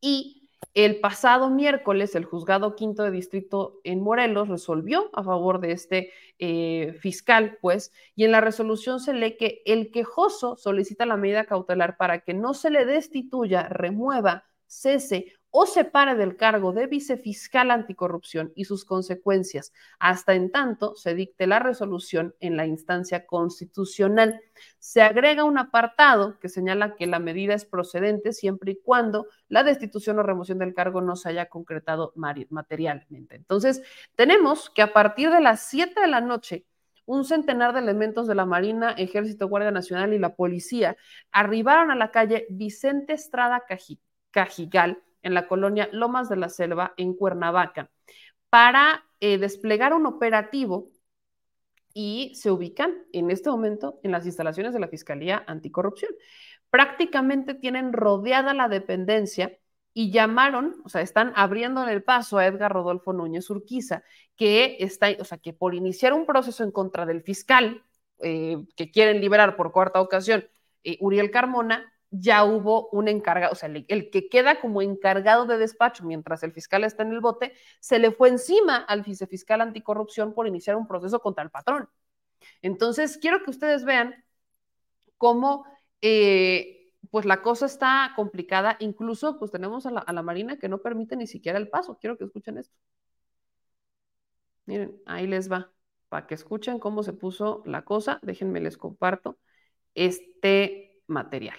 [0.00, 0.42] y
[0.74, 6.12] el pasado miércoles el juzgado quinto de distrito en Morelos resolvió a favor de este
[6.38, 11.44] eh, fiscal, pues, y en la resolución se lee que el quejoso solicita la medida
[11.44, 17.70] cautelar para que no se le destituya, remueva, cese o separe del cargo de vicefiscal
[17.70, 24.40] anticorrupción y sus consecuencias, hasta en tanto se dicte la resolución en la instancia constitucional.
[24.78, 29.62] Se agrega un apartado que señala que la medida es procedente siempre y cuando la
[29.62, 33.36] destitución o remoción del cargo no se haya concretado materialmente.
[33.36, 33.82] Entonces,
[34.16, 36.64] tenemos que a partir de las 7 de la noche,
[37.04, 40.96] un centenar de elementos de la Marina, Ejército, Guardia Nacional y la Policía
[41.30, 44.00] arribaron a la calle Vicente Estrada Caji-
[44.30, 47.90] Cajigal en la colonia Lomas de la Selva, en Cuernavaca,
[48.50, 50.90] para eh, desplegar un operativo
[51.94, 56.12] y se ubican en este momento en las instalaciones de la Fiscalía Anticorrupción.
[56.70, 59.58] Prácticamente tienen rodeada la dependencia
[59.94, 64.02] y llamaron, o sea, están abriéndole el paso a Edgar Rodolfo Núñez Urquiza,
[64.36, 67.84] que está, o sea, que por iniciar un proceso en contra del fiscal
[68.20, 70.48] eh, que quieren liberar por cuarta ocasión,
[70.84, 75.56] eh, Uriel Carmona, ya hubo un encargado, o sea, el, que queda como encargado de
[75.58, 80.34] despacho mientras el fiscal está en el bote, se le fue encima al vicefiscal anticorrupción
[80.34, 81.88] por iniciar un proceso contra el patrón.
[82.60, 84.24] Entonces, quiero que ustedes vean
[85.16, 85.64] cómo
[86.02, 88.76] eh, pues la cosa está complicada.
[88.80, 91.98] Incluso pues tenemos a la, a la, Marina que no permite ni siquiera el paso.
[91.98, 92.76] Quiero que escuchen esto.
[94.66, 95.72] Miren, ahí les va.
[96.08, 99.38] Para que escuchen cómo se puso la cosa, déjenme les comparto
[99.94, 101.58] este material.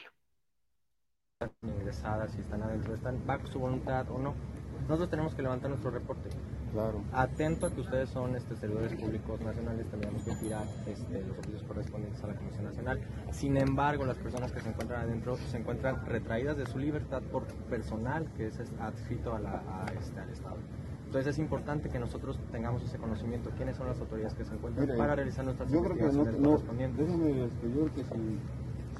[1.61, 4.33] Ingresadas, si están adentro, están bajo su voluntad o no.
[4.81, 6.29] Nosotros tenemos que levantar nuestro reporte.
[6.73, 7.03] Claro.
[7.13, 11.63] Atento a que ustedes son este, servidores públicos nacionales, tendríamos que girar este, los oficios
[11.63, 12.99] correspondientes a la Comisión Nacional.
[13.31, 17.45] Sin embargo, las personas que se encuentran adentro se encuentran retraídas de su libertad por
[17.69, 20.57] personal que es adscrito a la, a, este, al Estado.
[21.05, 24.97] Entonces es importante que nosotros tengamos ese conocimiento, quiénes son las autoridades que se encuentran
[24.97, 27.05] para realizar nuestras yo creo que no, investigaciones no correspondientes.
[27.05, 28.39] déjame, este, yo creo que si,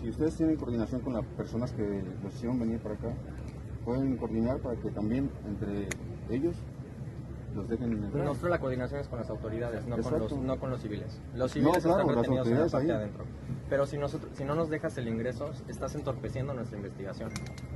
[0.03, 3.13] si ustedes tienen coordinación con las personas que los hicieron venir para acá,
[3.85, 5.88] pueden coordinar para que también entre
[6.30, 6.55] ellos
[7.55, 8.25] los dejen entrar.
[8.25, 11.21] Nosotros la coordinación es con las autoridades, no, con los, no con los civiles.
[11.34, 13.23] Los No, civiles claro, están retenidos en la parte de adentro.
[13.69, 17.30] Pero si, nosotros, si no nos dejas el ingreso, estás entorpeciendo nuestra investigación.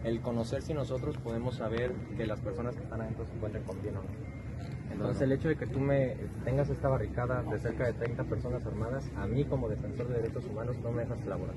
[0.04, 3.82] El conocer si nosotros podemos saber que las personas que están adentro se encuentran con
[3.82, 4.37] bien o no.
[4.92, 8.66] Entonces el hecho de que tú me tengas esta barricada de cerca de 30 personas
[8.66, 11.56] armadas, a mí como defensor de derechos humanos no me dejas elaborar.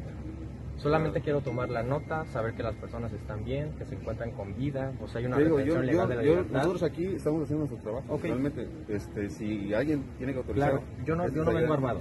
[0.76, 4.56] Solamente quiero tomar la nota, saber que las personas están bien, que se encuentran con
[4.56, 7.04] vida, o sea, hay una Te digo, yo, legal yo- de la yo- nosotros aquí
[7.06, 8.14] estamos haciendo nuestro trabajo.
[8.14, 8.22] Ok.
[8.22, 10.70] Realmente, este, si alguien tiene que autorizar.
[10.70, 12.00] Claro, yo no, yo no vengo armado.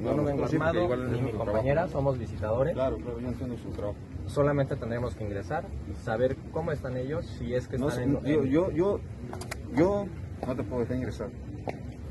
[0.00, 1.92] Yo no vengo nosotros sí, porque armado, ni mi compañera, trabajo.
[1.92, 2.72] somos visitadores.
[2.74, 3.98] Claro, claro, ellos haciendo su trabajo.
[4.26, 5.64] Solamente tendremos que ingresar,
[6.04, 8.20] saber cómo están ellos, si es que No están en...
[8.24, 9.00] yo, yo, yo,
[9.74, 10.06] yo
[10.46, 11.30] no te puedo dejar ingresar.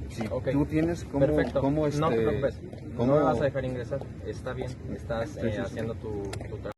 [0.10, 0.50] Si Ok.
[0.52, 1.62] tú tienes cómo, Perfecto.
[1.62, 2.60] cómo este, No te preocupes.
[2.98, 4.00] cómo- No me vas a dejar ingresar.
[4.26, 4.70] Está bien.
[4.96, 5.58] Estás Sí, eh, sí, sí.
[5.62, 6.72] haciendo tu, tu trabajo.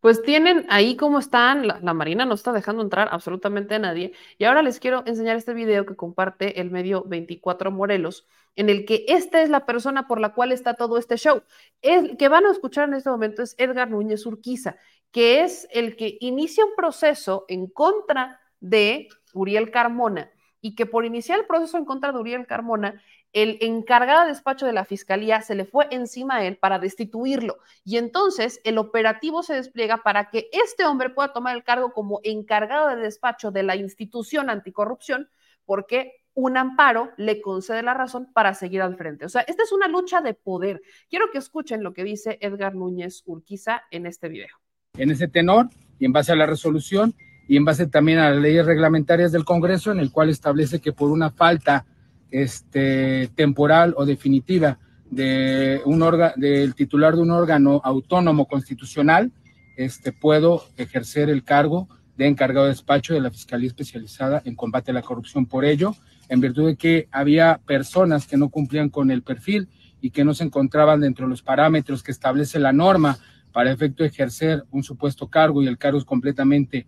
[0.00, 4.12] Pues tienen ahí cómo están, la, la Marina no está dejando entrar absolutamente a nadie.
[4.38, 8.24] Y ahora les quiero enseñar este video que comparte el medio 24 Morelos,
[8.54, 11.42] en el que esta es la persona por la cual está todo este show.
[11.82, 14.76] El que van a escuchar en este momento es Edgar Núñez Urquiza,
[15.10, 20.30] que es el que inicia un proceso en contra de Uriel Carmona
[20.60, 23.00] y que por iniciar el proceso en contra de Uriel Carmona,
[23.32, 27.58] el encargado de despacho de la fiscalía se le fue encima a él para destituirlo.
[27.84, 32.20] Y entonces el operativo se despliega para que este hombre pueda tomar el cargo como
[32.24, 35.28] encargado de despacho de la institución anticorrupción,
[35.64, 39.26] porque un amparo le concede la razón para seguir al frente.
[39.26, 40.80] O sea, esta es una lucha de poder.
[41.10, 44.56] Quiero que escuchen lo que dice Edgar Núñez Urquiza en este video.
[44.96, 45.68] en ese tenor
[45.98, 47.14] y en base a la resolución
[47.48, 50.92] y en base también a las leyes reglamentarias del Congreso, en el cual establece que
[50.92, 51.86] por una falta
[52.30, 54.78] este, temporal o definitiva
[55.10, 59.32] de un órgano, del titular de un órgano autónomo constitucional,
[59.78, 61.88] este, puedo ejercer el cargo
[62.18, 65.46] de encargado de despacho de la Fiscalía Especializada en Combate a la Corrupción.
[65.46, 65.94] Por ello,
[66.28, 69.68] en virtud de que había personas que no cumplían con el perfil
[70.02, 73.18] y que no se encontraban dentro de los parámetros que establece la norma
[73.52, 76.86] para efecto de ejercer un supuesto cargo y el cargo es completamente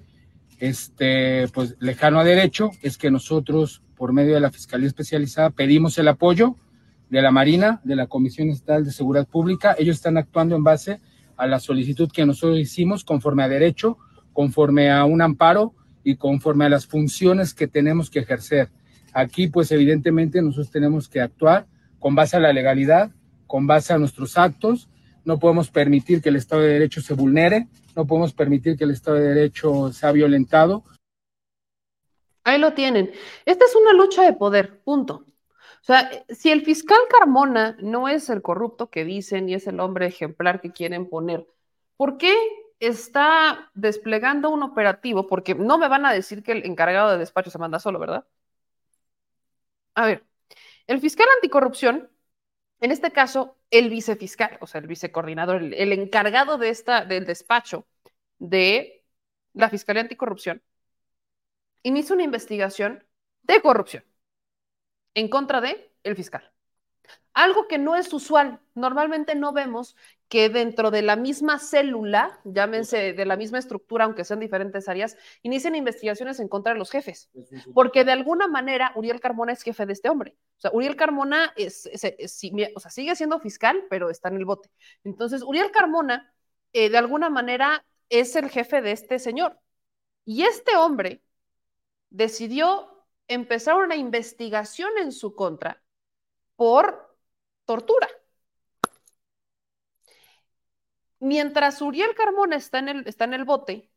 [0.60, 5.98] este, pues, lejano a derecho, es que nosotros, por medio de la Fiscalía Especializada, pedimos
[5.98, 6.56] el apoyo
[7.08, 9.74] de la Marina, de la Comisión Estatal de Seguridad Pública.
[9.78, 11.00] Ellos están actuando en base
[11.36, 13.98] a la solicitud que nosotros hicimos conforme a derecho,
[14.32, 15.74] conforme a un amparo
[16.04, 18.70] y conforme a las funciones que tenemos que ejercer.
[19.12, 21.66] Aquí, pues evidentemente nosotros tenemos que actuar
[21.98, 23.10] con base a la legalidad,
[23.46, 24.88] con base a nuestros actos,
[25.24, 28.90] no podemos permitir que el Estado de Derecho se vulnere, no podemos permitir que el
[28.90, 30.84] Estado de Derecho sea violentado.
[32.44, 33.12] Ahí lo tienen.
[33.44, 35.24] Esta es una lucha de poder, punto.
[35.82, 39.80] O sea, si el fiscal Carmona no es el corrupto que dicen y es el
[39.80, 41.46] hombre ejemplar que quieren poner,
[41.96, 42.34] ¿por qué
[42.80, 45.26] está desplegando un operativo?
[45.26, 48.26] Porque no me van a decir que el encargado de despacho se manda solo, ¿verdad?
[49.94, 50.24] A ver,
[50.86, 52.10] el fiscal anticorrupción,
[52.80, 57.26] en este caso, el vicefiscal, o sea, el vicecoordinador, el, el encargado de esta, del
[57.26, 57.86] despacho
[58.38, 59.04] de
[59.52, 60.62] la Fiscalía Anticorrupción,
[61.82, 63.04] inicia una investigación
[63.42, 64.04] de corrupción
[65.14, 66.50] en contra de el fiscal.
[67.32, 68.60] Algo que no es usual.
[68.74, 69.96] Normalmente no vemos
[70.28, 75.16] que dentro de la misma célula, llámense de la misma estructura, aunque sean diferentes áreas,
[75.42, 77.30] inicien investigaciones en contra de los jefes.
[77.74, 80.36] Porque de alguna manera Uriel Carmona es jefe de este hombre.
[80.58, 82.42] O sea, Uriel Carmona es- es-
[82.74, 84.70] o sea, sigue siendo fiscal, pero está en el bote.
[85.02, 86.32] Entonces, Uriel Carmona,
[86.72, 89.58] eh, de alguna manera, es el jefe de este señor.
[90.24, 91.22] Y este hombre
[92.10, 95.82] decidió empezar una investigación en su contra
[96.56, 97.09] por
[97.70, 98.08] tortura.
[101.20, 102.88] Mientras Uriel Carmona está en
[103.34, 103.90] el, bote,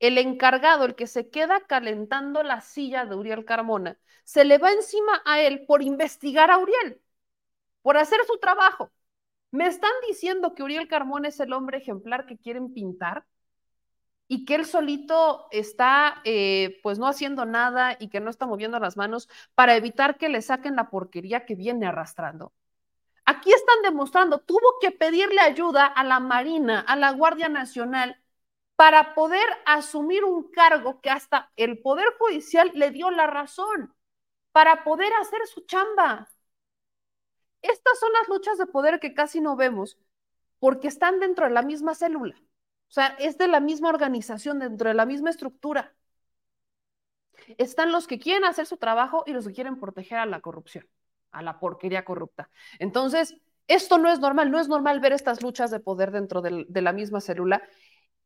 [0.00, 4.72] el encargado, el que se queda calentando la silla de Uriel Carmona, se le va
[4.72, 7.00] encima a él por investigar a Uriel,
[7.82, 8.90] por hacer su trabajo.
[9.52, 13.26] ¿Me están diciendo que Uriel Carmona es el hombre ejemplar que quieren pintar?
[14.28, 18.78] y que él solito está eh, pues no haciendo nada y que no está moviendo
[18.80, 22.52] las manos para evitar que le saquen la porquería que viene arrastrando.
[23.24, 28.20] Aquí están demostrando, tuvo que pedirle ayuda a la Marina, a la Guardia Nacional,
[28.76, 33.94] para poder asumir un cargo que hasta el Poder Judicial le dio la razón,
[34.52, 36.28] para poder hacer su chamba.
[37.62, 39.98] Estas son las luchas de poder que casi no vemos,
[40.58, 42.34] porque están dentro de la misma célula.
[42.88, 45.94] O sea, es de la misma organización, dentro de la misma estructura.
[47.58, 50.86] Están los que quieren hacer su trabajo y los que quieren proteger a la corrupción,
[51.32, 52.50] a la porquería corrupta.
[52.78, 53.36] Entonces,
[53.68, 56.82] esto no es normal, no es normal ver estas luchas de poder dentro del- de
[56.82, 57.62] la misma célula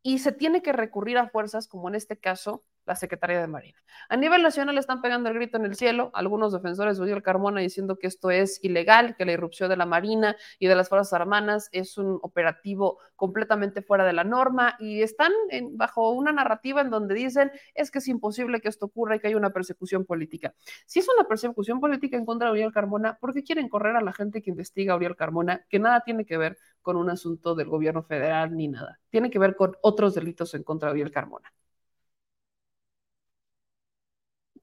[0.02, 3.78] y se tiene que recurrir a fuerzas como en este caso la Secretaría de Marina.
[4.08, 7.60] A nivel nacional están pegando el grito en el cielo, algunos defensores de Uriel Carmona
[7.60, 11.12] diciendo que esto es ilegal, que la irrupción de la Marina y de las Fuerzas
[11.12, 15.32] Armadas es un operativo completamente fuera de la norma y están
[15.72, 19.28] bajo una narrativa en donde dicen es que es imposible que esto ocurra y que
[19.28, 20.54] hay una persecución política.
[20.86, 24.00] Si es una persecución política en contra de Uriel Carmona, ¿por qué quieren correr a
[24.00, 27.54] la gente que investiga a Uriel Carmona, que nada tiene que ver con un asunto
[27.54, 29.00] del gobierno federal ni nada?
[29.10, 31.52] Tiene que ver con otros delitos en contra de Uriel Carmona.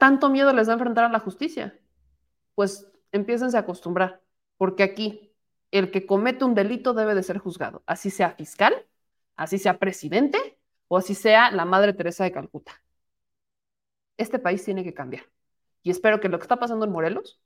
[0.04, 1.80] Tanto miedo les da enfrentar a la justicia?
[2.56, 4.22] Pues empiécense a acostumbrar,
[4.58, 5.34] porque aquí
[5.72, 8.86] el que comete un delito debe de ser juzgado, así sea fiscal,
[9.38, 10.60] así sea presidente
[10.90, 12.84] o así sea la Madre Teresa de Calcuta.
[14.18, 15.24] Este país tiene que cambiar.
[15.84, 17.40] Y espero que lo que está pasando en Morelos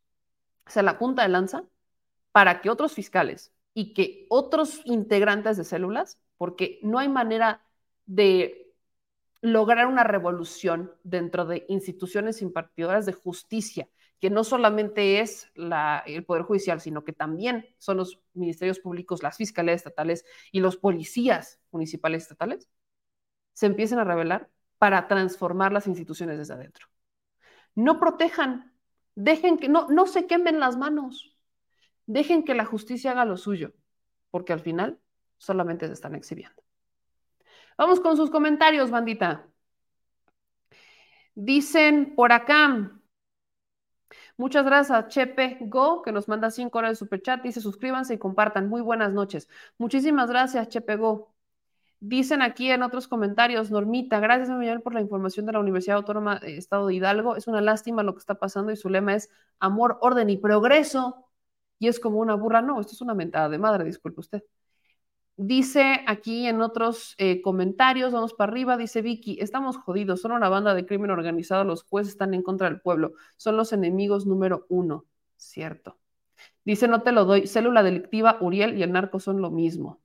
[0.65, 1.63] sea la punta de lanza
[2.31, 7.61] para que otros fiscales y que otros integrantes de células, porque no hay manera
[8.07, 8.66] de
[9.41, 13.89] lograr una revolución dentro de instituciones impartidoras de justicia,
[14.19, 19.37] que no solamente es el Poder Judicial, sino que también son los ministerios públicos, las
[19.37, 22.67] fiscalías estatales y los policías municipales estatales,
[23.53, 26.87] se empiecen a rebelar para transformar las instituciones desde adentro.
[27.75, 28.73] No protejan,
[29.15, 31.35] dejen que no, no se quemen las manos,
[32.05, 33.73] dejen que la justicia haga lo suyo,
[34.31, 34.99] porque al final
[35.37, 36.66] solamente se están exhibiendo.
[37.77, 39.47] Vamos con sus comentarios, bandita.
[41.35, 42.91] Dicen por acá.
[44.37, 47.41] Muchas gracias, Chepe Go, que nos manda cinco horas de superchat.
[47.41, 48.69] Dice, suscríbanse y compartan.
[48.69, 49.49] Muy buenas noches.
[49.77, 51.33] Muchísimas gracias, Chepe Go.
[51.99, 56.39] Dicen aquí en otros comentarios, Normita, gracias Miguel por la información de la Universidad Autónoma
[56.39, 57.35] de Estado de Hidalgo.
[57.35, 59.29] Es una lástima lo que está pasando y su lema es
[59.59, 61.27] amor, orden y progreso.
[61.79, 62.61] Y es como una burra.
[62.61, 64.43] No, esto es una mentada de madre, disculpe usted.
[65.39, 70.49] Dice aquí en otros eh, comentarios, vamos para arriba, dice Vicky, estamos jodidos, son una
[70.49, 74.65] banda de crimen organizado, los jueces están en contra del pueblo, son los enemigos número
[74.67, 75.05] uno,
[75.35, 75.99] cierto.
[76.65, 80.01] Dice, no te lo doy, célula delictiva, Uriel y el narco son lo mismo.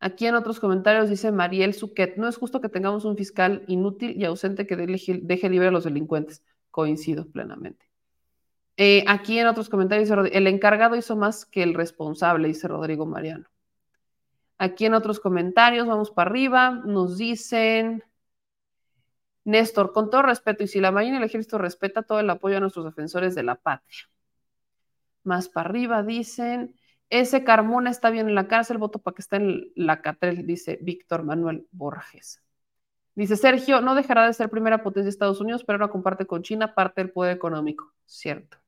[0.00, 4.20] Aquí en otros comentarios dice Mariel Suquet, no es justo que tengamos un fiscal inútil
[4.20, 6.44] y ausente que deje, libre a los delincuentes.
[6.70, 7.86] Coincido plenamente.
[8.76, 13.06] Eh, aquí en otros comentarios dice, el encargado hizo más que el responsable, dice Rodrigo
[13.06, 13.48] Mariano.
[14.58, 18.02] Aquí en otros comentarios, vamos para arriba, nos dicen,
[19.44, 22.56] Néstor, con todo respeto, y si la Marina y el Ejército respeta todo el apoyo
[22.56, 24.08] a nuestros defensores de la patria.
[25.22, 26.74] Más para arriba dicen,
[27.10, 30.78] Ese Carmona está bien en la cárcel, voto para que esté en la cárcel, dice
[30.82, 32.42] Víctor Manuel Borges.
[33.14, 36.42] Dice Sergio, no dejará de ser primera potencia de Estados Unidos, pero ahora comparte con
[36.42, 37.92] China parte del poder económico.
[38.06, 38.58] Cierto.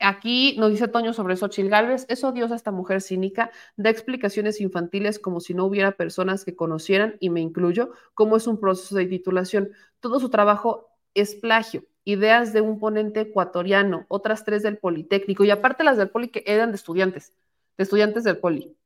[0.00, 5.18] Aquí nos dice Toño sobre Xochitl Galvez, es odiosa esta mujer cínica, da explicaciones infantiles
[5.18, 9.06] como si no hubiera personas que conocieran, y me incluyo, cómo es un proceso de
[9.06, 9.70] titulación.
[9.98, 15.50] Todo su trabajo es plagio, ideas de un ponente ecuatoriano, otras tres del Politécnico, y
[15.50, 17.32] aparte las del Poli que eran de estudiantes,
[17.76, 18.76] de estudiantes del Poli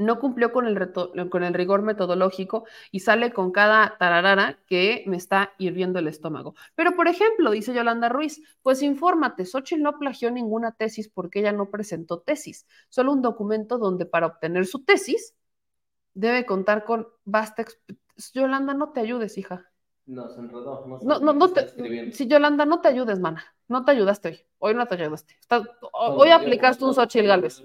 [0.00, 5.04] no cumplió con el, reto, con el, rigor metodológico y sale con cada tararara que
[5.06, 6.54] me está hirviendo el estómago.
[6.74, 11.52] Pero, por ejemplo, dice Yolanda Ruiz, pues infórmate, Xochitl no plagió ninguna tesis porque ella
[11.52, 15.34] no presentó tesis, solo un documento donde para obtener su tesis
[16.14, 17.64] debe contar con vasta...
[18.34, 19.70] Yolanda, no te ayudes, hija.
[20.06, 20.86] No, se enredó.
[20.86, 23.44] No, no, no, no te, si Yolanda, no te ayudes, mana.
[23.70, 24.40] No te ayudaste hoy.
[24.58, 25.36] Hoy no te ayudaste.
[25.38, 27.62] Está, hoy aplicaste un Xochitl Galvez.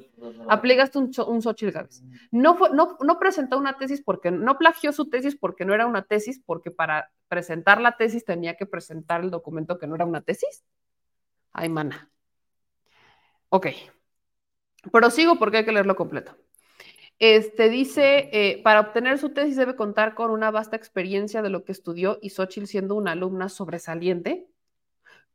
[0.48, 2.03] Aplicaste un, un Xochitl Galvez.
[2.30, 5.88] No, fue, no, no presentó una tesis porque no plagió su tesis porque no era
[5.88, 10.06] una tesis, porque para presentar la tesis tenía que presentar el documento que no era
[10.06, 10.64] una tesis.
[11.52, 12.11] Ay, mana.
[13.49, 13.69] Ok.
[14.91, 16.38] Prosigo porque hay que leerlo completo.
[17.18, 21.65] Este dice, eh, para obtener su tesis debe contar con una vasta experiencia de lo
[21.65, 24.48] que estudió y Xochitl siendo una alumna sobresaliente,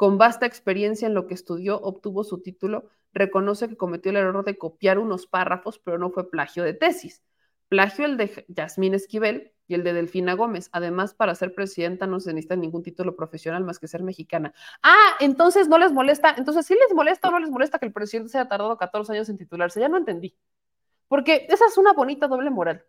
[0.01, 4.47] con vasta experiencia en lo que estudió, obtuvo su título, reconoce que cometió el error
[4.47, 7.23] de copiar unos párrafos, pero no fue plagio de tesis.
[7.69, 10.71] Plagio el de Yasmín Esquivel y el de Delfina Gómez.
[10.73, 14.55] Además, para ser presidenta no se necesita ningún título profesional más que ser mexicana.
[14.83, 17.93] Ah, entonces no les molesta, entonces sí les molesta o no les molesta que el
[17.93, 19.81] presidente se haya tardado 14 años en titularse.
[19.81, 20.35] Ya no entendí.
[21.09, 22.87] Porque esa es una bonita doble moral.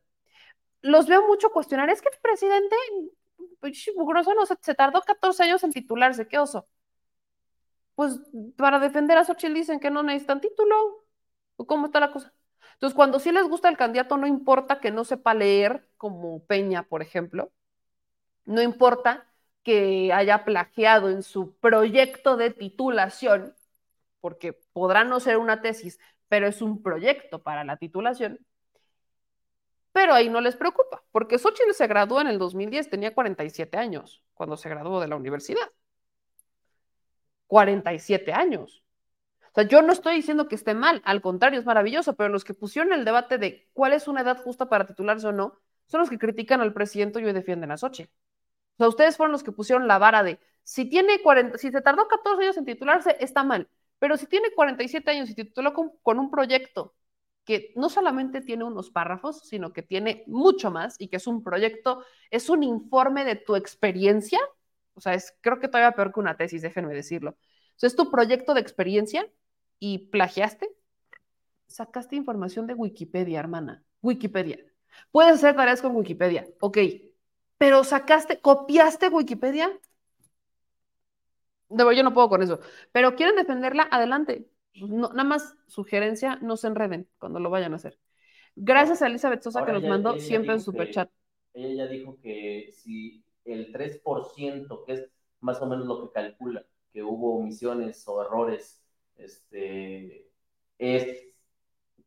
[0.82, 2.78] Los veo mucho cuestionar, es que el presidente,
[3.60, 6.70] pues, grosso no, se tardó 14 años en titularse, qué oso.
[8.02, 8.20] Pues
[8.58, 11.06] para defender a Xochitl dicen que no necesitan título.
[11.68, 12.34] ¿Cómo está la cosa?
[12.74, 16.82] Entonces, cuando sí les gusta el candidato, no importa que no sepa leer, como Peña,
[16.82, 17.52] por ejemplo,
[18.46, 19.28] no importa
[19.62, 23.56] que haya plagiado en su proyecto de titulación,
[24.20, 28.40] porque podrá no ser una tesis, pero es un proyecto para la titulación.
[29.92, 34.24] Pero ahí no les preocupa, porque Xochitl se graduó en el 2010, tenía 47 años
[34.34, 35.72] cuando se graduó de la universidad.
[37.52, 38.82] 47 años.
[39.52, 42.46] O sea, yo no estoy diciendo que esté mal, al contrario, es maravilloso, pero los
[42.46, 46.00] que pusieron el debate de cuál es una edad justa para titularse o no, son
[46.00, 48.10] los que critican al presidente y hoy defienden a Xochitl.
[48.10, 51.82] O sea, ustedes fueron los que pusieron la vara de si tiene 40, si se
[51.82, 53.68] tardó 14 años en titularse, está mal.
[54.00, 56.96] Pero si tiene 47 años y tituló con un proyecto
[57.44, 61.44] que no solamente tiene unos párrafos, sino que tiene mucho más y que es un
[61.44, 64.40] proyecto, es un informe de tu experiencia,
[65.02, 67.32] o sea, es creo que todavía peor que una tesis, déjenme decirlo.
[67.32, 69.28] O sea, es tu proyecto de experiencia
[69.80, 70.70] y plagiaste,
[71.66, 74.60] sacaste información de Wikipedia, hermana, Wikipedia.
[75.10, 76.78] Puedes hacer tareas con Wikipedia, ok,
[77.58, 79.72] pero sacaste, copiaste Wikipedia,
[81.70, 82.60] yo no puedo con eso.
[82.92, 84.52] Pero quieren defenderla, adelante.
[84.76, 87.98] nada más sugerencia, no se enreden cuando lo vayan a hacer.
[88.56, 91.10] Gracias a Elizabeth Sosa que nos mandó siempre en superchat.
[91.56, 95.10] Ella ya dijo que si el 3%, que es
[95.40, 98.84] más o menos lo que calcula, que hubo omisiones o errores,
[99.18, 100.28] este,
[100.78, 101.28] es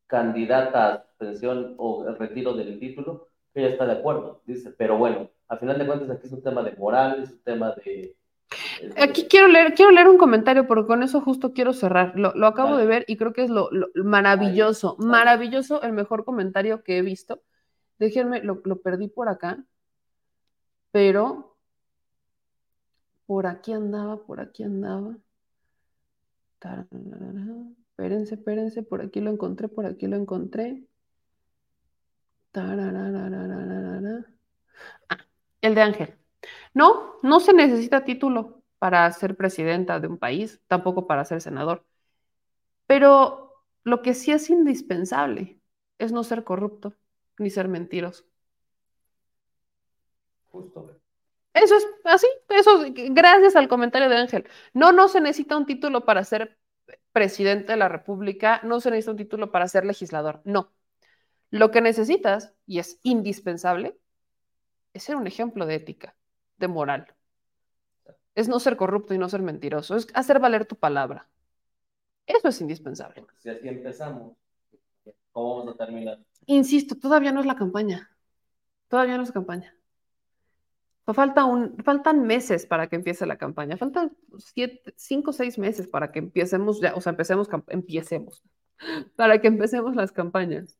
[0.06, 5.58] candidata a suspensión o retiro del título, ella está de acuerdo, dice, pero bueno, al
[5.58, 8.16] final de cuentas aquí es un tema de moral, es un tema de,
[8.96, 12.18] Aquí quiero leer, quiero leer un comentario, porque con eso justo quiero cerrar.
[12.18, 16.98] Lo, acabo de ver y creo que es lo, maravilloso, maravilloso, el mejor comentario que
[16.98, 17.42] he visto.
[17.98, 19.64] Déjenme, lo, perdí por acá,
[20.94, 21.56] pero
[23.26, 25.16] por aquí andaba, por aquí andaba.
[27.90, 30.84] Espérense, espérense, por aquí lo encontré, por aquí lo encontré.
[35.08, 35.18] Ah,
[35.62, 36.14] el de Ángel.
[36.74, 41.84] No, no se necesita título para ser presidenta de un país, tampoco para ser senador.
[42.86, 43.52] Pero
[43.82, 45.58] lo que sí es indispensable
[45.98, 46.94] es no ser corrupto
[47.38, 48.24] ni ser mentiroso.
[50.54, 51.00] Justo.
[51.52, 54.48] Eso es así, eso gracias al comentario de Ángel.
[54.72, 56.56] No, no se necesita un título para ser
[57.12, 60.72] presidente de la República, no se necesita un título para ser legislador, no.
[61.50, 63.98] Lo que necesitas, y es indispensable,
[64.92, 66.14] es ser un ejemplo de ética
[66.56, 67.12] de moral.
[68.36, 71.28] Es no ser corrupto y no ser mentiroso, es hacer valer tu palabra.
[72.26, 73.26] Eso es indispensable.
[73.38, 74.36] Si así empezamos,
[75.32, 76.20] ¿cómo vamos a terminar?
[76.46, 78.08] Insisto, todavía no es la campaña.
[78.86, 79.74] Todavía no es campaña.
[81.12, 83.76] Falta un, faltan meses para que empiece la campaña.
[83.76, 88.42] Faltan siete, cinco o seis meses para que empecemos ya, o sea, empecemos, empecemos.
[89.16, 90.78] para que empecemos las campañas.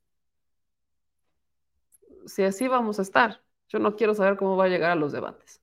[2.27, 5.13] Si así vamos a estar, yo no quiero saber cómo va a llegar a los
[5.13, 5.61] debates.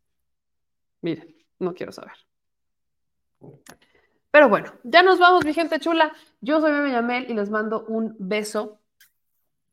[1.02, 2.14] Miren, no quiero saber.
[4.30, 6.14] Pero bueno, ya nos vamos, mi gente chula.
[6.40, 8.81] Yo soy Meme Yamel y les mando un beso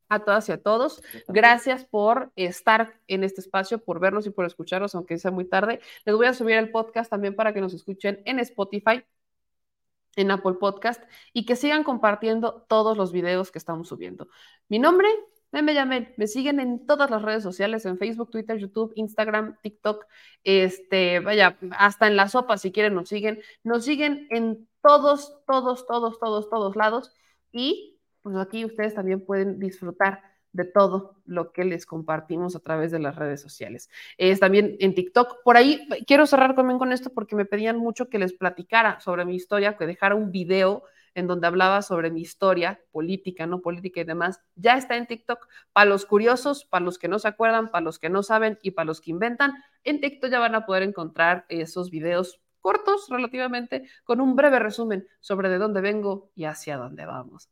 [0.09, 1.03] a todas y a todos.
[1.29, 5.81] Gracias por estar en este espacio, por vernos y por escucharnos, aunque sea muy tarde.
[6.05, 9.05] Les voy a subir el podcast también para que nos escuchen en Spotify,
[10.17, 11.03] en Apple Podcast
[11.33, 14.29] y que sigan compartiendo todos los videos que estamos subiendo.
[14.69, 15.09] Mi nombre,
[15.51, 16.15] Meme Yamel.
[16.17, 20.07] Me siguen en todas las redes sociales, en Facebook, Twitter, YouTube, Instagram, TikTok,
[20.45, 23.41] este, vaya, hasta en la sopa si quieren nos siguen.
[23.63, 27.13] Nos siguen en todos, todos, todos, todos, todos lados
[27.53, 30.23] y pues aquí ustedes también pueden disfrutar
[30.53, 33.91] de todo lo que les compartimos a través de las redes sociales.
[34.17, 35.43] Es también en TikTok.
[35.45, 39.25] Por ahí quiero cerrar también con esto porque me pedían mucho que les platicara sobre
[39.25, 40.85] mi historia, que dejara un video
[41.15, 44.41] en donde hablaba sobre mi historia política, no política y demás.
[44.55, 45.49] Ya está en TikTok.
[45.73, 48.73] Para los curiosos, para los que no se acuerdan, para los que no saben y
[48.73, 49.53] para los que inventan,
[49.85, 55.07] en TikTok ya van a poder encontrar esos videos cortos relativamente con un breve resumen
[55.21, 57.51] sobre de dónde vengo y hacia dónde vamos.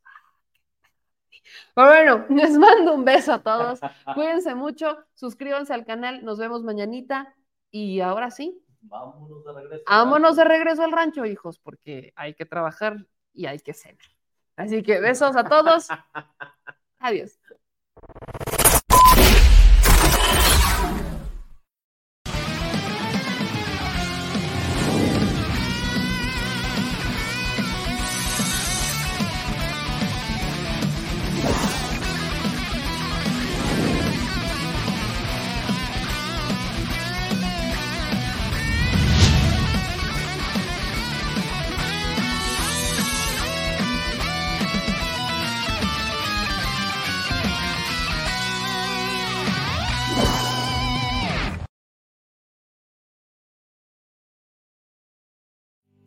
[1.73, 3.79] Pero bueno, les mando un beso a todos.
[4.15, 7.33] Cuídense mucho, suscríbanse al canal, nos vemos mañanita
[7.71, 8.63] y ahora sí.
[8.81, 9.83] Vámonos de regreso.
[9.87, 13.97] Vámonos de regreso al rancho, hijos, porque hay que trabajar y hay que cenar.
[14.55, 15.87] Así que besos a todos.
[16.99, 17.39] Adiós.